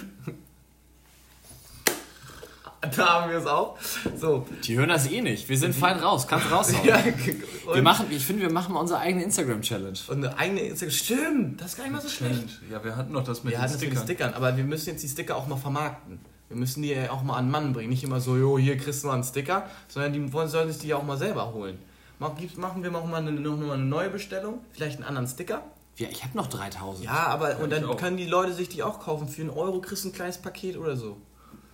da 2.97 3.07
haben 3.23 3.31
wir 3.31 3.39
es 3.39 3.47
auch. 3.47 3.77
So. 4.17 4.47
Die 4.65 4.77
hören 4.77 4.89
das 4.89 5.11
eh 5.11 5.21
nicht. 5.23 5.49
Wir 5.49 5.59
sind 5.59 5.75
fein 5.75 5.99
raus. 5.99 6.27
Kannst 6.29 6.51
raushauen. 6.51 6.85
Ja, 6.87 7.03
Wir 7.05 7.73
und, 7.73 7.83
machen, 7.83 8.07
ich 8.11 8.25
finde, 8.25 8.43
wir 8.43 8.53
machen 8.53 8.75
mal 8.75 8.81
unsere 8.81 9.01
eigene 9.01 9.25
Instagram-Challenge. 9.25 9.99
und 10.09 10.25
eine 10.25 10.39
eigene 10.39 10.61
Instagram. 10.61 10.93
Stimmt, 10.95 11.61
das 11.61 11.69
ist 11.69 11.77
gar 11.77 11.85
nicht 11.85 11.93
mal 11.93 12.01
so 12.03 12.09
schlecht. 12.09 12.61
Ja, 12.71 12.83
wir 12.85 12.97
hatten 12.97 13.13
noch 13.13 13.25
das 13.25 13.43
mit 13.45 13.53
Wir 13.55 13.61
den 13.61 13.69
Stickern. 13.69 14.03
Stickern, 14.05 14.35
aber 14.35 14.57
wir 14.57 14.65
müssen 14.65 14.91
jetzt 14.91 15.03
die 15.03 15.09
Sticker 15.09 15.37
auch 15.37 15.47
mal 15.47 15.57
vermarkten. 15.57 16.21
Wir 16.49 16.57
müssen 16.57 16.83
die 16.83 16.91
ja 16.91 17.11
auch 17.11 17.23
mal 17.23 17.37
an 17.37 17.47
den 17.47 17.51
Mann 17.51 17.73
bringen. 17.73 17.91
Nicht 17.91 18.05
immer 18.05 18.21
so, 18.21 18.37
jo, 18.37 18.57
hier 18.59 18.77
kriegst 18.77 19.03
du 19.03 19.09
mal 19.09 19.15
einen 19.15 19.25
Sticker, 19.25 19.67
sondern 19.89 20.13
die 20.13 20.33
wollen, 20.33 20.49
sollen 20.49 20.71
sich 20.71 20.81
die 20.81 20.89
ja 20.89 20.97
auch 20.97 21.03
mal 21.03 21.19
selber 21.19 21.53
holen. 21.53 21.79
Machen 22.19 22.83
wir 22.83 22.91
noch 22.91 23.05
mal 23.07 23.17
eine, 23.19 23.33
noch 23.33 23.57
mal 23.57 23.73
eine 23.73 23.85
neue 23.85 24.09
Bestellung, 24.11 24.61
vielleicht 24.73 24.97
einen 24.97 25.05
anderen 25.05 25.27
Sticker. 25.27 25.63
Ja, 25.97 26.09
ich 26.11 26.23
habe 26.23 26.37
noch 26.37 26.47
3000. 26.47 27.05
Ja, 27.05 27.27
aber 27.29 27.59
und 27.59 27.73
ich 27.73 27.79
dann 27.81 27.89
auch. 27.89 27.97
können 27.97 28.17
die 28.17 28.27
Leute 28.27 28.53
sich 28.53 28.69
die 28.69 28.83
auch 28.83 29.01
kaufen. 29.01 29.29
Für 29.29 29.41
einen 29.43 29.51
Euro 29.51 29.81
kriegst 29.81 30.05
du 30.05 30.09
ein 30.11 30.13
kleines 30.13 30.39
Paket 30.39 30.77
oder 30.77 30.97
so. 30.97 31.17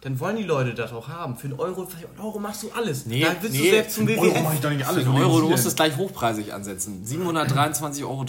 Dann 0.02 0.18
wollen 0.18 0.36
die 0.36 0.42
Leute 0.42 0.74
das 0.74 0.92
auch 0.92 1.06
haben. 1.08 1.36
Für 1.36 1.46
einen 1.46 1.60
Euro, 1.60 1.86
für 1.86 1.96
einen 1.96 2.18
Euro 2.18 2.40
machst 2.40 2.64
du 2.64 2.72
alles. 2.72 3.06
Nee, 3.06 3.20
da 3.22 3.36
willst 3.40 3.56
nee, 3.56 3.66
du 3.66 3.70
selbst 3.70 3.94
zum 3.94 4.08
Euro 4.08 4.24
mache 4.24 4.34
WWF. 4.34 4.54
ich 4.54 4.60
doch 4.60 4.70
nicht 4.70 4.82
Für 4.82 4.88
alles. 4.88 5.06
einen 5.06 5.16
Euro, 5.16 5.40
du 5.40 5.48
musst 5.48 5.64
es 5.64 5.76
gleich 5.76 5.96
hochpreisig 5.96 6.52
ansetzen. 6.52 7.04
723,30 7.06 8.02
Euro. 8.02 8.24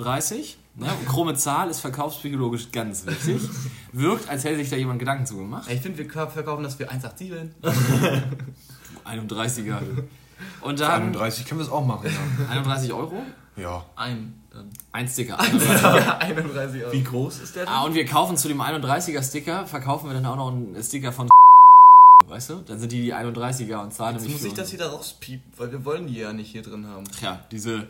Ne? 0.75 0.87
Krumme 1.07 1.35
Zahl 1.35 1.71
ist 1.71 1.79
verkaufspsychologisch 1.79 2.71
ganz 2.71 3.07
wichtig. 3.07 3.41
Wirkt, 3.91 4.29
als 4.29 4.43
hätte 4.43 4.57
sich 4.57 4.69
da 4.69 4.75
jemand 4.75 4.99
Gedanken 4.99 5.25
zu 5.25 5.37
gemacht. 5.37 5.67
Ich 5.71 5.81
finde, 5.81 5.97
wir 5.97 6.09
verkaufen 6.29 6.63
das 6.63 6.75
für 6.75 6.91
1,87. 6.91 7.49
31er. 9.05 9.79
Und 10.61 10.79
dann 10.79 11.01
31 11.01 11.45
können 11.45 11.59
wir 11.59 11.65
es 11.65 11.71
auch 11.71 11.85
machen. 11.85 12.07
31 12.51 12.93
Euro? 12.93 13.15
Ja. 13.55 13.63
ja. 13.63 13.85
Ein. 13.95 14.41
Dann. 14.51 14.69
Ein 14.91 15.07
Sticker. 15.07 15.39
ja, 15.41 16.17
31 16.19 16.83
Euro. 16.83 16.93
Wie 16.93 17.03
groß 17.03 17.39
ist 17.39 17.55
der 17.55 17.65
denn? 17.65 17.73
ah, 17.73 17.83
und 17.83 17.95
wir 17.95 18.05
kaufen 18.05 18.37
zu 18.37 18.47
dem 18.47 18.61
31er 18.61 19.27
Sticker, 19.27 19.65
verkaufen 19.65 20.07
wir 20.09 20.13
dann 20.13 20.25
auch 20.25 20.35
noch 20.35 20.51
einen 20.51 20.83
Sticker 20.83 21.11
von 21.11 21.29
Weißt 22.27 22.49
du? 22.49 22.55
Dann 22.65 22.79
sind 22.79 22.91
die 22.91 23.01
die 23.01 23.13
31er 23.13 23.83
und 23.83 23.93
zahlen 23.93 24.15
Jetzt 24.15 24.23
nämlich 24.23 24.41
muss 24.41 24.47
ich 24.51 24.53
das 24.53 24.73
wieder 24.73 24.87
rauspiepen, 24.87 25.51
weil 25.57 25.71
wir 25.71 25.85
wollen 25.85 26.07
die 26.07 26.17
ja 26.19 26.33
nicht 26.33 26.51
hier 26.51 26.61
drin 26.61 26.87
haben. 26.87 27.05
Tja, 27.05 27.39
diese, 27.51 27.87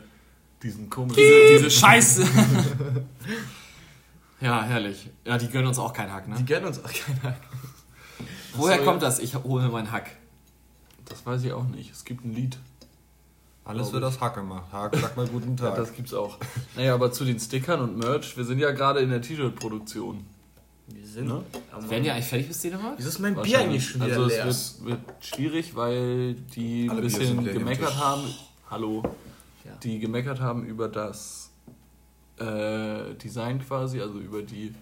Diesen 0.62 0.90
komischen... 0.90 1.22
diese, 1.22 1.58
diese 1.58 1.70
Scheiße. 1.70 2.24
ja, 4.40 4.62
herrlich. 4.62 5.10
Ja, 5.24 5.38
die 5.38 5.48
gönnen 5.48 5.68
uns 5.68 5.78
auch 5.78 5.92
keinen 5.92 6.12
Hack, 6.12 6.24
Die 6.26 6.30
ne? 6.32 6.44
gönnen 6.44 6.66
uns 6.66 6.84
auch 6.84 6.92
keiner. 6.92 7.36
Woher 8.54 8.76
soll- 8.76 8.84
kommt 8.84 9.02
das? 9.02 9.18
Ich 9.18 9.34
hole 9.34 9.64
mir 9.64 9.70
meinen 9.70 9.90
Hack. 9.92 10.10
Das 11.06 11.24
weiß 11.24 11.42
ich 11.44 11.52
auch 11.52 11.64
nicht. 11.64 11.92
Es 11.92 12.04
gibt 12.04 12.24
ein 12.24 12.34
Lied. 12.34 12.58
Alles 13.66 13.92
wird 13.92 14.04
aus 14.04 14.20
Hack 14.20 14.34
gemacht. 14.34 14.64
Hack, 14.72 14.94
sag 15.00 15.16
mal 15.16 15.26
guten 15.26 15.56
Ja, 15.58 15.68
Tag. 15.68 15.76
das 15.76 15.94
gibt's 15.94 16.12
auch. 16.12 16.36
Naja, 16.76 16.94
aber 16.94 17.12
zu 17.12 17.24
den 17.24 17.40
Stickern 17.40 17.80
und 17.80 17.96
Merch, 17.96 18.36
wir 18.36 18.44
sind 18.44 18.58
ja 18.58 18.72
gerade 18.72 19.00
in 19.00 19.08
der 19.10 19.22
T-Shirt-Produktion. 19.22 20.24
Sind. 21.14 21.28
Ne? 21.28 21.44
Aber- 21.70 21.90
Werden 21.90 22.02
die 22.02 22.10
eigentlich 22.10 22.26
fertig 22.26 22.48
bis 22.48 22.60
Dänemark? 22.60 22.94
Wieso 22.96 23.08
ist 23.08 23.18
mein 23.20 23.40
Bier 23.40 23.60
eigentlich 23.60 23.86
schon 23.88 24.00
wieder 24.02 24.14
Also 24.16 24.26
leer? 24.26 24.46
es 24.46 24.84
wird, 24.84 25.06
wird 25.06 25.24
schwierig, 25.24 25.76
weil 25.76 26.34
die 26.34 26.88
ein 26.90 27.00
bisschen 27.00 27.44
gemeckert 27.44 27.96
haben. 27.96 28.22
Hallo. 28.68 29.02
Ja. 29.64 29.70
Die 29.82 30.00
gemeckert 30.00 30.40
haben 30.40 30.64
über 30.66 30.88
das 30.88 31.50
äh, 32.38 33.14
Design 33.14 33.60
quasi, 33.64 34.00
also 34.00 34.18
über 34.18 34.42
die 34.42 34.74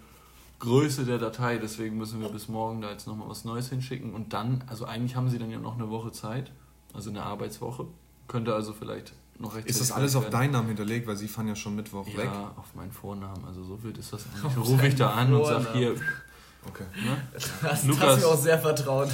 Größe 0.58 1.04
der 1.04 1.18
Datei. 1.18 1.58
Deswegen 1.58 1.98
müssen 1.98 2.20
wir 2.22 2.28
bis 2.30 2.48
morgen 2.48 2.80
da 2.80 2.90
jetzt 2.90 3.06
nochmal 3.06 3.28
was 3.28 3.44
Neues 3.44 3.68
hinschicken. 3.68 4.14
Und 4.14 4.32
dann, 4.32 4.64
also 4.68 4.86
eigentlich 4.86 5.14
haben 5.16 5.28
sie 5.28 5.38
dann 5.38 5.50
ja 5.50 5.58
noch 5.58 5.74
eine 5.74 5.90
Woche 5.90 6.12
Zeit, 6.12 6.50
also 6.94 7.10
eine 7.10 7.22
Arbeitswoche. 7.24 7.86
Könnte 8.26 8.54
also 8.54 8.72
vielleicht 8.72 9.12
noch 9.38 9.54
recht 9.54 9.66
Ist 9.66 9.80
das 9.80 9.92
alles 9.92 10.14
auf 10.16 10.30
deinen 10.30 10.52
Namen 10.52 10.68
hinterlegt, 10.68 11.06
weil 11.06 11.16
sie 11.16 11.28
fahren 11.28 11.48
ja 11.48 11.56
schon 11.56 11.74
Mittwoch 11.76 12.06
Ja, 12.08 12.18
weg? 12.18 12.28
auf 12.56 12.74
meinen 12.74 12.92
Vornamen. 12.92 13.44
Also 13.44 13.62
so 13.64 13.82
wild 13.82 13.98
ist 13.98 14.12
das 14.12 14.24
Auf 14.44 14.56
nicht. 14.56 14.68
Rufe 14.68 14.86
ich 14.86 14.94
da 14.94 15.10
an 15.10 15.32
und 15.32 15.44
sag 15.44 15.62
Vornamen. 15.64 15.78
hier, 15.78 15.94
Okay. 16.64 16.84
ne? 16.94 17.16
Das 17.32 17.84
Lukas- 17.84 18.02
hast 18.04 18.22
du 18.22 18.26
mir 18.28 18.32
auch 18.32 18.40
sehr 18.40 18.58
vertraut. 18.58 19.08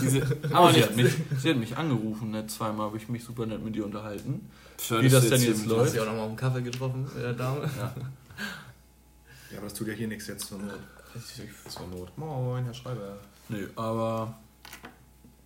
Diese, 0.00 0.22
Aber 0.52 0.72
sie 0.72 0.82
hat, 0.82 0.96
mich, 0.96 1.12
sie 1.38 1.50
hat 1.50 1.56
mich 1.58 1.76
angerufen, 1.76 2.30
ne? 2.30 2.46
zweimal 2.46 2.86
habe 2.86 2.96
ich 2.96 3.08
mich 3.10 3.22
super 3.22 3.44
nett 3.44 3.62
mit 3.62 3.76
ihr 3.76 3.84
unterhalten. 3.84 4.48
Schön, 4.80 5.02
Wie 5.04 5.08
das 5.10 5.24
du 5.24 5.30
denn 5.30 5.42
jetzt 5.42 5.66
Du 5.66 5.70
hast 5.70 5.76
läuft. 5.76 5.92
dich 5.94 6.00
auch 6.00 6.06
noch 6.06 6.12
mal 6.14 6.20
auf 6.20 6.28
einen 6.28 6.36
Kaffee 6.36 6.62
getroffen 6.62 7.02
mit 7.14 7.22
der 7.22 7.34
Dame. 7.34 7.60
Ja. 7.76 7.94
Ja, 9.50 9.58
aber 9.58 9.66
das 9.66 9.74
tut 9.74 9.86
ja 9.88 9.92
hier 9.92 10.08
nichts 10.08 10.26
jetzt 10.28 10.46
zur 10.46 10.58
Not. 10.58 10.78
Zur 11.68 11.86
Not. 11.88 12.16
Moin, 12.16 12.64
Herr 12.64 12.72
Schreiber. 12.72 13.18
Nö, 13.50 13.68
aber 13.76 14.34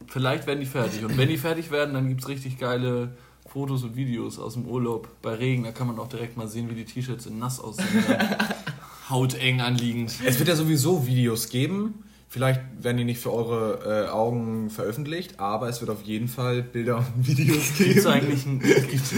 vielleicht 0.07 0.47
werden 0.47 0.61
die 0.61 0.67
fertig. 0.67 1.05
Und 1.05 1.19
wenn 1.19 1.29
die 1.29 1.39
fertig 1.39 1.73
werden, 1.73 1.93
dann 1.95 2.09
gibt 2.09 2.21
es 2.23 2.29
richtig 2.29 2.57
geile 2.59 3.17
Fotos 3.47 3.85
und 3.85 3.97
Videos 3.97 4.39
aus 4.39 4.55
dem 4.55 4.67
Urlaub 4.67 5.09
bei 5.23 5.35
Regen. 5.35 5.65
Da 5.65 5.73
kann 5.73 5.87
man 5.87 5.99
auch 5.99 6.09
direkt 6.09 6.37
mal 6.37 6.49
sehen, 6.49 6.69
wie 6.71 6.75
die 6.75 6.85
T-Shirts 6.85 7.27
in 7.27 7.39
nass 7.39 7.61
aussehen. 7.61 7.87
hauteng 9.11 9.61
anliegend. 9.61 10.15
Es 10.25 10.39
wird 10.39 10.49
ja 10.49 10.57
sowieso 10.57 11.07
Videos 11.07 11.49
geben. 11.49 12.03
Vielleicht 12.29 12.61
werden 12.81 12.97
die 12.97 13.05
nicht 13.05 13.21
für 13.21 13.33
eure 13.33 14.07
äh, 14.07 14.11
Augen 14.11 14.69
veröffentlicht, 14.69 15.39
aber 15.39 15.69
es 15.69 15.81
wird 15.81 15.91
auf 15.91 16.03
jeden 16.03 16.27
Fall 16.27 16.63
Bilder 16.63 16.99
und 16.99 17.27
Videos 17.27 17.75
geben. 17.79 18.07
eigentlich 18.07 18.45
ein. 18.45 18.59
Gibt's, 18.91 19.15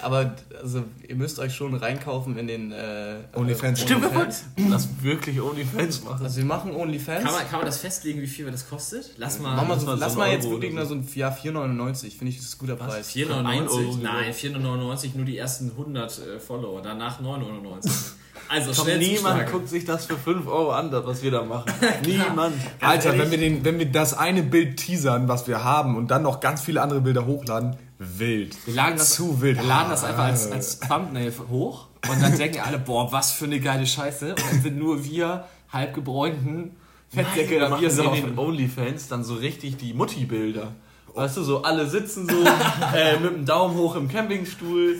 Aber 0.00 0.34
also, 0.60 0.82
ihr 1.06 1.14
müsst 1.14 1.38
euch 1.38 1.54
schon 1.54 1.74
reinkaufen 1.74 2.36
in 2.36 2.48
den 2.48 2.72
äh, 2.72 3.18
OnlyFans. 3.34 3.80
Stimmt, 3.82 4.04
OnlyFans. 4.04 4.46
lass 4.68 4.88
wirklich 5.00 5.40
OnlyFans 5.40 6.02
machen. 6.02 6.24
Also 6.24 6.38
wir 6.38 6.44
machen 6.44 6.74
OnlyFans. 6.74 7.22
Kann 7.22 7.32
man, 7.32 7.48
kann 7.48 7.58
man 7.60 7.66
das 7.66 7.78
festlegen, 7.78 8.20
wie 8.20 8.26
viel 8.26 8.50
das 8.50 8.68
kostet? 8.68 9.12
Lass 9.16 9.38
mal. 9.38 9.54
Mal 9.54 9.78
so, 9.78 9.86
mal 9.86 9.96
so 9.96 10.00
lass 10.00 10.12
einen 10.12 10.18
mal 10.18 10.32
jetzt 10.32 10.44
Euro 10.44 10.54
wirklich 10.56 10.74
nur 10.74 10.86
so 10.86 10.94
ein 10.94 11.08
ja, 11.14 11.30
4,99. 11.30 12.10
Finde 12.18 12.30
ich, 12.30 12.36
das 12.36 12.46
ist 12.46 12.56
ein 12.56 12.58
guter 12.58 12.76
Preis. 12.76 13.10
4,99? 13.14 13.32
Ein 13.46 13.68
Euro 13.68 13.96
Nein, 14.02 14.32
4,99 14.32 15.10
nur 15.14 15.24
die 15.24 15.38
ersten 15.38 15.70
100 15.70 16.18
äh, 16.18 16.40
Follower, 16.40 16.82
danach 16.82 17.20
9,99. 17.20 17.90
Also 18.48 18.72
Komm, 18.82 18.98
niemand 18.98 19.38
Frage. 19.38 19.52
guckt 19.52 19.68
sich 19.68 19.84
das 19.84 20.06
für 20.06 20.16
5 20.16 20.46
Euro 20.46 20.70
an, 20.70 20.90
das, 20.90 21.04
was 21.06 21.22
wir 21.22 21.30
da 21.30 21.44
machen. 21.44 21.70
niemand. 22.06 22.54
Alter, 22.80 23.10
ehrlich? 23.10 23.22
wenn 23.22 23.30
wir, 23.30 23.38
den, 23.38 23.64
wenn 23.64 23.78
wir 23.78 23.86
das 23.86 24.14
eine 24.16 24.42
Bild 24.42 24.78
teasern, 24.78 25.28
was 25.28 25.46
wir 25.46 25.64
haben 25.64 25.96
und 25.96 26.10
dann 26.10 26.22
noch 26.22 26.40
ganz 26.40 26.62
viele 26.62 26.80
andere 26.80 27.00
Bilder 27.00 27.26
hochladen, 27.26 27.76
wild. 27.98 28.56
Wir 28.66 28.74
laden 28.74 28.96
das, 28.98 29.14
Zu 29.14 29.40
wild. 29.40 29.58
Wir 29.58 29.64
laden 29.66 29.90
das 29.90 30.04
einfach 30.04 30.24
als, 30.24 30.50
als 30.50 30.80
Thumbnail 30.80 31.32
hoch 31.50 31.88
und 32.10 32.22
dann 32.22 32.36
denken 32.38 32.60
alle, 32.60 32.78
boah, 32.78 33.12
was 33.12 33.32
für 33.32 33.44
eine 33.44 33.60
geile 33.60 33.86
Scheiße. 33.86 34.30
Und 34.30 34.42
dann 34.50 34.62
sind 34.62 34.78
nur 34.78 35.04
wir 35.04 35.44
halb 35.70 35.94
gebräunten 35.94 36.76
Fettsäcke 37.10 37.58
da 37.58 37.68
machen 37.68 37.82
wir 37.82 37.88
in 37.88 37.94
saufen. 37.94 38.22
den 38.22 38.38
Onlyfans 38.38 39.08
dann 39.08 39.24
so 39.24 39.34
richtig 39.34 39.76
die 39.76 39.94
Mutti-Bilder. 39.94 40.72
Weißt 41.14 41.36
du, 41.36 41.42
so 41.42 41.62
alle 41.62 41.86
sitzen 41.88 42.28
so 42.28 42.44
äh, 42.96 43.18
mit 43.18 43.34
dem 43.34 43.44
Daumen 43.44 43.76
hoch 43.76 43.96
im 43.96 44.08
Campingstuhl. 44.08 44.98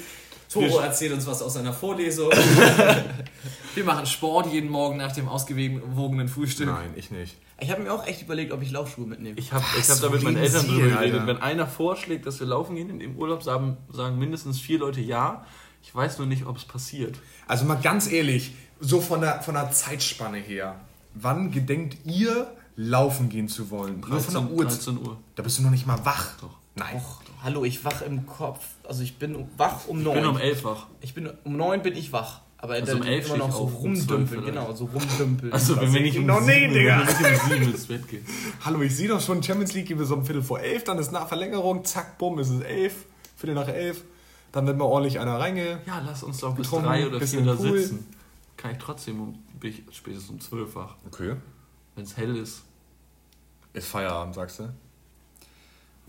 Toro 0.48 0.78
erzählt 0.78 1.12
uns 1.12 1.26
was 1.26 1.42
aus 1.42 1.54
seiner 1.54 1.72
Vorlesung. 1.72 2.30
wir 3.74 3.84
machen 3.84 4.06
Sport 4.06 4.52
jeden 4.52 4.70
Morgen 4.70 4.96
nach 4.96 5.12
dem 5.12 5.28
ausgewogenen 5.28 6.28
Frühstück. 6.28 6.66
Nein, 6.66 6.90
ich 6.96 7.10
nicht. 7.10 7.36
Ich 7.60 7.70
habe 7.70 7.82
mir 7.82 7.92
auch 7.92 8.06
echt 8.06 8.22
überlegt, 8.22 8.52
ob 8.52 8.62
ich 8.62 8.70
Laufschuhe 8.70 9.06
mitnehme. 9.06 9.38
Ich 9.38 9.52
habe 9.52 9.64
ich 9.78 9.88
hab 9.88 10.00
da 10.00 10.08
mit 10.10 10.22
meinen 10.22 10.36
Eltern 10.36 10.62
Ziel, 10.62 10.74
drüber 10.74 10.88
geredet. 10.96 11.20
Alter. 11.20 11.26
Wenn 11.26 11.42
einer 11.42 11.66
vorschlägt, 11.66 12.26
dass 12.26 12.40
wir 12.40 12.46
laufen 12.46 12.76
gehen 12.76 12.88
in 12.88 12.98
dem 12.98 13.16
Urlaub, 13.16 13.42
sagen, 13.42 13.76
sagen 13.92 14.18
mindestens 14.18 14.60
vier 14.60 14.78
Leute 14.78 15.00
ja. 15.00 15.44
Ich 15.82 15.94
weiß 15.94 16.18
nur 16.18 16.26
nicht, 16.26 16.46
ob 16.46 16.56
es 16.56 16.64
passiert. 16.64 17.18
Also 17.46 17.64
mal 17.64 17.76
ganz 17.76 18.10
ehrlich, 18.10 18.52
so 18.80 19.00
von 19.00 19.20
der, 19.20 19.42
von 19.42 19.54
der 19.54 19.70
Zeitspanne 19.70 20.38
her, 20.38 20.80
wann 21.14 21.50
gedenkt 21.50 21.98
ihr, 22.04 22.52
laufen 22.76 23.28
gehen 23.28 23.48
zu 23.48 23.70
wollen? 23.70 24.00
Nur 24.00 24.20
von 24.20 24.34
der 24.34 24.42
13, 24.42 24.56
Uhr. 24.56 24.64
13 24.64 24.98
Uhr. 24.98 25.16
Da 25.34 25.42
bist 25.42 25.58
du 25.58 25.62
noch 25.62 25.70
nicht 25.70 25.86
mal 25.86 26.04
wach. 26.04 26.36
Doch. 26.40 26.56
Nein. 26.74 26.96
Och, 26.96 27.22
hallo, 27.42 27.64
ich 27.64 27.84
wach 27.84 28.02
im 28.02 28.26
Kopf. 28.26 28.64
Also 28.84 29.02
ich 29.02 29.18
bin 29.18 29.48
wach 29.56 29.86
um 29.88 29.98
Ich 29.98 30.04
neun. 30.04 30.14
bin 30.14 30.26
um 30.26 30.38
11 30.38 30.64
wach. 30.64 30.86
Ich 31.00 31.14
bin 31.14 31.30
um 31.44 31.56
neun 31.56 31.82
bin 31.82 31.96
ich 31.96 32.12
wach. 32.12 32.40
Aber 32.60 32.74
Also 32.74 32.86
dann 32.86 33.02
um 33.02 33.06
elf 33.06 33.26
immer 33.28 33.36
noch 33.38 33.52
so 33.52 33.68
ich 33.72 33.78
um 33.84 33.94
zwölf 33.94 34.08
rumdümpeln, 34.10 34.44
genau, 34.44 34.72
so 34.74 34.86
rumdümpeln. 34.86 35.52
Also 35.52 35.80
wenn 35.80 35.92
wir 35.92 36.00
nicht 36.00 36.18
um 36.18 36.26
noch 36.26 36.40
sieben, 36.42 36.72
nie, 36.72 36.78
Digga. 36.78 37.06
wenn 37.06 37.18
wir 37.24 37.30
nicht 37.30 37.42
um 37.44 37.50
sieben 37.50 37.72
ins 37.72 37.86
Bett 37.86 38.08
gehen. 38.08 38.26
Hallo, 38.64 38.80
ich 38.82 38.96
sehe 38.96 39.06
doch 39.08 39.20
schon 39.20 39.40
Champions 39.42 39.74
League, 39.74 39.86
gehen 39.86 39.98
wir 39.98 40.06
so 40.06 40.14
um 40.16 40.24
Viertel 40.26 40.42
vor 40.42 40.58
elf, 40.58 40.82
dann 40.82 40.98
ist 40.98 41.12
nach 41.12 41.28
Verlängerung, 41.28 41.84
zack, 41.84 42.18
bumm, 42.18 42.40
ist 42.40 42.50
es 42.50 42.60
elf, 42.62 43.04
Viertel 43.36 43.54
nach 43.54 43.68
elf. 43.68 44.02
Dann 44.50 44.66
wird 44.66 44.76
mal 44.76 44.86
ordentlich 44.86 45.20
einer 45.20 45.38
reinge... 45.38 45.80
Ja, 45.86 46.02
lass 46.04 46.24
uns 46.24 46.38
doch 46.38 46.56
bis 46.56 46.68
drei 46.70 47.06
oder 47.06 47.18
bisschen 47.20 47.44
vier 47.44 47.52
da 47.54 47.56
Pool. 47.56 47.78
sitzen. 47.78 48.06
Kann 48.56 48.72
ich 48.72 48.78
trotzdem 48.78 49.20
um, 49.20 49.38
bin 49.60 49.70
ich 49.70 49.82
spätestens 49.96 50.30
um 50.30 50.40
12 50.40 50.74
wach. 50.74 50.96
Okay. 51.06 51.36
Wenn 51.94 52.04
es 52.04 52.16
hell 52.16 52.34
ist. 52.36 52.62
Ist 53.72 53.86
Feierabend, 53.88 54.34
sagst 54.34 54.58
du? 54.58 54.70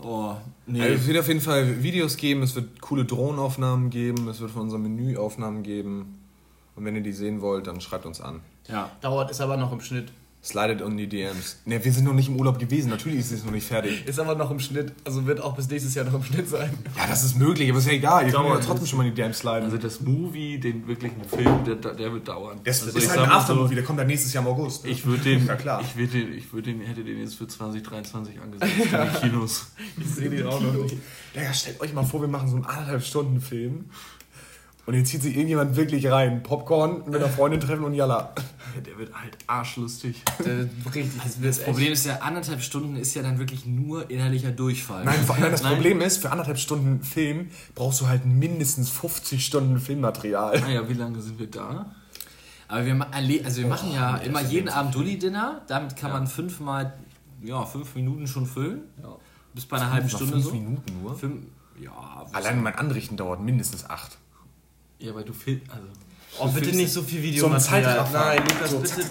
Oh, 0.02 0.34
nee. 0.66 0.80
Also 0.82 0.94
es 0.94 1.06
wird 1.06 1.18
auf 1.18 1.28
jeden 1.28 1.40
Fall 1.40 1.82
Videos 1.82 2.16
geben, 2.16 2.42
es 2.42 2.54
wird 2.54 2.80
coole 2.80 3.04
Drohnenaufnahmen 3.04 3.90
geben, 3.90 4.28
es 4.28 4.40
wird 4.40 4.50
von 4.50 4.62
unserem 4.62 4.82
Menü 4.82 5.16
Aufnahmen 5.16 5.62
geben. 5.62 6.18
Und 6.76 6.84
wenn 6.84 6.94
ihr 6.94 7.02
die 7.02 7.12
sehen 7.12 7.40
wollt, 7.42 7.66
dann 7.66 7.80
schreibt 7.80 8.06
uns 8.06 8.20
an. 8.20 8.40
ja. 8.68 8.90
Dauert, 9.00 9.30
ist 9.30 9.40
aber 9.40 9.56
noch 9.56 9.72
im 9.72 9.80
Schnitt. 9.80 10.12
Slidet 10.42 10.80
on 10.80 10.96
die 10.96 11.06
DMs. 11.06 11.58
Ne, 11.66 11.84
wir 11.84 11.92
sind 11.92 12.04
noch 12.04 12.14
nicht 12.14 12.28
im 12.28 12.36
Urlaub 12.36 12.58
gewesen, 12.58 12.88
natürlich 12.88 13.18
ist 13.20 13.30
es 13.30 13.44
noch 13.44 13.52
nicht 13.52 13.66
fertig. 13.66 14.06
Ist 14.06 14.18
aber 14.18 14.34
noch 14.34 14.50
im 14.50 14.58
Schnitt. 14.58 14.90
Also 15.04 15.26
wird 15.26 15.38
auch 15.38 15.54
bis 15.54 15.68
nächstes 15.68 15.94
Jahr 15.94 16.06
noch 16.06 16.14
im 16.14 16.24
Schnitt 16.24 16.48
sein. 16.48 16.70
Ja, 16.96 17.06
das 17.06 17.24
ist 17.24 17.36
möglich, 17.36 17.68
aber 17.68 17.78
ist 17.78 17.86
ja 17.86 17.92
egal. 17.92 18.26
Ihr 18.26 18.32
könnt 18.32 18.48
ja 18.48 18.56
trotzdem 18.58 18.86
schon 18.86 18.96
mal 18.98 19.06
in 19.06 19.14
die 19.14 19.20
DMs 19.20 19.40
sliden. 19.40 19.64
Also 19.64 19.76
das 19.76 20.00
Movie, 20.00 20.58
den 20.58 20.86
wirklichen 20.88 21.22
Film, 21.24 21.62
der, 21.64 21.74
der 21.76 22.12
wird 22.14 22.26
dauern. 22.28 22.58
das 22.64 22.82
also 22.82 22.96
ist 22.96 23.10
halt 23.10 23.20
ein 23.20 23.28
Aftermovie, 23.30 23.74
der 23.74 23.84
kommt 23.84 23.98
dann 23.98 24.06
nächstes 24.06 24.32
Jahr 24.32 24.42
im 24.42 24.48
August. 24.50 24.84
ne? 24.84 24.90
Ich 24.90 25.04
würde 25.04 25.22
den, 25.24 25.46
Ja, 25.46 25.56
klar. 25.56 25.82
ich 25.82 25.94
würde 25.94 26.12
den, 26.12 26.32
ich 26.32 26.50
würde 26.54 26.72
den, 26.72 26.80
hätte 26.80 27.04
den 27.04 27.18
jetzt 27.18 27.34
für 27.34 27.46
2023 27.46 28.40
angesetzt 28.40 28.72
für 28.72 28.82
die 29.12 29.20
Kinos. 29.28 29.66
Ich 29.98 30.06
sehe 30.06 30.30
den 30.30 30.46
auch 30.46 30.60
noch 30.60 30.72
nicht. 30.72 30.96
Digga, 31.36 31.52
stellt 31.52 31.78
euch 31.82 31.92
mal 31.92 32.04
vor, 32.04 32.22
wir 32.22 32.28
machen 32.28 32.48
so 32.48 32.56
einen 32.56 32.64
anderthalb 32.64 33.04
Stunden 33.04 33.42
Film. 33.42 33.90
Und 34.90 34.96
jetzt 34.96 35.10
zieht 35.10 35.22
sich 35.22 35.36
irgendjemand 35.36 35.76
wirklich 35.76 36.10
rein. 36.10 36.42
Popcorn 36.42 37.04
mit 37.06 37.14
einer 37.14 37.28
Freundin 37.28 37.60
treffen 37.60 37.84
und 37.84 37.94
Yalla. 37.94 38.34
Der 38.84 38.98
wird 38.98 39.14
halt 39.14 39.38
arschlustig. 39.46 40.20
Richtig, 40.92 41.12
das 41.22 41.40
Das 41.40 41.62
Problem 41.62 41.92
ist 41.92 42.06
ja, 42.06 42.16
anderthalb 42.16 42.60
Stunden 42.60 42.96
ist 42.96 43.14
ja 43.14 43.22
dann 43.22 43.38
wirklich 43.38 43.66
nur 43.66 44.10
innerlicher 44.10 44.50
Durchfall. 44.50 45.04
Nein, 45.04 45.14
das 45.52 45.62
Nein. 45.62 45.74
Problem 45.74 46.00
ist, 46.00 46.16
für 46.16 46.32
anderthalb 46.32 46.58
Stunden 46.58 47.04
Film 47.04 47.50
brauchst 47.76 48.00
du 48.00 48.08
halt 48.08 48.26
mindestens 48.26 48.90
50 48.90 49.46
Stunden 49.46 49.78
Filmmaterial. 49.78 50.58
Naja, 50.60 50.88
wie 50.88 50.94
lange 50.94 51.20
sind 51.20 51.38
wir 51.38 51.46
da? 51.48 51.94
Aber 52.66 52.84
wir, 52.84 53.06
also 53.44 53.60
wir 53.60 53.68
machen 53.68 53.92
ja 53.92 54.16
der 54.18 54.26
immer 54.26 54.40
jeden 54.40 54.66
ja 54.66 54.74
Abend 54.74 54.96
Dulli-Dinner. 54.96 55.62
Damit 55.68 55.94
kann 55.94 56.10
Ja. 56.10 56.18
man 56.18 56.26
fünfmal, 56.26 56.94
ja, 57.44 57.64
fünf 57.64 57.94
Minuten 57.94 58.26
schon 58.26 58.44
füllen. 58.44 58.80
Ja. 59.00 59.14
Bis 59.54 59.66
bei 59.66 59.76
einer 59.76 59.92
halben 59.92 60.08
Stunde 60.08 60.32
fünf 60.32 60.46
so. 60.46 60.50
Minuten 60.50 60.82
nur. 61.00 61.16
Fünf, 61.16 61.46
ja, 61.80 62.26
Allein 62.32 62.60
mein 62.60 62.74
Anrichten 62.74 63.16
dauert 63.16 63.40
mindestens 63.40 63.88
acht. 63.88 64.18
Ja, 65.00 65.14
weil 65.14 65.24
du 65.24 65.32
filmst, 65.32 65.70
also 65.70 65.86
Oh, 66.38 66.44
bitte 66.46 66.60
filmst 66.66 66.76
nicht 66.80 66.92
so 66.92 67.02
viel 67.02 67.18
So 67.20 67.46
ein 67.48 67.54
Videomaterial. 67.56 67.82
Zeitraffer. 67.84 68.18
Nein, 68.18 68.42
Lukas, 68.48 68.70
So, 68.70 68.78
bitte. 68.78 69.02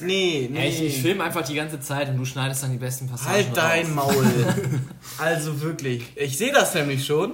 Nee, 0.00 0.48
nee. 0.52 0.68
Ich, 0.68 0.80
ich 0.82 1.02
filme 1.02 1.24
einfach 1.24 1.44
die 1.44 1.54
ganze 1.54 1.80
Zeit 1.80 2.08
und 2.08 2.16
du 2.18 2.24
schneidest 2.24 2.62
dann 2.62 2.70
die 2.70 2.76
besten 2.78 3.08
Passagen 3.08 3.32
Halt 3.32 3.56
dein 3.56 3.98
raus. 3.98 4.14
Maul. 4.14 4.54
also 5.18 5.60
wirklich. 5.60 6.04
Ich 6.16 6.38
sehe 6.38 6.52
das 6.52 6.74
nämlich 6.74 7.04
schon. 7.04 7.32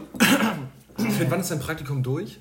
Finn, 0.96 1.26
wann 1.28 1.40
ist 1.40 1.50
dein 1.50 1.60
Praktikum 1.60 2.02
durch? 2.02 2.40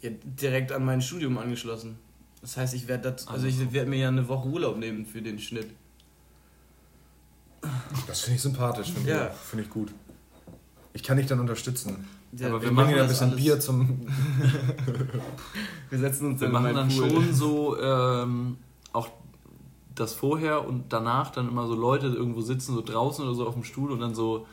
Ja, 0.00 0.10
direkt 0.24 0.72
an 0.72 0.84
mein 0.84 1.02
Studium 1.02 1.36
angeschlossen. 1.36 1.98
Das 2.40 2.56
heißt, 2.56 2.72
ich 2.74 2.88
werde 2.88 3.14
also 3.26 3.46
ich 3.46 3.72
werde 3.72 3.90
mir 3.90 3.98
ja 3.98 4.08
eine 4.08 4.28
Woche 4.28 4.48
Urlaub 4.48 4.78
nehmen 4.78 5.04
für 5.04 5.20
den 5.20 5.38
Schnitt. 5.38 5.68
Das 8.06 8.20
finde 8.20 8.36
ich 8.36 8.42
sympathisch. 8.42 8.92
Finde 8.92 9.10
Ja. 9.10 9.26
ich, 9.26 9.32
find 9.50 9.62
ich 9.62 9.68
gut. 9.70 9.92
Ich 10.92 11.02
kann 11.02 11.16
dich 11.16 11.26
dann 11.26 11.40
unterstützen. 11.40 12.08
Ja, 12.36 12.48
Aber 12.48 12.60
Wir 12.60 12.68
wir 12.68 12.72
machen 12.72 12.94
dir 12.94 13.02
ein 13.02 13.08
bisschen 13.08 13.30
alles- 13.30 13.42
Bier 13.42 13.58
zum. 13.60 14.06
Wir 15.90 15.98
setzen 15.98 16.26
uns 16.26 16.40
wir 16.40 16.48
in 16.48 16.52
machen 16.52 16.74
dann 16.74 16.88
Pool. 16.88 17.10
schon 17.10 17.34
so 17.34 17.80
ähm, 17.80 18.56
auch 18.92 19.08
das 19.94 20.12
vorher 20.14 20.66
und 20.68 20.92
danach 20.92 21.30
dann 21.32 21.48
immer 21.48 21.66
so 21.66 21.74
Leute 21.74 22.06
irgendwo 22.08 22.40
sitzen, 22.42 22.74
so 22.74 22.82
draußen 22.82 23.24
oder 23.24 23.34
so 23.34 23.46
auf 23.46 23.54
dem 23.54 23.64
Stuhl 23.64 23.90
und 23.90 24.00
dann 24.00 24.14
so 24.14 24.46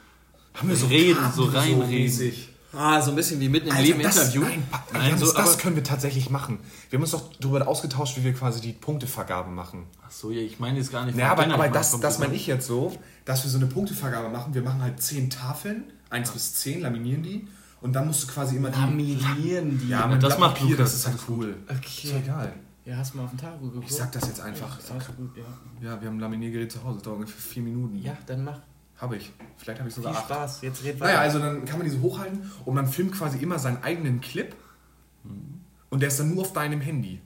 Haben 0.53 0.69
wir 0.69 0.75
so 0.75 0.87
reden, 0.87 1.19
Karten, 1.19 1.35
so 1.35 1.43
reinreden. 1.43 1.89
mäßig? 1.89 2.49
Ah, 2.73 3.01
so 3.01 3.11
ein 3.11 3.15
bisschen 3.15 3.39
wie 3.39 3.47
mitten 3.49 3.67
im 3.67 3.73
Alter, 3.73 3.83
Leben 3.85 4.01
das, 4.01 4.17
Interview. 4.17 4.41
Nein, 4.41 4.63
Nein, 4.93 5.17
so, 5.17 5.25
das 5.31 5.35
aber- 5.35 5.57
können 5.61 5.75
wir 5.75 5.83
tatsächlich 5.83 6.29
machen. 6.29 6.59
Wir 6.89 6.97
haben 6.97 7.03
uns 7.03 7.11
doch 7.11 7.23
darüber 7.39 7.67
ausgetauscht, 7.67 8.17
wie 8.17 8.23
wir 8.23 8.33
quasi 8.33 8.59
die 8.61 8.73
Punktevergabe 8.73 9.49
machen. 9.51 9.83
Ach 10.05 10.11
so, 10.11 10.31
ja, 10.31 10.41
ich 10.41 10.59
meine 10.59 10.77
jetzt 10.77 10.91
gar 10.91 11.05
nicht. 11.05 11.17
Ja, 11.17 11.31
aber, 11.31 11.43
Dinner, 11.43 11.55
aber 11.55 11.63
meine 11.63 11.73
das, 11.73 11.97
das 11.99 12.19
meine 12.19 12.33
ich 12.35 12.47
jetzt 12.47 12.67
so, 12.67 12.93
dass 13.25 13.43
wir 13.43 13.51
so 13.51 13.57
eine 13.57 13.67
Punktevergabe 13.67 14.29
machen. 14.29 14.53
Wir 14.53 14.61
machen 14.61 14.81
halt 14.81 15.01
zehn 15.01 15.29
Tafeln, 15.29 15.83
eins 16.09 16.31
bis 16.31 16.53
zehn, 16.55 16.81
laminieren 16.81 17.23
die. 17.23 17.47
Und 17.85 17.93
dann 17.93 18.07
musst 18.07 18.23
du 18.23 18.27
quasi 18.33 18.55
immer 18.55 18.71
die. 18.71 18.79
Laminieren 18.79 19.77
die. 19.77 19.89
Ja, 19.89 20.07
mit 20.07 20.23
das 20.23 20.39
macht 20.39 20.55
Papier, 20.55 20.71
Lukas, 20.71 20.91
das 20.91 20.93
ist 20.95 21.05
halt 21.05 21.15
das 21.17 21.21
ist 21.21 21.29
cool. 21.29 21.49
Ist 21.69 21.77
Okay. 21.77 22.09
doch 22.13 22.19
egal. 22.23 22.53
Ja, 22.83 22.97
hast 22.97 23.13
du 23.13 23.17
mal 23.17 23.23
auf 23.25 23.29
den 23.29 23.37
Tag 23.39 23.61
geguckt? 23.61 23.85
Ich 23.87 23.95
sag 23.95 24.11
das 24.11 24.27
jetzt 24.27 24.41
einfach. 24.41 24.79
Ja, 24.89 24.95
ist 24.97 25.15
gut, 25.15 25.37
ja. 25.37 25.43
Ja, 25.91 26.01
wir 26.01 26.07
haben 26.07 26.17
ein 26.17 26.19
Laminiergerät 26.19 26.71
zu 26.71 26.83
Hause, 26.83 26.95
das 26.95 27.03
dauert 27.03 27.17
ungefähr 27.19 27.39
vier 27.41 27.61
Minuten. 27.61 27.99
ja, 28.01 28.17
dann 28.25 28.43
mach. 28.43 28.57
Habe 28.97 29.17
ich. 29.17 29.31
Vielleicht 29.57 29.79
habe 29.81 29.89
ich 29.89 29.93
Viel 29.95 30.03
sogar 30.03 30.17
acht. 30.17 30.25
Spaß. 30.25 30.61
Jetzt 30.61 30.83
red 30.83 30.99
weiter. 30.99 31.11
Naja, 31.13 31.19
also 31.21 31.37
dann 31.37 31.63
kann 31.65 31.77
man 31.77 31.85
die 31.87 31.93
so 31.95 32.01
hochhalten 32.01 32.49
und 32.65 32.73
man 32.73 32.87
filmt 32.87 33.11
quasi 33.11 33.37
immer 33.37 33.59
seinen 33.59 33.83
eigenen 33.83 34.19
Clip 34.19 34.55
und 35.91 35.99
der 35.99 36.07
ist 36.07 36.19
dann 36.19 36.33
nur 36.33 36.41
auf 36.41 36.53
deinem 36.53 36.81
Handy. 36.81 37.21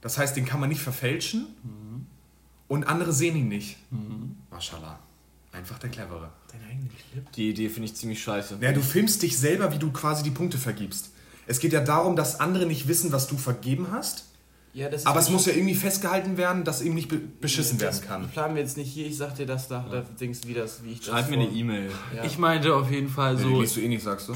Das 0.00 0.16
heißt, 0.16 0.36
den 0.36 0.44
kann 0.44 0.60
man 0.60 0.68
nicht 0.68 0.80
verfälschen 0.80 1.46
und 2.68 2.84
andere 2.84 3.12
sehen 3.12 3.34
ihn 3.36 3.48
nicht. 3.48 3.78
Mashallah. 4.50 5.00
Einfach 5.52 5.78
der 5.78 5.90
Clevere. 5.90 6.30
Dein 6.52 6.60
eigener 6.70 6.88
Clip. 7.12 7.32
Die 7.32 7.50
Idee 7.50 7.68
finde 7.68 7.86
ich 7.88 7.94
ziemlich 7.96 8.22
scheiße. 8.22 8.58
Ja, 8.60 8.72
du 8.72 8.80
filmst 8.82 9.22
dich 9.22 9.38
selber, 9.38 9.72
wie 9.72 9.78
du 9.78 9.90
quasi 9.92 10.22
die 10.22 10.30
Punkte 10.30 10.58
vergibst. 10.58 11.10
Es 11.46 11.58
geht 11.60 11.72
ja 11.72 11.80
darum, 11.80 12.14
dass 12.16 12.38
andere 12.40 12.66
nicht 12.66 12.88
wissen, 12.88 13.10
was 13.12 13.26
du 13.26 13.36
vergeben 13.38 13.88
hast, 13.90 14.26
Ja, 14.74 14.90
das 14.90 15.00
ist 15.00 15.06
aber 15.06 15.18
es 15.18 15.30
muss 15.30 15.46
ja 15.46 15.54
irgendwie 15.54 15.74
festgehalten 15.74 16.36
werden, 16.36 16.62
dass 16.64 16.82
eben 16.82 16.94
nicht 16.94 17.08
be 17.08 17.16
beschissen 17.16 17.80
werden 17.80 17.96
das 17.98 18.02
kann. 18.06 18.28
planen 18.28 18.54
wir 18.54 18.62
jetzt 18.62 18.76
nicht 18.76 18.92
hier. 18.92 19.06
Ich 19.06 19.16
sag 19.16 19.34
dir 19.36 19.46
das 19.46 19.66
da, 19.66 19.86
da 19.90 20.02
denkst 20.20 20.40
wie 20.44 20.52
das, 20.52 20.84
wie 20.84 20.92
ich 20.92 20.98
das 21.00 21.08
Schreib 21.08 21.30
mir 21.30 21.36
eine 21.38 21.46
vor- 21.48 21.56
E-Mail. 21.56 21.90
Ja. 22.14 22.24
Ich 22.24 22.36
meinte 22.38 22.74
auf 22.76 22.90
jeden 22.90 23.08
Fall 23.08 23.36
Die 23.36 23.42
so, 23.44 23.60
liest 23.62 23.76
du 23.76 23.80
eh 23.80 23.88
nicht, 23.88 24.02
sagst 24.04 24.28
du? 24.28 24.34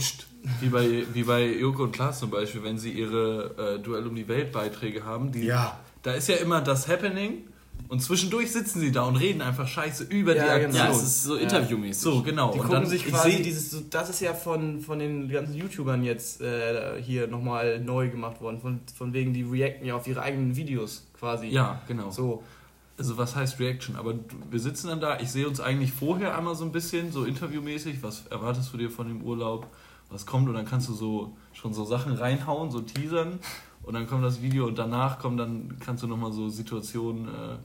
wie 0.61 0.69
bei, 0.71 1.05
wie 1.13 1.23
bei 1.25 1.45
Joko 1.47 1.85
und 1.85 1.93
Klaas 1.93 2.19
zum 2.19 2.31
Beispiel, 2.31 2.63
wenn 2.65 2.79
sie 2.79 2.91
ihre 2.91 3.77
äh, 3.79 3.83
Duell 3.83 4.07
um 4.07 4.17
die 4.17 4.27
Welt 4.27 4.51
Beiträge 4.53 5.05
haben, 5.05 5.31
die, 5.31 5.45
Ja. 5.45 5.79
da 6.03 6.13
ist 6.15 6.29
ja 6.29 6.37
immer 6.37 6.63
das 6.63 6.89
Happening 6.89 7.45
und 7.89 8.01
zwischendurch 8.01 8.51
sitzen 8.53 8.81
sie 8.81 8.91
da 8.93 9.03
und 9.05 9.17
reden 9.17 9.43
einfach 9.43 9.67
Scheiße 9.69 10.05
über 10.05 10.35
Ja, 10.37 10.59
die 10.59 10.67
genau. 10.67 10.79
Aktion. 10.79 10.87
Ja, 10.87 10.91
es 10.91 11.03
ist 11.03 11.25
so 11.25 11.37
interviewmäßig. 11.37 12.03
So, 12.03 12.23
genau. 12.23 12.53
Die 12.53 12.59
und 12.59 12.67
gucken 12.67 12.83
dann, 12.83 12.87
sich 12.91 13.07
ich 13.07 13.13
quasi 13.13 13.33
seh- 13.33 13.43
dieses, 13.43 13.71
so- 13.71 13.83
das 13.91 14.09
ist 14.11 14.21
ja 14.21 14.35
von, 14.35 14.81
von 14.81 14.99
den 14.99 15.29
ganzen 15.29 15.55
YouTubern 15.55 16.03
jetzt 16.05 16.41
äh, 16.41 17.01
hier 17.03 17.27
nochmal 17.29 17.81
neu 17.81 18.09
gemacht 18.09 18.41
worden. 18.41 18.61
Von, 18.61 18.81
von 18.95 19.13
wegen, 19.13 19.33
die 19.35 19.43
reacten 19.43 19.85
ja 19.87 19.95
auf 19.97 20.07
ihre 20.07 20.23
eigenen 20.23 20.57
Videos 20.57 21.07
quasi. 21.19 21.47
Ja, 21.49 21.83
genau. 21.89 22.11
So. 22.11 22.43
Also 22.99 23.17
was 23.19 23.35
heißt 23.35 23.59
Reaction? 23.59 23.97
Aber 23.97 24.15
wir 24.51 24.61
sitzen 24.61 24.89
dann 24.89 25.01
da, 25.01 25.19
ich 25.21 25.31
sehe 25.31 25.49
uns 25.49 25.61
eigentlich 25.61 25.93
vorher 25.93 26.37
einmal 26.37 26.55
so 26.55 26.65
ein 26.65 26.73
bisschen, 26.73 27.11
so 27.11 27.25
interviewmäßig, 27.25 28.03
was 28.03 28.27
erwartest 28.29 28.73
du 28.73 28.77
dir 28.79 28.91
von 28.91 29.09
dem 29.09 29.23
Urlaub, 29.23 29.67
was 30.11 30.27
kommt 30.27 30.49
und 30.49 30.55
dann 30.55 30.67
kannst 30.67 30.89
du 30.89 30.93
so 30.95 31.35
schon 31.55 31.73
so 31.73 31.85
Sachen 31.85 32.13
reinhauen, 32.13 32.71
so 32.71 32.81
teasern 32.81 33.39
und 33.83 33.95
dann 33.95 34.07
kommt 34.07 34.23
das 34.25 34.43
Video 34.43 34.67
und 34.67 34.79
danach 34.79 35.19
kommt 35.19 35.41
dann, 35.41 35.75
kannst 35.81 36.03
du 36.03 36.07
nochmal 36.07 36.33
so 36.33 36.49
Situationen 36.51 37.29
äh, 37.29 37.57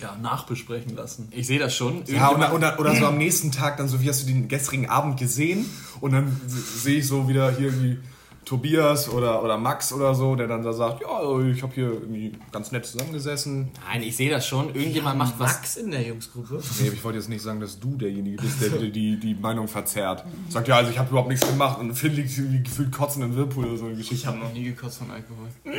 ja, 0.00 0.16
nachbesprechen 0.20 0.94
lassen. 0.96 1.28
Ich 1.30 1.46
sehe 1.46 1.58
das 1.58 1.74
schon. 1.74 2.04
Ja, 2.06 2.30
oder, 2.32 2.54
oder, 2.54 2.78
oder 2.80 2.94
so 2.94 3.06
am 3.06 3.18
nächsten 3.18 3.52
Tag 3.52 3.76
dann 3.76 3.88
so, 3.88 4.00
wie 4.02 4.08
hast 4.08 4.22
du 4.22 4.26
den 4.26 4.48
gestrigen 4.48 4.88
Abend 4.88 5.18
gesehen? 5.18 5.64
Und 6.00 6.12
dann 6.12 6.40
sehe 6.46 6.98
ich 6.98 7.06
so 7.06 7.28
wieder 7.28 7.50
hier 7.50 7.66
irgendwie, 7.68 7.98
Tobias 8.44 9.08
oder, 9.08 9.42
oder 9.42 9.56
Max 9.56 9.92
oder 9.92 10.14
so, 10.14 10.36
der 10.36 10.46
dann 10.46 10.62
da 10.62 10.72
sagt, 10.72 11.00
ja, 11.00 11.40
ich 11.40 11.62
habe 11.62 11.74
hier 11.74 11.86
irgendwie 11.92 12.32
ganz 12.52 12.72
nett 12.72 12.84
zusammengesessen. 12.84 13.70
Nein, 13.88 14.02
ich 14.02 14.16
sehe 14.16 14.30
das 14.30 14.46
schon. 14.46 14.74
Irgendjemand 14.74 15.18
macht 15.18 15.34
was. 15.38 15.54
Max 15.54 15.76
in 15.76 15.90
der 15.90 16.02
Jungsgruppe. 16.06 16.60
Nee, 16.80 16.88
ich 16.92 17.02
wollte 17.02 17.18
jetzt 17.18 17.28
nicht 17.28 17.42
sagen, 17.42 17.60
dass 17.60 17.80
du 17.80 17.96
derjenige 17.96 18.42
bist, 18.42 18.60
der 18.60 18.70
die, 18.70 18.90
die, 18.90 19.16
die 19.18 19.34
Meinung 19.34 19.66
verzerrt. 19.66 20.24
Sagt, 20.50 20.68
ja, 20.68 20.76
also 20.76 20.90
ich 20.90 20.98
habe 20.98 21.08
überhaupt 21.10 21.30
nichts 21.30 21.46
gemacht 21.46 21.78
und 21.80 21.94
Finn 21.94 22.12
liegt 22.14 22.36
irgendwie 22.36 22.62
gefühlt 22.62 22.92
kotzend 22.92 23.24
im 23.24 23.34
Whirlpool 23.34 23.64
oder 23.64 23.76
so 23.78 23.84
eine 23.86 23.94
Ich 23.94 24.00
Geschichte. 24.00 24.26
habe 24.28 24.38
noch 24.38 24.52
nie 24.52 24.64
gekotzt 24.64 24.98
von 24.98 25.10
Alkohol. 25.10 25.48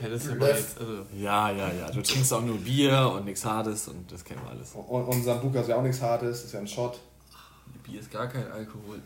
ja, 0.00 0.08
das 0.08 0.24
ist 0.24 0.32
aber 0.32 0.48
jetzt, 0.48 0.78
also. 0.78 0.92
Ja, 1.16 1.50
ja, 1.50 1.70
ja. 1.72 1.90
Du 1.90 2.02
trinkst 2.02 2.32
auch 2.32 2.42
nur 2.42 2.58
Bier 2.58 3.12
und 3.14 3.24
nichts 3.24 3.44
Hartes 3.44 3.88
und 3.88 4.10
das 4.10 4.24
kennen 4.24 4.40
wir 4.44 4.50
alles. 4.50 4.72
Und, 4.72 5.04
und 5.04 5.22
Sambuka 5.22 5.60
ist 5.60 5.68
ja 5.68 5.76
auch 5.76 5.82
nichts 5.82 6.00
Hartes, 6.00 6.44
ist 6.44 6.52
ja 6.52 6.60
ein 6.60 6.68
Shot. 6.68 7.00
Bier 7.82 8.00
ist 8.00 8.10
gar 8.10 8.26
kein 8.26 8.50
Alkohol. 8.50 9.00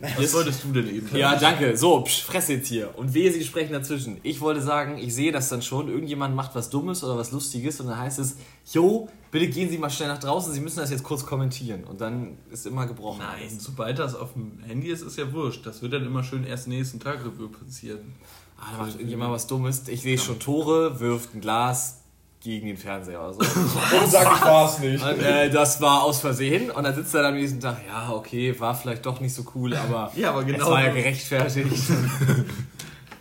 Was 0.16 0.32
solltest 0.32 0.64
du 0.64 0.72
denn 0.72 0.88
eben? 0.88 1.16
Ja, 1.16 1.36
danke. 1.36 1.76
So, 1.76 2.00
psch, 2.00 2.24
fress 2.24 2.48
jetzt 2.48 2.68
hier. 2.68 2.96
Und 2.96 3.14
wehe, 3.14 3.32
Sie 3.32 3.44
sprechen 3.44 3.72
dazwischen. 3.72 4.18
Ich 4.22 4.40
wollte 4.40 4.60
sagen, 4.60 4.98
ich 4.98 5.14
sehe 5.14 5.32
das 5.32 5.48
dann 5.48 5.62
schon. 5.62 5.88
Irgendjemand 5.88 6.34
macht 6.34 6.54
was 6.54 6.68
Dummes 6.70 7.04
oder 7.04 7.16
was 7.16 7.30
Lustiges 7.32 7.80
und 7.80 7.88
dann 7.88 7.98
heißt 7.98 8.18
es, 8.18 8.36
Jo, 8.72 9.08
bitte 9.30 9.48
gehen 9.48 9.70
Sie 9.70 9.78
mal 9.78 9.90
schnell 9.90 10.08
nach 10.08 10.18
draußen. 10.18 10.52
Sie 10.52 10.60
müssen 10.60 10.80
das 10.80 10.90
jetzt 10.90 11.04
kurz 11.04 11.24
kommentieren. 11.24 11.84
Und 11.84 12.00
dann 12.00 12.38
ist 12.50 12.66
immer 12.66 12.86
gebrochen. 12.86 13.20
Nein, 13.20 13.58
sobald 13.58 13.98
das 13.98 14.14
auf 14.14 14.32
dem 14.32 14.58
Handy 14.66 14.88
ist, 14.88 15.02
ist 15.02 15.16
ja 15.16 15.32
wurscht. 15.32 15.64
Das 15.64 15.80
wird 15.80 15.92
dann 15.92 16.04
immer 16.04 16.24
schön 16.24 16.44
erst 16.44 16.66
nächsten 16.66 16.98
Tag 16.98 17.24
Revue 17.24 17.48
passieren. 17.48 18.14
Ah, 18.58 18.72
da 18.72 18.84
macht 18.84 18.94
irgendjemand 18.94 19.32
was 19.32 19.46
Dummes. 19.46 19.88
Ich 19.88 20.02
sehe 20.02 20.18
schon 20.18 20.38
Tore, 20.38 21.00
wirft 21.00 21.34
ein 21.34 21.40
Glas 21.40 22.00
gegen 22.40 22.66
den 22.66 22.76
Fernseher 22.76 23.20
oder 23.22 23.34
so. 23.34 23.40
Und 23.40 24.10
sag, 24.10 24.36
ich 24.36 24.44
war's 24.44 24.78
nicht. 24.78 25.02
Und, 25.02 25.20
äh, 25.20 25.50
das 25.50 25.80
war 25.80 26.02
aus 26.02 26.20
Versehen 26.20 26.70
und 26.70 26.84
dann 26.84 26.94
sitzt 26.94 27.14
er 27.14 27.22
dann 27.22 27.32
am 27.32 27.40
nächsten 27.40 27.58
Tag, 27.58 27.78
ja, 27.86 28.10
okay, 28.12 28.58
war 28.60 28.74
vielleicht 28.74 29.04
doch 29.06 29.20
nicht 29.20 29.34
so 29.34 29.44
cool, 29.54 29.74
aber, 29.74 30.12
Ja, 30.16 30.30
aber 30.30 30.44
genau 30.44 30.64
es 30.64 30.70
war 30.70 30.84
ja 30.84 30.92
gerechtfertigt. 30.92 31.82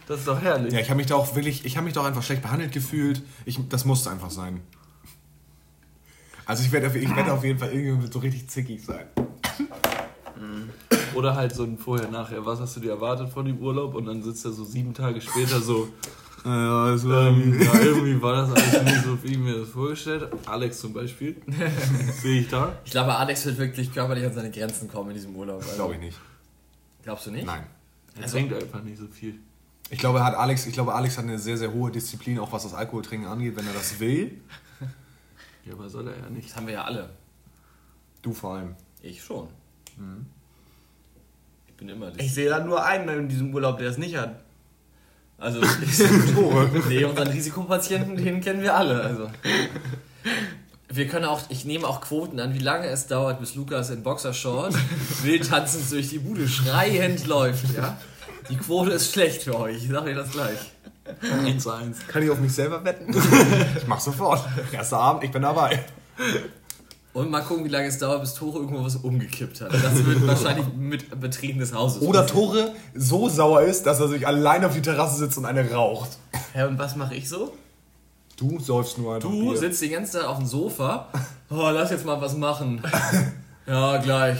Das 0.06 0.20
ist 0.20 0.28
doch 0.28 0.42
herrlich. 0.42 0.74
Ja, 0.74 0.80
ich 0.80 0.90
habe 0.90 0.98
mich 0.98 1.08
da 1.08 1.16
auch 1.16 1.34
wirklich, 1.34 1.66
ich 1.66 1.78
habe 1.78 1.86
mich 1.86 1.94
da 1.94 2.02
auch 2.02 2.06
einfach 2.06 2.24
schlecht 2.24 2.42
behandelt 2.42 2.74
gefühlt. 2.74 3.22
Ich, 3.46 3.58
das 3.70 3.86
musste 3.86 4.12
einfach 4.12 4.32
sein. 4.32 4.60
Also 6.46 6.64
ich 6.64 6.74
werde 6.74 6.98
ich 6.98 7.16
werd 7.16 7.30
auf 7.32 7.44
jeden 7.44 7.58
Fall 7.58 7.72
irgendwie 7.72 8.12
so 8.12 8.20
richtig 8.20 8.50
zickig 8.50 8.84
sein. 8.84 9.06
Oder 11.16 11.36
halt 11.36 11.54
so 11.56 11.64
ein 11.64 11.78
Vorher-Nachher. 11.78 12.46
Was 12.46 12.60
hast 12.60 12.76
du 12.76 12.80
dir 12.80 12.92
erwartet 12.92 13.30
von 13.30 13.46
dem 13.46 13.60
Urlaub? 13.60 13.96
Und 13.96 14.06
dann 14.06 14.22
sitzt 14.24 14.46
er 14.46 14.52
so 14.52 14.64
sieben 14.64 14.94
Tage 14.94 15.22
später 15.22 15.60
so. 15.62 15.88
Ja, 16.46 16.84
also, 16.84 17.12
Ähm, 17.14 17.62
ja, 17.62 17.80
irgendwie 17.80 18.22
war 18.22 18.34
das 18.34 18.52
alles 18.52 18.84
nicht 18.84 19.04
so, 19.04 19.24
wie 19.24 19.32
ich 19.32 19.38
mir 19.38 19.60
das 19.60 19.70
vorgestellt 19.70 20.24
habe. 20.24 20.38
Alex 20.46 20.80
zum 20.80 20.92
Beispiel. 20.94 21.38
Sehe 22.22 22.42
ich 22.42 22.50
da. 22.50 22.78
Ich 22.84 22.92
glaube, 22.92 23.16
Alex 23.16 23.46
wird 23.46 23.58
wirklich 23.58 23.94
körperlich 23.94 24.26
an 24.26 24.34
seine 24.34 24.52
Grenzen 24.52 24.90
kommen 24.92 25.12
in 25.12 25.16
diesem 25.16 25.36
Urlaub. 25.36 25.62
Also, 25.62 25.76
Glaube 25.76 25.94
ich 25.96 26.00
nicht. 26.02 26.20
Glaubst 27.04 27.28
du 27.28 27.32
nicht? 27.32 27.46
Nein. 27.46 27.64
Er 28.20 28.28
trinkt 28.28 28.54
einfach 28.54 28.84
nicht 28.84 28.98
so 28.98 29.08
viel. 29.08 29.36
Ich 29.90 30.00
glaube, 30.00 30.20
er 30.20 30.26
hat 30.26 30.36
Alex, 30.36 30.66
ich 30.66 30.74
glaube, 30.74 30.94
Alex 30.94 31.18
hat 31.18 31.24
eine 31.26 31.40
sehr, 31.40 31.58
sehr 31.58 31.72
hohe 31.74 31.92
Disziplin, 31.92 32.40
auch 32.40 32.52
was 32.52 32.64
das 32.64 32.74
Alkoholtrinken 32.74 33.28
angeht, 33.28 33.56
wenn 33.56 33.66
er 33.68 33.74
das 33.74 34.00
will. 34.00 34.40
Ja, 35.66 35.74
aber 35.74 35.90
soll 35.90 36.08
er 36.08 36.18
ja 36.20 36.30
nicht. 36.30 36.50
Das 36.50 36.56
haben 36.58 36.68
wir 36.68 36.74
ja 36.74 36.84
alle. 36.84 37.10
Du 38.22 38.34
vor 38.34 38.56
allem. 38.56 38.76
Ich 39.02 39.24
schon. 39.24 39.48
Ich 39.88 39.98
bin 41.84 41.96
immer 41.96 42.12
Ich 42.18 42.34
sehe 42.34 42.50
da 42.50 42.60
nur 42.60 42.86
einen 42.86 43.10
in 43.10 43.30
diesem 43.30 43.54
Urlaub, 43.54 43.78
der 43.78 43.90
es 43.90 43.98
nicht 43.98 44.16
hat. 44.16 44.40
Also, 45.38 45.60
nee, 46.90 47.04
unseren 47.04 47.28
Risikopatienten, 47.28 48.16
den 48.16 48.40
kennen 48.40 48.62
wir 48.62 48.76
alle. 48.76 49.02
Also. 49.02 49.30
Wir 50.88 51.08
können 51.08 51.26
auch, 51.26 51.42
ich 51.50 51.66
nehme 51.66 51.88
auch 51.88 52.02
Quoten 52.02 52.40
an, 52.40 52.54
wie 52.54 52.60
lange 52.60 52.88
es 52.88 53.08
dauert, 53.08 53.40
bis 53.40 53.56
Lukas 53.56 53.90
in 53.90 54.04
Boxershort 54.04 54.74
wild 55.24 55.50
tanzend 55.50 55.92
durch 55.92 56.10
die 56.10 56.20
Bude 56.20 56.48
schreiend 56.48 57.28
läuft. 57.28 57.76
Ja? 57.76 57.98
Die 58.50 58.56
Quote 58.56 58.92
ist 58.92 59.12
schlecht 59.12 59.44
für 59.44 59.60
euch, 59.60 59.78
ich 59.78 59.90
sage 59.90 60.12
euch 60.12 60.16
das 60.16 60.32
gleich. 60.32 60.60
1-1. 61.22 62.08
Kann 62.08 62.24
ich 62.24 62.30
auf 62.30 62.40
mich 62.40 62.54
selber 62.54 62.86
wetten? 62.86 63.14
ich 63.78 63.88
mach 63.88 64.00
sofort. 64.00 64.48
Erster 64.72 65.00
Abend, 65.00 65.26
ich 65.26 65.32
bin 65.32 65.42
dabei. 65.42 65.84
Und 67.14 67.30
mal 67.30 67.42
gucken, 67.42 67.64
wie 67.64 67.70
lange 67.70 67.86
es 67.88 68.00
dauert, 68.00 68.22
bis 68.22 68.34
Tore 68.34 68.60
irgendwo 68.60 68.84
was 68.84 68.96
umgekippt 68.96 69.62
hat. 69.62 69.72
Das 69.72 70.04
wird 70.06 70.26
wahrscheinlich 70.28 70.66
mit 70.76 71.20
Betreten 71.20 71.60
des 71.60 71.72
Hauses. 71.74 72.02
Oder 72.02 72.26
Tore 72.26 72.72
so 72.96 73.30
sauer 73.30 73.62
ist, 73.62 73.86
dass 73.86 74.00
er 74.00 74.08
sich 74.08 74.26
allein 74.26 74.66
auf 74.66 74.74
die 74.74 74.82
Terrasse 74.82 75.18
sitzt 75.18 75.38
und 75.38 75.46
eine 75.46 75.70
raucht. 75.72 76.18
Hä, 76.54 76.64
und 76.64 76.80
was 76.80 76.96
mache 76.96 77.14
ich 77.14 77.30
so? 77.30 77.54
Du 78.36 78.60
säufst 78.60 78.98
nur 78.98 79.14
einfach 79.16 79.30
Du 79.30 79.50
Bier. 79.52 79.58
sitzt 79.58 79.82
die 79.84 79.90
ganze 79.90 80.14
Zeit 80.14 80.24
auf 80.26 80.38
dem 80.38 80.48
Sofa. 80.48 81.08
Oh, 81.52 81.70
lass 81.72 81.92
jetzt 81.92 82.06
mal 82.06 82.20
was 82.20 82.36
machen. 82.36 82.82
Ja, 83.66 83.96
gleich. 83.96 84.38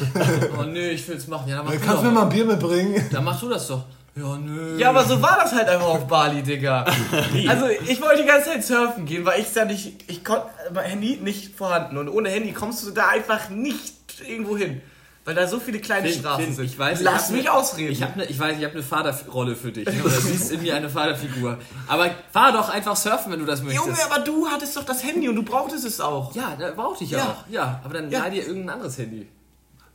Oh 0.60 0.64
nee, 0.64 0.90
ich 0.90 1.08
will's 1.08 1.28
machen. 1.30 1.48
Ja, 1.48 1.56
dann 1.56 1.66
mach, 1.68 1.72
du, 1.72 1.80
Kannst 1.80 2.00
du 2.04 2.08
mir 2.08 2.10
doch. 2.10 2.14
mal 2.16 2.24
ein 2.24 2.30
Bier 2.30 2.44
mitbringen? 2.46 3.06
dann 3.10 3.24
mach 3.24 3.40
du 3.40 3.48
das 3.48 3.68
doch. 3.68 3.86
Ja, 4.16 4.38
nö. 4.38 4.78
Ja, 4.78 4.90
aber 4.90 5.04
so 5.06 5.20
war 5.22 5.40
das 5.42 5.54
halt 5.54 5.68
einfach 5.68 5.88
auf 5.88 6.08
Bali, 6.08 6.44
Digga. 6.44 6.86
Also 7.48 7.66
ich 7.68 8.00
wollte 8.02 8.22
die 8.22 8.28
ganze 8.28 8.50
Zeit 8.52 8.64
surfen 8.64 9.06
gehen, 9.06 9.26
weil 9.26 9.42
ich 9.42 9.52
da 9.54 9.66
nicht, 9.66 10.04
ich 10.10 10.24
konnte, 10.24 10.46
mein 10.74 10.86
Handy 10.86 11.18
nicht 11.22 11.56
vorhanden 11.56 11.98
und 11.98 12.10
ohne 12.10 12.30
Handy 12.30 12.52
kommst 12.52 12.86
du 12.86 12.92
da 12.92 13.08
einfach 13.10 13.50
nicht 13.50 13.94
irgendwo 14.28 14.56
hin. 14.58 14.82
Weil 15.26 15.36
da 15.36 15.48
so 15.48 15.58
viele 15.60 15.80
kleine 15.80 16.10
Finn, 16.10 16.20
Straßen 16.20 16.44
Finn, 16.44 16.54
sind. 16.54 16.66
ich 16.66 16.78
weiß, 16.78 17.00
Lass 17.02 17.30
ich 17.30 17.36
mich 17.38 17.46
ne- 17.46 17.54
ausreden. 17.54 17.92
Ich, 17.94 18.04
hab 18.04 18.18
ne, 18.18 18.26
ich 18.26 18.38
weiß, 18.38 18.58
ich 18.58 18.64
habe 18.66 18.74
eine 18.74 18.84
Vaterrolle 18.84 19.56
für 19.56 19.72
dich. 19.72 19.88
Oder 19.88 20.10
siehst 20.20 20.52
in 20.52 20.62
mir 20.62 20.76
eine 20.76 20.90
Vaterfigur. 20.90 21.58
Aber 21.88 22.10
fahr 22.32 22.52
doch 22.52 22.68
einfach 22.70 22.98
surfen, 22.98 23.32
wenn 23.32 23.40
du 23.40 23.46
das 23.46 23.64
möchtest. 23.64 23.86
Junge, 23.88 23.98
aber 24.12 24.20
du 24.20 24.48
hattest 24.50 24.76
doch 24.76 24.84
das 24.84 25.02
Handy 25.02 25.30
und 25.30 25.38
du 25.38 25.44
brauchtest 25.44 25.86
es 25.86 26.02
auch. 26.02 26.36
ja, 26.36 26.56
da 26.60 26.72
brauchte 26.72 27.06
ich 27.06 27.12
Ja. 27.12 27.24
auch. 27.24 27.50
Ja, 27.50 27.80
aber 27.86 27.94
dann 27.94 28.12
Ja. 28.12 28.20
leih 28.20 28.32
dir 28.32 28.46
irgendein 28.46 28.72
anderes 28.76 28.98
Handy. 28.98 29.28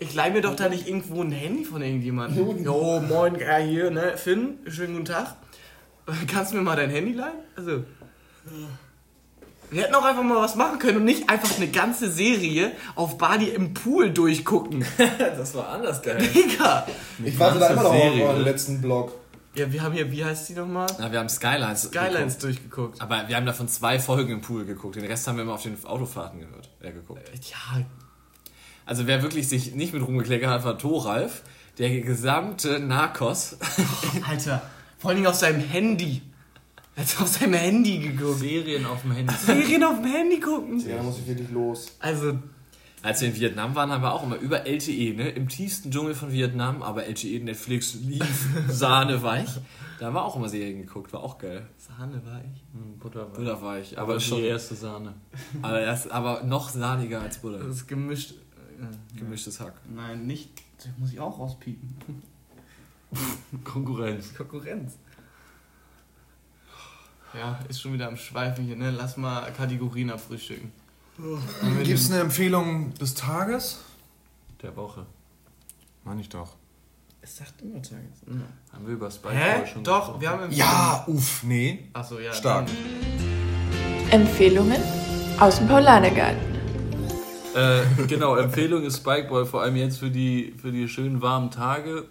Ich 0.00 0.14
leih 0.14 0.30
mir 0.30 0.42
doch 0.42 0.54
da 0.54 0.68
nicht 0.68 0.86
irgendwo 0.86 1.22
ein 1.22 1.32
Handy 1.32 1.64
von 1.64 1.82
irgendjemandem. 1.82 2.62
Jo, 2.62 3.00
moin, 3.00 3.36
ja, 3.36 3.56
hier, 3.56 3.90
ne, 3.90 4.16
Finn, 4.16 4.58
schönen 4.68 4.94
guten 4.94 5.06
Tag. 5.06 5.34
Kannst 6.28 6.52
du 6.52 6.56
mir 6.56 6.62
mal 6.62 6.76
dein 6.76 6.90
Handy 6.90 7.12
leihen? 7.12 7.38
Also. 7.56 7.82
Wir 9.70 9.82
hätten 9.82 9.94
auch 9.96 10.04
einfach 10.04 10.22
mal 10.22 10.36
was 10.36 10.54
machen 10.54 10.78
können 10.78 10.98
und 10.98 11.04
nicht 11.04 11.28
einfach 11.28 11.56
eine 11.56 11.68
ganze 11.68 12.10
Serie 12.10 12.72
auf 12.94 13.18
Bali 13.18 13.48
im 13.48 13.74
Pool 13.74 14.10
durchgucken. 14.10 14.84
Das 15.18 15.54
war 15.54 15.68
anders 15.68 16.00
geil. 16.00 16.18
Digga! 16.18 16.86
Ich 17.24 17.38
warte 17.38 17.58
da 17.58 17.68
immer 17.68 17.82
noch 17.82 17.90
auf 17.90 17.96
Serie, 17.96 18.24
euren 18.24 18.38
ne? 18.38 18.44
letzten 18.44 18.80
Blog. 18.80 19.12
Ja, 19.54 19.70
wir 19.72 19.82
haben 19.82 19.92
hier, 19.92 20.10
wie 20.12 20.24
heißt 20.24 20.48
die 20.48 20.54
nochmal? 20.54 20.86
Na, 20.98 21.10
wir 21.10 21.18
haben 21.18 21.28
Skylines. 21.28 21.82
Skylines 21.82 22.38
geguckt. 22.38 22.42
durchgeguckt. 22.42 23.00
Aber 23.00 23.28
wir 23.28 23.36
haben 23.36 23.46
davon 23.46 23.66
zwei 23.68 23.98
Folgen 23.98 24.32
im 24.32 24.40
Pool 24.40 24.64
geguckt. 24.64 24.94
Den 24.96 25.04
Rest 25.04 25.26
haben 25.26 25.36
wir 25.36 25.42
immer 25.42 25.54
auf 25.54 25.62
den 25.62 25.76
Autofahrten 25.84 26.40
gehört. 26.40 26.70
Ja, 26.82 26.90
geguckt. 26.92 27.20
Ja, 27.50 27.84
Also 28.88 29.06
wer 29.06 29.22
wirklich 29.22 29.48
sich 29.48 29.74
nicht 29.74 29.92
mit 29.92 30.02
rumgekleckert 30.02 30.48
hat, 30.50 30.64
war 30.64 30.78
Thoralf. 30.78 31.42
Der 31.76 32.00
gesamte 32.00 32.80
Narcos. 32.80 33.58
Alter, 34.26 34.62
vor 34.98 35.10
allen 35.10 35.18
Dingen 35.18 35.28
auf 35.28 35.34
seinem 35.36 35.60
Handy. 35.60 36.22
Er 36.96 37.04
hat 37.04 37.20
auf 37.20 37.28
seinem 37.28 37.52
Handy 37.54 37.98
geguckt. 37.98 38.38
Serien 38.40 38.86
auf 38.86 39.02
dem 39.02 39.12
Handy. 39.12 39.32
Serien 39.34 39.84
auf 39.84 39.96
dem 40.00 40.10
Handy 40.10 40.40
gucken. 40.40 40.80
Ja, 40.88 41.02
muss 41.02 41.18
ich 41.18 41.26
wirklich 41.28 41.50
los. 41.50 41.92
Also, 42.00 42.38
Als 43.02 43.20
wir 43.20 43.28
in 43.28 43.36
Vietnam 43.36 43.74
waren, 43.76 43.92
haben 43.92 44.02
wir 44.02 44.12
auch 44.12 44.24
immer 44.24 44.36
über 44.36 44.66
LTE, 44.66 45.14
ne? 45.14 45.28
Im 45.28 45.48
tiefsten 45.48 45.90
Dschungel 45.92 46.14
von 46.14 46.32
Vietnam, 46.32 46.82
aber 46.82 47.04
LTE, 47.06 47.38
Netflix 47.44 47.94
lief 47.94 48.48
sahneweich. 48.68 49.48
Da 50.00 50.06
haben 50.06 50.14
wir 50.14 50.24
auch 50.24 50.34
immer 50.34 50.48
Serien 50.48 50.78
geguckt, 50.80 51.12
war 51.12 51.22
auch 51.22 51.38
geil. 51.38 51.66
Sahne 51.76 52.20
war 52.24 52.40
ich. 52.40 52.62
Butter 52.98 53.20
war. 53.20 53.26
Butterweich, 53.38 53.98
Aber 53.98 54.12
aber 54.14 54.20
schon. 54.20 54.38
die 54.38 54.44
erste 54.46 54.74
Sahne. 54.74 55.14
Aber, 55.62 55.80
erst, 55.80 56.10
aber 56.10 56.42
noch 56.42 56.70
sahniger 56.70 57.20
als 57.20 57.38
Butter. 57.38 57.58
Das 57.58 57.76
ist 57.76 57.86
gemischt. 57.86 58.34
Äh, 58.78 59.18
Gemischtes 59.18 59.60
Hack. 59.60 59.74
Nein, 59.94 60.26
nicht. 60.26 60.50
Das 60.78 60.88
muss 60.98 61.12
ich 61.12 61.20
auch 61.20 61.38
rauspiepen. 61.38 62.22
Konkurrenz. 63.64 64.34
Konkurrenz. 64.34 64.94
Ja, 67.34 67.58
ist 67.68 67.80
schon 67.80 67.92
wieder 67.92 68.08
am 68.08 68.16
Schweifen 68.16 68.64
hier, 68.64 68.76
ne? 68.76 68.90
Lass 68.90 69.16
mal 69.16 69.50
Kategorien 69.52 70.10
abfrühstücken. 70.10 70.72
Gibt 71.84 71.98
es 71.98 72.10
eine 72.10 72.20
Empfehlung 72.20 72.94
des 72.94 73.14
Tages? 73.14 73.80
Der 74.62 74.74
Woche. 74.76 75.04
Meine 76.04 76.20
ich 76.20 76.28
doch. 76.28 76.54
Es 77.20 77.36
sagt 77.36 77.60
immer 77.60 77.82
Tages. 77.82 78.22
Haben 78.72 78.86
wir 78.86 78.94
über 78.94 79.10
Spike 79.10 79.34
Hä? 79.34 79.58
Boy 79.58 79.66
schon 79.66 79.84
Doch, 79.84 79.98
gesprochen? 80.00 80.20
wir 80.20 80.30
haben 80.30 80.52
Ja, 80.52 81.04
uff, 81.08 81.42
nee. 81.42 81.88
Achso, 81.92 82.18
ja. 82.20 82.32
Stark. 82.32 82.68
Empfehlungen 84.10 84.80
aus 85.38 85.58
dem 85.58 85.68
Paulanergarten. 85.68 86.47
Äh, 87.58 88.06
genau, 88.06 88.36
Empfehlung 88.36 88.84
ist 88.84 88.98
Spikeball, 88.98 89.44
vor 89.44 89.62
allem 89.62 89.74
jetzt 89.74 89.98
für 89.98 90.10
die, 90.10 90.54
für 90.62 90.70
die 90.70 90.86
schönen 90.86 91.20
warmen 91.22 91.50
Tage, 91.50 92.04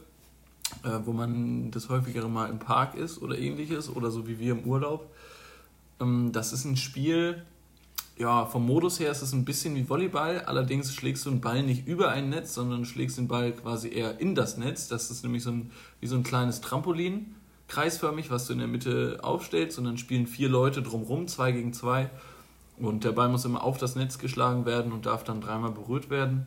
äh, 0.83 0.89
wo 1.05 1.13
man 1.13 1.71
das 1.71 1.87
häufigere 1.87 2.27
mal 2.27 2.49
im 2.49 2.59
Park 2.59 2.95
ist 2.95 3.21
oder 3.21 3.37
ähnliches 3.37 3.89
oder 3.89 4.11
so 4.11 4.27
wie 4.27 4.39
wir 4.39 4.51
im 4.51 4.65
Urlaub. 4.65 5.09
Ähm, 6.01 6.31
das 6.33 6.51
ist 6.51 6.65
ein 6.65 6.75
Spiel, 6.75 7.45
ja, 8.17 8.45
vom 8.45 8.65
Modus 8.65 8.99
her 8.99 9.09
ist 9.09 9.21
es 9.21 9.31
ein 9.31 9.45
bisschen 9.45 9.75
wie 9.75 9.87
Volleyball, 9.87 10.41
allerdings 10.41 10.93
schlägst 10.93 11.25
du 11.25 11.29
einen 11.29 11.39
Ball 11.39 11.63
nicht 11.63 11.87
über 11.87 12.09
ein 12.09 12.29
Netz, 12.29 12.53
sondern 12.53 12.83
schlägst 12.83 13.17
den 13.17 13.29
Ball 13.29 13.53
quasi 13.53 13.87
eher 13.87 14.19
in 14.19 14.35
das 14.35 14.57
Netz. 14.57 14.89
Das 14.89 15.09
ist 15.09 15.23
nämlich 15.23 15.43
so 15.43 15.51
ein, 15.51 15.71
wie 16.01 16.07
so 16.07 16.17
ein 16.17 16.23
kleines 16.23 16.59
Trampolin, 16.59 17.35
kreisförmig, 17.69 18.31
was 18.31 18.47
du 18.47 18.53
in 18.53 18.59
der 18.59 18.67
Mitte 18.67 19.19
aufstellst 19.21 19.77
und 19.77 19.85
dann 19.85 19.97
spielen 19.97 20.27
vier 20.27 20.49
Leute 20.49 20.81
drumrum, 20.81 21.29
zwei 21.29 21.53
gegen 21.53 21.71
zwei. 21.71 22.09
Und 22.79 23.03
der 23.03 23.11
Ball 23.11 23.29
muss 23.29 23.43
immer 23.45 23.63
auf 23.63 23.77
das 23.77 23.95
Netz 23.95 24.17
geschlagen 24.19 24.65
werden 24.65 24.91
und 24.91 25.05
darf 25.05 25.23
dann 25.23 25.41
dreimal 25.41 25.71
berührt 25.71 26.09
werden. 26.09 26.45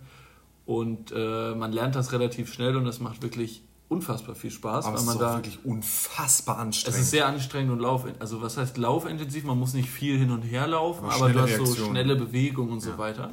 Und 0.66 1.12
äh, 1.12 1.54
man 1.54 1.72
lernt 1.72 1.96
das 1.96 2.12
relativ 2.12 2.52
schnell 2.52 2.76
und 2.76 2.84
das 2.84 3.00
macht 3.00 3.22
wirklich 3.22 3.62
unfassbar 3.88 4.36
viel 4.36 4.52
Spaß, 4.52 4.84
Aber 4.84 4.94
weil 4.94 5.00
es 5.00 5.06
man 5.06 5.16
ist 5.16 5.22
auch 5.22 5.26
da 5.26 5.36
wirklich 5.38 5.64
unfassbar 5.64 6.54
es 6.56 6.60
anstrengend. 6.62 7.00
ist 7.00 7.10
sehr 7.10 7.26
anstrengend 7.26 7.72
und 7.72 7.80
lauf, 7.80 8.04
also 8.20 8.40
was 8.40 8.56
heißt 8.56 8.76
laufintensiv, 8.78 9.42
man 9.42 9.58
muss 9.58 9.74
nicht 9.74 9.90
viel 9.90 10.16
hin 10.16 10.30
und 10.30 10.42
her 10.42 10.68
laufen, 10.68 11.04
Aber 11.06 11.14
aber, 11.14 11.30
du 11.32 11.40
hast 11.40 11.56
so 11.56 11.64
Reaktionen. 11.64 11.90
schnelle 11.90 12.14
Bewegung 12.14 12.70
und 12.70 12.78
so 12.80 12.90
Ja. 12.90 12.98
weiter. 12.98 13.30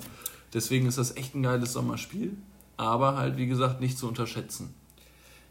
Deswegen 0.55 0.87
ist 0.87 0.97
das 0.97 1.15
echt 1.15 1.35
ein 1.35 1.43
geiles 1.43 1.73
Sommerspiel, 1.73 2.35
aber 2.77 3.17
halt 3.17 3.37
wie 3.37 3.45
gesagt 3.45 3.81
nicht 3.81 3.99
zu 3.99 4.07
unterschätzen. 4.07 4.73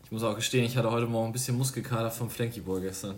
Ich 0.02 0.10
muss 0.10 0.24
auch 0.24 0.34
gestehen, 0.34 0.64
ich 0.64 0.76
hatte 0.76 0.90
heute 0.90 1.06
Morgen 1.06 1.28
ein 1.28 1.32
bisschen 1.32 1.56
Muskelkater 1.56 2.10
vom 2.10 2.28
Flanky 2.28 2.60
Ball 2.62 2.80
gestern. 2.80 3.14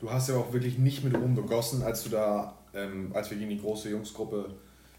Du 0.00 0.10
hast 0.10 0.28
ja 0.28 0.36
auch 0.36 0.52
wirklich 0.52 0.76
nicht 0.78 1.04
mit 1.04 1.14
Ruhm 1.14 1.34
begossen, 1.34 1.82
als 1.82 2.04
du 2.04 2.10
da, 2.10 2.54
ähm, 2.74 3.10
als 3.14 3.30
wir 3.30 3.38
gegen 3.38 3.50
die 3.50 3.60
große 3.60 3.90
Jungsgruppe 3.90 4.50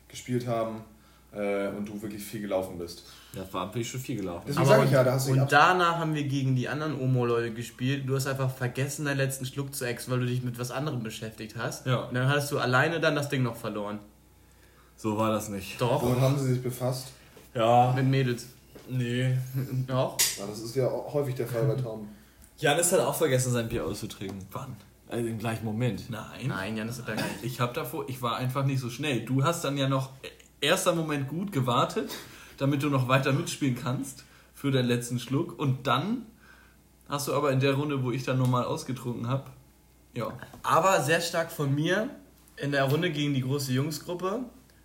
gespielt 0.08 0.46
haben 0.48 0.82
äh, 1.34 1.68
und 1.70 1.88
du 1.88 2.02
wirklich 2.02 2.24
viel 2.24 2.42
gelaufen 2.42 2.78
bist. 2.78 3.04
Da 3.34 3.42
war 3.54 3.72
bin 3.72 3.82
ich 3.82 3.90
schon 3.90 4.02
viel 4.02 4.18
gelaufen. 4.18 4.44
Deswegen 4.48 4.66
sage 4.66 4.86
ich 4.86 4.92
ja, 4.92 5.04
da 5.04 5.14
hast 5.14 5.28
du 5.28 5.32
Und 5.32 5.52
danach 5.52 6.00
haben 6.00 6.14
wir 6.14 6.24
gegen 6.24 6.56
die 6.56 6.68
anderen 6.68 7.00
Omo-Leute 7.00 7.52
gespielt. 7.52 8.04
Du 8.08 8.16
hast 8.16 8.28
einfach 8.28 8.54
vergessen, 8.54 9.06
deinen 9.06 9.18
letzten 9.18 9.46
Schluck 9.46 9.74
zu 9.74 9.86
exen, 9.86 10.12
weil 10.12 10.20
du 10.20 10.26
dich 10.26 10.44
mit 10.44 10.60
was 10.60 10.72
anderem 10.72 11.02
beschäftigt 11.02 11.56
hast. 11.58 11.86
Ja. 11.86 12.02
Und 12.08 12.14
dann 12.14 12.28
hast 12.28 12.52
du 12.52 12.60
alleine 12.60 13.00
dann 13.00 13.16
das 13.16 13.30
Ding 13.30 13.44
noch 13.44 13.56
verloren. 13.56 14.00
So 14.98 15.18
war 15.18 15.32
das 15.32 15.48
nicht. 15.50 15.80
Doch. 15.80 16.02
Womit 16.04 16.20
haben 16.20 16.38
sie 16.38 16.54
sich 16.54 16.62
befasst? 16.62 17.08
Ja, 17.54 17.94
Mit 17.96 18.06
Mädels. 18.06 18.48
nee. 18.90 19.38
Doch. 19.88 20.18
Ja, 20.38 20.46
das 20.48 20.60
ist 20.60 20.76
ja 20.76 20.90
häufig 20.90 21.36
der 21.36 21.48
Fall 21.48 21.64
bei 21.66 21.76
Tom. 21.82 22.08
Janis 22.58 22.92
hat 22.92 23.00
auch 23.00 23.16
vergessen, 23.16 23.52
sein 23.52 23.68
Bier 23.68 23.86
auszutrinken. 23.86 24.46
Wann? 24.52 24.76
Also 25.12 25.28
im 25.28 25.38
gleichen 25.38 25.66
Moment. 25.66 26.10
Nein. 26.10 26.48
Nein, 26.48 26.78
Janis 26.78 27.00
hat 27.00 27.10
da 27.10 27.16
gar 27.16 27.24
nicht. 27.24 27.44
Ich 27.44 27.60
habe 27.60 27.74
davor, 27.74 28.08
ich 28.08 28.22
war 28.22 28.38
einfach 28.38 28.66
nicht 28.66 28.80
so 28.80 28.90
schnell. 28.90 29.26
Du 29.26 29.44
hast 29.44 29.64
dann 29.64 29.78
ja 29.78 29.90
noch 29.90 30.10
erster 30.62 30.96
Moment 30.96 31.28
gut 31.28 31.52
gewartet, 31.52 32.10
damit 32.58 32.82
du 32.82 32.90
noch 32.90 33.08
weiter 33.08 33.34
mitspielen 33.34 33.76
kannst 33.76 34.24
für 34.54 34.72
deinen 34.72 34.88
letzten 34.88 35.20
Schluck 35.20 35.60
und 35.60 35.86
dann 35.86 36.26
hast 37.10 37.28
du 37.28 37.34
aber 37.34 37.52
in 37.52 37.60
der 37.60 37.74
Runde, 37.74 38.04
wo 38.04 38.12
ich 38.12 38.24
dann 38.24 38.38
nochmal 38.38 38.64
ausgetrunken 38.64 39.28
habe, 39.28 39.46
ja, 40.14 40.32
Aber 40.64 41.02
sehr 41.02 41.22
stark 41.22 41.52
von 41.52 41.74
mir 41.74 42.10
in 42.58 42.72
der 42.72 42.84
Runde 42.86 43.12
gegen 43.12 43.34
die 43.34 43.42
große 43.42 43.72
Jungsgruppe. 43.72 44.42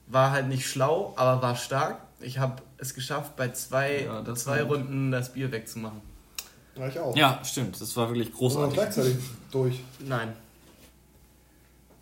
War 0.07 0.31
halt 0.31 0.47
nicht 0.47 0.69
schlau, 0.69 1.15
aber 1.17 1.43
war 1.43 1.57
stark. 1.57 2.01
Ich 2.21 2.39
habe 2.39 2.63
es 2.79 2.95
geschafft, 2.95 3.37
bei 3.37 3.49
zwei, 3.51 4.05
Ja, 4.05 4.23
das 4.23 4.45
zwei. 4.45 4.63
Runden 4.63 5.11
das 5.11 5.33
Bier 5.33 5.51
wegzumachen. 5.51 6.01
Ja, 6.79 6.89
ich 6.89 6.99
auch. 6.99 7.17
Ja, 7.17 7.41
stimmt. 7.45 7.81
Das 7.81 7.97
war 7.97 8.09
wirklich 8.09 8.29
Und 8.29 8.35
großartig. 8.37 8.75
gleichzeitig 8.75 9.17
durch. 9.51 9.81
Nein, 10.01 10.33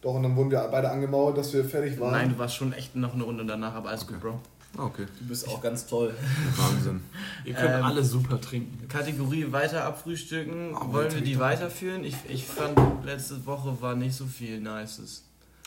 Doch, 0.03 0.15
und 0.15 0.23
dann 0.23 0.37
wurden 0.37 0.51
wir 0.51 0.61
beide 0.71 0.91
angemauert, 0.91 1.39
dass 1.39 1.53
wir 1.55 1.65
fertig 1.65 1.99
waren. 1.99 2.13
nein, 2.13 2.29
du 2.31 2.39
warst 2.39 2.57
schon 2.57 2.73
echt 2.75 2.95
noch 2.97 3.15
eine 3.15 3.23
Runde 3.25 3.45
danach, 3.47 3.75
aber 3.75 3.89
alles 3.91 4.07
gut, 4.07 4.21
Bro. 4.21 4.39
Okay. 4.77 5.07
Du 5.21 5.27
bist 5.29 5.49
auch 5.49 5.63
ganz 5.63 5.87
toll. 5.87 6.13
Wahnsinn. 6.57 7.01
ihr 7.45 7.55
könnt 7.55 7.75
Ähm, 7.77 7.85
alle 7.85 8.03
super 8.03 8.41
trinken. 8.41 8.89
Kategorie 8.89 9.51
weiter 9.53 9.85
abfrühstücken. 9.85 10.75
Oh, 10.75 10.93
Wollen 10.93 11.15
wir 11.15 11.21
die 11.21 11.39
weiterführen? 11.39 12.03
Ich, 12.05 12.17
ich 12.29 12.45
fand, 12.45 12.77
letzte 13.05 13.47
Woche 13.47 13.81
war 13.81 13.95
nicht 13.95 14.17
so 14.17 14.27
viel 14.27 14.61
Nices. 14.61 15.23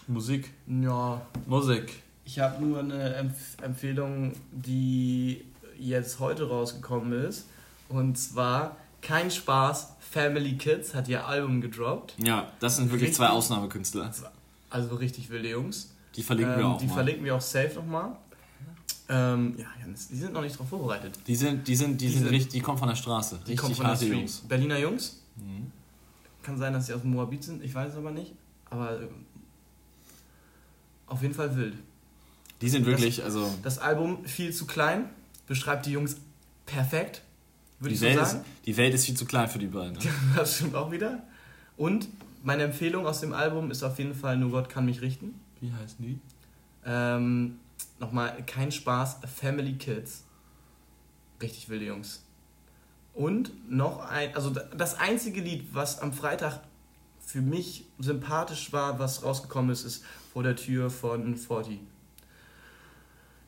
Musik, 0.07 0.51
Ja, 0.67 1.21
Musik. 1.45 2.03
ich 2.25 2.39
habe 2.39 2.63
nur 2.63 2.79
eine 2.79 3.15
Empf 3.15 3.55
Empfehlung, 3.61 4.33
die 4.51 5.45
jetzt 5.79 6.19
heute 6.19 6.47
rausgekommen 6.49 7.13
ist. 7.25 7.45
Und 7.89 8.17
zwar 8.17 8.75
Kein 9.07 9.31
Spaß, 9.31 9.93
Family 9.99 10.57
Kids 10.57 10.93
hat 10.93 11.07
ihr 11.07 11.25
Album 11.25 11.61
gedroppt. 11.61 12.15
Ja, 12.17 12.51
das 12.59 12.75
sind 12.75 12.85
wirklich 12.87 13.03
Richtig. 13.09 13.17
zwei 13.17 13.29
Ausnahmekünstler. 13.29 14.11
Also 14.69 14.95
richtig 14.95 15.29
wilde 15.29 15.49
Jungs. 15.49 15.93
Die 16.15 16.23
verlinken 16.23 16.55
wir 16.57 16.63
Ähm, 16.65 16.71
auch 16.71 16.77
die 16.77 16.87
mal. 16.87 16.93
verlinken 16.95 17.23
wir 17.23 17.35
auch 17.35 17.41
safe 17.41 17.73
nochmal. 17.75 18.17
Ähm, 19.09 19.55
ja, 19.57 19.65
die 19.87 20.15
sind 20.17 20.33
noch 20.33 20.41
nicht 20.41 20.59
drauf 20.59 20.67
vorbereitet. 20.67 21.17
Die 21.25 21.35
sind, 21.35 21.65
die 21.67 21.75
sind, 21.77 22.01
die 22.01 22.07
Die 22.07 22.11
sind 22.11 22.23
sind- 22.23 22.31
richtig, 22.31 22.51
die 22.51 22.59
kommen 22.59 22.77
von 22.77 22.89
der 22.89 22.95
Straße. 22.97 23.35
Die 23.35 23.51
Richtig 23.51 23.59
kommen 23.59 23.75
von 23.75 23.85
der 23.85 23.93
harte. 23.93 24.05
Jungs. 24.07 24.39
Berliner 24.41 24.77
Jungs. 24.79 25.21
Mhm. 25.37 25.71
Kann 26.43 26.57
sein, 26.57 26.73
dass 26.73 26.87
sie 26.87 26.93
aus 26.93 27.01
dem 27.01 27.11
Moabit 27.11 27.43
sind, 27.45 27.63
ich 27.63 27.73
weiß 27.73 27.91
es 27.93 27.97
aber 27.97 28.11
nicht. 28.11 28.33
Aber 28.69 28.99
ähm, 29.01 29.25
auf 31.07 31.21
jeden 31.21 31.33
Fall 31.33 31.55
wild. 31.55 31.75
Die 32.61 32.67
sind 32.69 32.85
wirklich, 32.85 33.23
also 33.23 33.49
Das 33.63 33.77
Album 33.79 34.25
viel 34.25 34.51
zu 34.53 34.65
klein, 34.65 35.09
beschreibt 35.45 35.85
die 35.85 35.91
Jungs 35.91 36.17
perfekt, 36.65 37.21
würde 37.79 37.89
die 37.89 37.93
ich 37.95 37.99
so 37.99 38.05
Welt, 38.07 38.19
ist, 38.21 38.31
sagen. 38.31 38.45
die 38.65 38.77
Welt 38.77 38.93
ist 38.93 39.05
viel 39.05 39.15
zu 39.17 39.25
klein 39.25 39.47
für 39.49 39.59
die 39.59 39.67
beiden. 39.67 39.97
Das 40.35 40.55
stimmt 40.57 40.75
auch 40.75 40.91
wieder. 40.91 41.23
Und 41.75 42.07
meine 42.43 42.63
Empfehlung 42.63 43.05
aus 43.07 43.19
dem 43.21 43.33
Album 43.33 43.71
ist 43.71 43.83
auf 43.83 43.97
jeden 43.99 44.13
Fall 44.15 44.37
Nur 44.37 44.51
Gott 44.51 44.69
kann 44.69 44.85
mich 44.85 45.01
richten. 45.01 45.39
Wie 45.61 45.71
heißen 45.71 45.97
die? 45.99 46.19
Ähm, 46.85 47.59
Nochmal, 47.99 48.43
kein 48.45 48.71
Spaß, 48.71 49.17
Family 49.35 49.73
Kids. 49.73 50.23
Richtig 51.41 51.69
wilde 51.69 51.85
Jungs. 51.85 52.23
Und 53.13 53.51
noch 53.71 53.99
ein, 54.07 54.33
also 54.35 54.49
da- 54.51 54.63
das 54.75 54.95
einzige 54.95 55.41
Lied, 55.41 55.67
was 55.73 55.99
am 55.99 56.13
Freitag 56.13 56.61
für 57.19 57.41
mich 57.41 57.85
sympathisch 57.99 58.71
war, 58.73 58.99
was 58.99 59.23
rausgekommen 59.23 59.71
ist, 59.71 59.83
ist 59.83 60.03
Vor 60.33 60.43
der 60.43 60.55
Tür 60.55 60.89
von 60.89 61.35
40. 61.35 61.79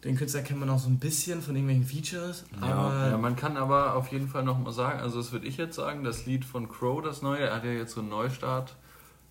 Den 0.04 0.16
Künstler 0.16 0.42
kennt 0.44 0.60
man 0.62 0.70
auch 0.70 0.80
so 0.80 0.88
ein 0.90 0.98
bisschen 0.98 1.42
von 1.42 1.56
irgendwelchen 1.56 1.86
Features, 1.86 2.46
aber 2.62 3.10
Ja, 3.10 3.18
man 3.18 3.36
kann 3.36 3.58
aber 3.58 3.96
auf 3.96 4.12
jeden 4.14 4.30
Fall 4.30 4.44
nochmal 4.44 4.72
sagen, 4.72 5.00
also 5.02 5.18
das 5.18 5.34
würde 5.34 5.46
ich 5.46 5.58
jetzt 5.58 5.76
sagen, 5.76 6.04
das 6.06 6.26
Lied 6.26 6.46
von 6.46 6.70
Crow, 6.70 7.02
das 7.02 7.22
neue, 7.22 7.40
er 7.42 7.56
hat 7.56 7.66
ja 7.66 7.72
jetzt 7.72 7.94
so 7.96 8.00
einen 8.00 8.10
Neustart 8.10 8.76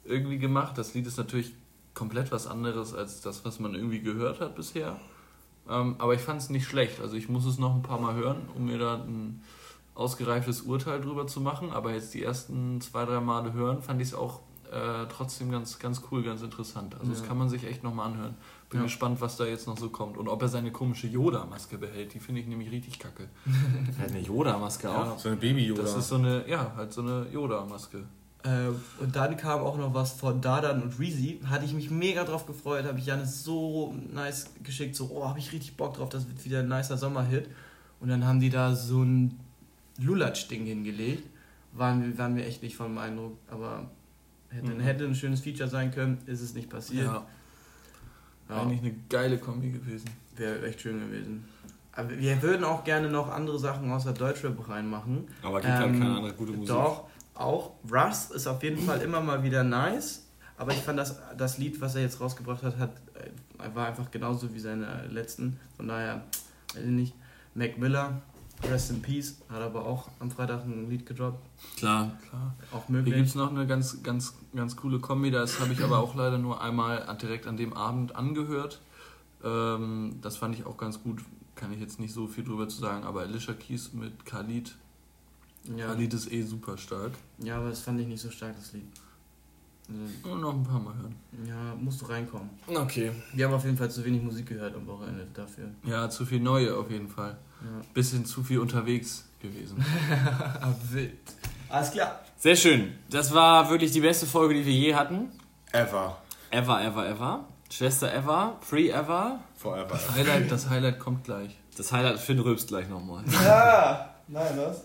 irgendwie 0.04 0.38
gemacht. 0.38 0.76
Das 0.76 0.92
Lied 0.92 1.06
ist 1.06 1.16
natürlich 1.16 1.52
komplett 1.94 2.30
was 2.32 2.46
anderes 2.46 2.94
als 2.94 3.22
das, 3.22 3.44
was 3.46 3.60
man 3.60 3.74
irgendwie 3.74 4.00
gehört 4.00 4.40
hat 4.40 4.56
bisher. 4.56 4.96
Ähm, 5.68 5.96
aber 5.98 6.14
ich 6.14 6.20
fand 6.20 6.40
es 6.40 6.50
nicht 6.50 6.66
schlecht. 6.66 7.00
Also 7.00 7.16
ich 7.16 7.28
muss 7.28 7.44
es 7.46 7.58
noch 7.58 7.74
ein 7.74 7.82
paar 7.82 8.00
Mal 8.00 8.14
hören, 8.14 8.36
um 8.54 8.66
mir 8.66 8.78
da 8.78 8.94
ein 8.96 9.42
ausgereiftes 9.94 10.62
Urteil 10.62 11.00
drüber 11.00 11.26
zu 11.26 11.40
machen. 11.40 11.70
Aber 11.72 11.92
jetzt 11.92 12.14
die 12.14 12.22
ersten 12.22 12.80
zwei, 12.80 13.04
drei 13.04 13.20
Male 13.20 13.52
hören, 13.52 13.82
fand 13.82 14.00
ich 14.00 14.08
es 14.08 14.14
auch 14.14 14.40
äh, 14.70 15.06
trotzdem 15.10 15.50
ganz, 15.50 15.78
ganz 15.78 16.02
cool, 16.10 16.22
ganz 16.22 16.42
interessant. 16.42 16.94
Also 16.98 17.10
das 17.10 17.20
Ja. 17.22 17.26
kann 17.26 17.38
man 17.38 17.48
sich 17.48 17.64
echt 17.64 17.82
nochmal 17.82 18.12
anhören. 18.12 18.34
Bin 18.70 18.80
Ja. 18.80 18.84
gespannt, 18.84 19.20
was 19.20 19.36
da 19.36 19.44
jetzt 19.46 19.66
noch 19.66 19.78
so 19.78 19.88
kommt. 19.88 20.16
Und 20.18 20.28
ob 20.28 20.42
er 20.42 20.48
seine 20.48 20.70
komische 20.70 21.06
Yoda-Maske 21.06 21.78
behält. 21.78 22.12
Die 22.12 22.20
finde 22.20 22.42
ich 22.42 22.46
nämlich 22.46 22.70
richtig 22.70 22.98
kacke. 22.98 23.28
Er 23.98 24.04
hat 24.04 24.10
eine 24.10 24.20
Yoda-Maske 24.20 24.88
Ja. 24.88 25.12
auch. 25.12 25.18
So 25.18 25.28
eine 25.30 25.38
Baby-Yoda. 25.38 25.82
Das 25.82 25.96
ist 25.96 26.08
so 26.08 26.16
eine, 26.16 26.46
ja, 26.48 26.72
halt 26.76 26.92
so 26.92 27.00
eine 27.00 27.26
Yoda-Maske. 27.32 28.04
Äh, 28.44 28.68
und 29.02 29.16
dann 29.16 29.36
kam 29.36 29.60
auch 29.62 29.76
noch 29.78 29.94
was 29.94 30.12
von 30.12 30.40
Dadan 30.40 30.82
und 30.82 30.98
Reezy. 31.00 31.40
Hatte 31.46 31.64
ich 31.64 31.72
mich 31.72 31.90
mega 31.90 32.24
drauf 32.24 32.46
gefreut, 32.46 32.84
habe 32.84 32.98
ich 32.98 33.06
Janis 33.06 33.42
so 33.42 33.94
nice 34.12 34.50
geschickt, 34.62 34.94
so, 34.94 35.10
oh, 35.12 35.24
habe 35.26 35.38
ich 35.38 35.50
richtig 35.52 35.76
Bock 35.76 35.94
drauf, 35.94 36.08
das 36.10 36.28
wird 36.28 36.44
wieder 36.44 36.60
ein 36.60 36.68
nicer 36.68 36.96
Sommerhit. 36.98 37.48
Und 38.00 38.08
dann 38.10 38.24
haben 38.26 38.38
die 38.38 38.50
da 38.50 38.74
so 38.76 39.02
ein 39.02 39.40
Lulatsch-Ding 39.98 40.66
hingelegt. 40.66 41.24
Waren, 41.72 42.02
wir- 42.04 42.18
waren 42.18 42.36
wir 42.36 42.46
echt 42.46 42.62
nicht 42.62 42.76
von 42.76 42.94
beeindruckt, 42.94 43.38
aber 43.50 43.90
hätte, 44.50 44.72
Mhm. 44.72 44.80
hätte 44.80 45.04
ein 45.04 45.14
schönes 45.14 45.40
Feature 45.40 45.68
sein 45.68 45.90
können, 45.90 46.18
ist 46.26 46.40
es 46.40 46.54
nicht 46.54 46.70
passiert. 46.70 47.06
Ja, 47.06 47.26
Ja, 48.48 48.62
eigentlich 48.62 48.80
eine 48.80 48.94
geile 49.08 49.38
Kombi 49.38 49.70
gewesen. 49.70 50.08
Wäre 50.36 50.66
echt 50.66 50.80
schön 50.80 51.00
gewesen. 51.00 51.46
Aber 51.92 52.10
wir 52.10 52.42
würden 52.42 52.64
auch 52.64 52.84
gerne 52.84 53.10
noch 53.10 53.28
andere 53.28 53.58
Sachen 53.58 53.90
außer 53.90 54.12
Deutschrap 54.12 54.68
reinmachen. 54.68 55.26
Aber 55.42 55.60
gibt 55.60 55.72
halt 55.72 55.86
Ähm, 55.86 56.00
keine 56.00 56.16
andere 56.16 56.32
gute 56.34 56.52
Musik. 56.52 56.68
Doch, 56.68 57.08
auch. 57.34 57.72
Rust 57.90 58.32
ist 58.32 58.46
auf 58.46 58.62
jeden 58.62 58.78
Fall 58.78 59.00
immer 59.02 59.20
mal 59.20 59.42
wieder 59.42 59.64
nice. 59.64 60.24
Aber 60.56 60.72
ich 60.72 60.78
fand 60.78 60.98
das, 60.98 61.18
das 61.36 61.58
Lied, 61.58 61.80
was 61.80 61.94
er 61.94 62.02
jetzt 62.02 62.20
rausgebracht 62.20 62.62
hat, 62.62 62.78
hat 62.78 62.90
äh, 63.14 63.74
war 63.74 63.88
einfach 63.88 64.10
genauso 64.10 64.52
wie 64.54 64.60
seine 64.60 65.06
letzten. 65.08 65.58
Von 65.76 65.88
daher, 65.88 66.22
weiß 66.74 66.84
ich 66.84 66.90
nicht. 66.90 67.14
Mac 67.54 67.78
Miller, 67.78 68.22
Rest 68.64 68.90
in 68.90 69.00
Peace, 69.02 69.36
hat 69.48 69.60
aber 69.62 69.86
auch 69.86 70.08
am 70.18 70.30
Freitag 70.30 70.64
ein 70.64 70.90
Lied 70.90 71.06
gedroppt. 71.06 71.38
Klar. 71.76 72.18
Klar. 72.28 72.54
Auch 72.72 72.86
Hier 72.86 72.96
gibt 72.96 73.08
möglich. 73.08 73.28
es 73.28 73.34
noch 73.34 73.50
eine 73.50 73.66
ganz, 73.66 74.02
ganz, 74.02 74.34
ganz 74.54 74.76
coole 74.76 74.98
Kombi. 74.98 75.30
Das 75.30 75.60
habe 75.60 75.72
ich 75.72 75.82
aber 75.82 75.98
auch 76.00 76.14
leider 76.14 76.38
nur 76.38 76.60
einmal 76.60 77.06
direkt 77.20 77.46
an 77.46 77.56
dem 77.56 77.72
Abend 77.72 78.16
angehört. 78.16 78.80
Ähm, 79.44 80.18
das 80.22 80.36
fand 80.36 80.54
ich 80.56 80.66
auch 80.66 80.76
ganz 80.76 81.02
gut. 81.02 81.22
Kann 81.54 81.72
ich 81.72 81.80
jetzt 81.80 82.00
nicht 82.00 82.12
so 82.12 82.26
viel 82.26 82.44
drüber 82.44 82.68
zu 82.68 82.78
sagen. 82.80 83.04
Aber 83.04 83.20
Alicia 83.20 83.54
Keys 83.54 83.92
mit 83.92 84.24
Khalid. 84.26 84.74
Ja, 85.76 85.86
Khalid 85.86 86.14
ist 86.14 86.32
eh 86.32 86.42
super 86.42 86.76
stark. 86.78 87.12
ja, 87.38 87.58
aber 87.58 87.68
das 87.70 87.80
fand 87.80 88.00
ich 88.00 88.06
nicht 88.06 88.20
so 88.20 88.30
stark, 88.30 88.56
das 88.56 88.72
Lied. 88.72 88.86
Also, 89.88 90.34
Und 90.34 90.40
noch 90.42 90.52
ein 90.54 90.62
paar 90.64 90.80
Mal 90.80 90.94
hören. 90.94 91.14
ja, 91.46 91.74
musst 91.80 92.02
du 92.02 92.06
reinkommen. 92.06 92.50
Okay. 92.66 93.10
Wir 93.32 93.46
haben 93.46 93.54
auf 93.54 93.64
jeden 93.64 93.76
Fall 93.76 93.90
zu 93.90 94.04
wenig 94.04 94.22
Musik 94.22 94.46
gehört 94.46 94.74
am 94.74 94.86
Wochenende 94.86 95.26
dafür. 95.32 95.70
Ja, 95.84 96.10
zu 96.10 96.26
viel 96.26 96.40
neue 96.40 96.76
auf 96.76 96.90
jeden 96.90 97.08
Fall. 97.08 97.36
Ja. 97.62 97.80
Bisschen 97.94 98.24
zu 98.26 98.42
viel 98.44 98.58
unterwegs 98.58 99.26
gewesen. 99.40 99.82
Ah, 100.60 100.72
wild. 100.90 101.12
Alles 101.70 101.90
klar. 101.92 102.20
Sehr 102.36 102.56
schön. 102.56 102.92
Das 103.10 103.32
war 103.32 103.70
wirklich 103.70 103.92
die 103.92 104.00
beste 104.00 104.26
Folge, 104.26 104.54
die 104.54 104.66
wir 104.66 104.72
je 104.72 104.94
hatten. 104.94 105.30
Ever. 105.72 106.18
Ever, 106.50 106.82
ever, 106.82 107.08
ever. 107.08 107.44
Schwester 107.70 108.12
ever. 108.12 108.56
Free 108.60 108.88
ever. 108.90 109.40
Forever. 109.56 109.88
Das 109.90 110.10
Highlight, 110.14 110.50
das 110.52 110.68
Highlight 110.70 110.98
kommt 110.98 111.24
gleich. 111.24 111.58
Das 111.76 111.92
Highlight 111.92 112.18
Finn 112.18 112.38
rülpst 112.38 112.68
gleich 112.68 112.88
nochmal. 112.88 113.24
Ja, 113.44 114.14
nein, 114.28 114.52
was? 114.56 114.84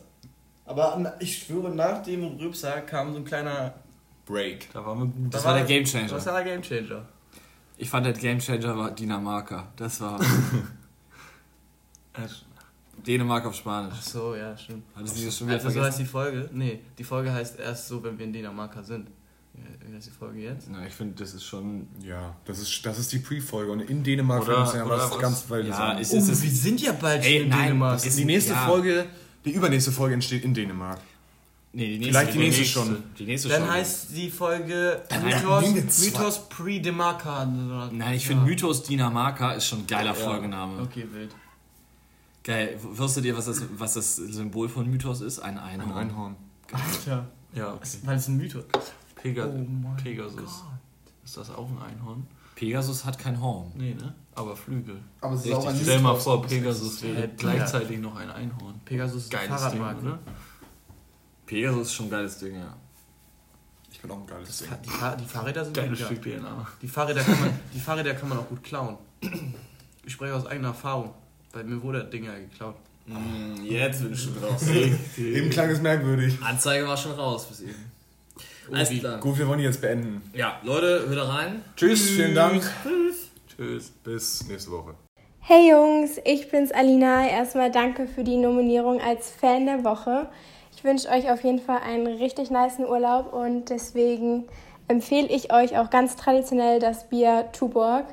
Aber 0.66 1.16
ich 1.20 1.40
schwöre, 1.40 1.70
nach 1.74 2.04
dem 2.04 2.24
Rübser 2.38 2.82
kam 2.82 3.12
so 3.12 3.18
ein 3.20 3.26
kleiner. 3.26 3.74
Break. 4.26 4.70
Da 4.74 4.86
waren 4.86 5.00
wir 5.00 5.06
gut. 5.08 5.34
Das 5.34 5.42
Da 5.44 5.48
war 5.50 5.56
der 5.56 5.64
war- 5.64 5.68
Gamechanger. 5.70 6.08
Das 6.08 6.26
war 6.26 6.44
der 6.44 6.54
Gamechanger. 6.56 7.06
Ich 7.78 7.90
fand 7.90 8.06
der 8.06 8.14
Gamechanger 8.14 8.78
war 8.78 8.92
Dinamarca. 8.92 9.68
Das 9.76 10.00
war. 10.02 10.20
Dänemark 13.06 13.46
auf 13.46 13.56
Spanisch. 13.56 13.96
Ach 13.98 14.02
so, 14.04 14.36
ja, 14.36 14.56
stimmt. 14.56 14.84
Hattest 14.96 15.20
du 15.20 15.26
das 15.26 15.38
schon 15.38 15.48
wieder 15.48 15.58
Also 15.58 15.70
so 15.72 15.82
heißt 15.84 16.00
die 16.00 16.06
Folge? 16.06 16.50
Nee, 16.54 16.80
die 16.98 17.04
Folge 17.04 17.34
heißt 17.34 17.60
erst 17.60 17.88
so, 17.88 18.02
wenn 18.04 18.18
wir 18.18 18.26
in 18.26 18.34
Dänemark 18.34 18.76
sind. 18.84 19.10
Wie 19.86 19.96
heißt 19.96 20.08
die 20.08 20.12
Folge 20.12 20.40
jetzt? 20.42 20.68
Na, 20.72 20.86
ich 20.86 20.94
finde, 20.94 21.16
das 21.16 21.34
ist 21.34 21.44
schon. 21.44 21.88
Ja, 22.02 22.36
das 22.46 22.60
ist, 22.60 22.84
das 22.86 22.98
ist 23.00 23.12
die 23.12 23.20
Pre-Folge. 23.20 23.72
Und 23.72 23.82
in 23.82 24.04
Dänemark 24.04 24.44
Oder- 24.44 24.66
ja 24.74 24.88
was- 24.90 25.20
ganz 25.20 25.50
Wildes 25.50 25.78
Ja, 25.78 25.94
ist, 25.94 26.14
ist, 26.14 26.30
ist, 26.30 26.44
wir 26.44 26.50
sind 26.50 26.82
ja 26.82 26.94
bald 26.94 27.24
Ey, 27.24 27.34
schon 27.38 27.44
in 27.44 27.50
nein, 27.50 27.62
Dänemark. 27.68 27.94
das 27.96 28.06
ist- 28.08 28.18
die 28.20 28.26
nächste 28.26 28.54
ja. 28.54 28.66
Folge, 28.66 29.06
die 29.46 29.52
übernächste 29.52 29.92
Folge 29.92 30.14
entsteht 30.16 30.44
in 30.44 30.54
Dänemark. 30.54 31.00
Nee, 31.74 31.88
die 31.88 32.00
nächste, 32.00 32.12
Vielleicht 32.20 32.34
die 32.34 32.40
nächste 32.40 32.66
schon. 32.66 33.04
Die 33.20 33.26
nächste 33.26 33.50
Dann 33.50 33.62
schon. 33.64 33.72
heißt 33.72 34.08
die 34.16 34.30
Folge 34.30 35.02
Nein, 35.10 35.24
Mythos. 35.26 36.00
Mythos 36.06 36.50
Pre-Demarca. 36.50 37.46
Nein, 37.46 38.14
ich 38.16 38.26
finde 38.26 38.46
Mythos 38.46 38.84
Dinamarca 38.84 39.54
ist 39.54 39.68
schon 39.68 39.80
ein 39.80 39.88
geiler 39.88 40.16
Folgename. 40.16 40.82
Okay, 40.82 41.06
wild. 41.12 41.36
Geil. 42.44 42.78
Wusstet 42.82 43.26
ihr, 43.26 43.38
was 43.38 43.46
das, 43.46 43.64
was 43.78 43.94
das 43.94 44.16
Symbol 44.16 44.68
von 44.70 44.90
Mythos 44.90 45.22
ist? 45.22 45.40
Ein 45.40 45.58
Einhorn. 45.58 45.92
Ein 45.92 45.98
Einhorn. 46.10 46.36
Alter. 46.72 47.28
Ja, 47.54 47.74
okay. 47.74 47.88
Weil 48.04 48.18
es 48.18 48.28
ein 48.28 48.38
Mythos 48.38 48.64
Pega 49.16 49.46
Oh 49.46 49.52
mein 49.58 49.96
Pegasus. 50.02 50.64
Ist 51.24 51.38
das 51.38 51.50
auch 51.52 51.70
ein 51.70 51.78
Einhorn? 51.82 52.28
Pegasus 52.56 53.06
hat 53.06 53.18
kein 53.18 53.40
Horn. 53.42 53.72
Nee, 53.76 53.94
ne? 53.94 54.14
Aber 54.36 54.56
Flügel. 54.56 55.00
Aber 55.22 55.36
es 55.36 55.46
Richtig. 55.46 55.82
Stell 55.84 56.00
mal 56.02 56.16
vor, 56.16 56.42
Pegasus 56.42 57.02
wäre 57.04 57.22
Ja, 57.22 57.28
gleichzeitig 57.38 58.00
noch 58.00 58.16
ein 58.16 58.30
Einhorn. 58.30 58.82
Pegasus 58.84 59.24
ist 59.24 59.32
Geiles 59.32 59.48
Ding, 59.48 59.58
Fahrradmarke. 59.58 60.02
oder? 60.02 60.20
Pegasus 61.54 61.88
ist 61.88 61.94
schon 61.94 62.06
ein 62.08 62.12
geiles 62.12 62.38
Ding, 62.40 62.56
ja. 62.56 62.76
Ich 63.92 64.00
bin 64.02 64.12
auch 64.12 64.18
ein 64.20 64.28
geiles 64.28 64.58
Ding. 64.60 64.68
Fa- 64.70 64.78
Die, 64.84 64.90
Fahr 64.90 65.16
die 65.18 65.26
Fahrräder 65.26 65.64
sind 65.66 65.76
Geiles. 65.76 66.00
Stück 66.00 66.22
DNA. 66.22 66.68
Die 66.82 66.88
Fahrräder, 66.88 67.22
kann 67.22 67.40
man, 67.40 67.60
die 67.74 67.80
Fahrräder 67.80 68.14
kann 68.16 68.30
man 68.30 68.38
auch 68.40 68.48
gut 68.50 68.64
klauen. 68.64 68.98
Ich 70.06 70.14
spreche 70.14 70.34
aus 70.36 70.46
eigener 70.46 70.70
Erfahrung. 70.70 71.14
Bei 71.54 71.64
mir 71.64 71.82
wurde 71.82 72.00
das 72.02 72.10
Ding 72.10 72.26
ja 72.26 72.34
geklaut. 72.34 72.76
Mm, 73.06 73.64
jetzt 73.64 74.02
bin 74.02 74.14
ich 74.14 74.22
schon 74.24 74.38
raus. 74.44 74.64
Eben 75.18 75.50
klang 75.50 75.70
es 75.70 75.82
merkwürdig. 75.82 76.38
Anzeige 76.42 76.88
war 76.88 76.98
schon 76.98 77.12
raus 77.14 77.46
bis 77.48 77.62
eben. 77.62 77.92
Alles 78.72 78.90
klar. 78.90 79.20
Gut, 79.20 79.38
wir 79.38 79.48
wollen 79.48 79.60
die 79.60 79.66
jetzt 79.66 79.82
beenden. 79.82 80.22
Ja, 80.34 80.60
Leute, 80.64 81.10
wieder 81.12 81.28
rein. 81.28 81.62
Tschüss, 81.76 82.10
vielen 82.12 82.34
Dank. 82.34 82.64
Tschüss. 83.56 83.92
Bis 84.04 84.48
nächste 84.48 84.72
Woche. 84.72 84.96
Hey 85.42 85.70
Jungs, 85.70 86.12
ich 86.26 86.50
bin's 86.50 86.72
Alina. 86.72 87.28
Erstmal 87.28 87.70
danke 87.72 88.08
für 88.08 88.24
die 88.24 88.38
Nominierung 88.38 89.02
als 89.02 89.30
Fan 89.30 89.66
der 89.66 89.84
Woche. 89.84 90.30
Ich 90.84 90.90
wünsche 90.90 91.08
euch 91.08 91.32
auf 91.32 91.46
jeden 91.46 91.60
Fall 91.60 91.80
einen 91.88 92.08
richtig 92.08 92.52
niceen 92.52 92.86
Urlaub 92.86 93.32
und 93.32 93.70
deswegen 93.70 94.50
empfehle 94.90 95.30
ich 95.30 95.54
euch 95.54 95.78
auch 95.78 95.90
ganz 95.90 96.18
traditionell 96.18 96.80
das 96.80 97.08
Bier 97.08 97.46
Tuborg. 97.54 98.04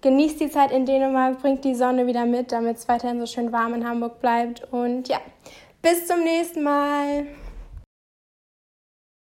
Genießt 0.00 0.40
die 0.40 0.50
Zeit 0.50 0.72
in 0.72 0.86
Dänemark, 0.86 1.40
bringt 1.40 1.64
die 1.64 1.76
Sonne 1.76 2.08
wieder 2.08 2.26
mit, 2.26 2.50
damit 2.50 2.78
es 2.78 2.88
weiterhin 2.88 3.20
so 3.20 3.26
schön 3.26 3.52
warm 3.52 3.74
in 3.74 3.88
Hamburg 3.88 4.20
bleibt 4.20 4.66
und 4.72 5.06
ja, 5.06 5.20
bis 5.82 6.08
zum 6.08 6.24
nächsten 6.24 6.64
Mal. 6.64 7.28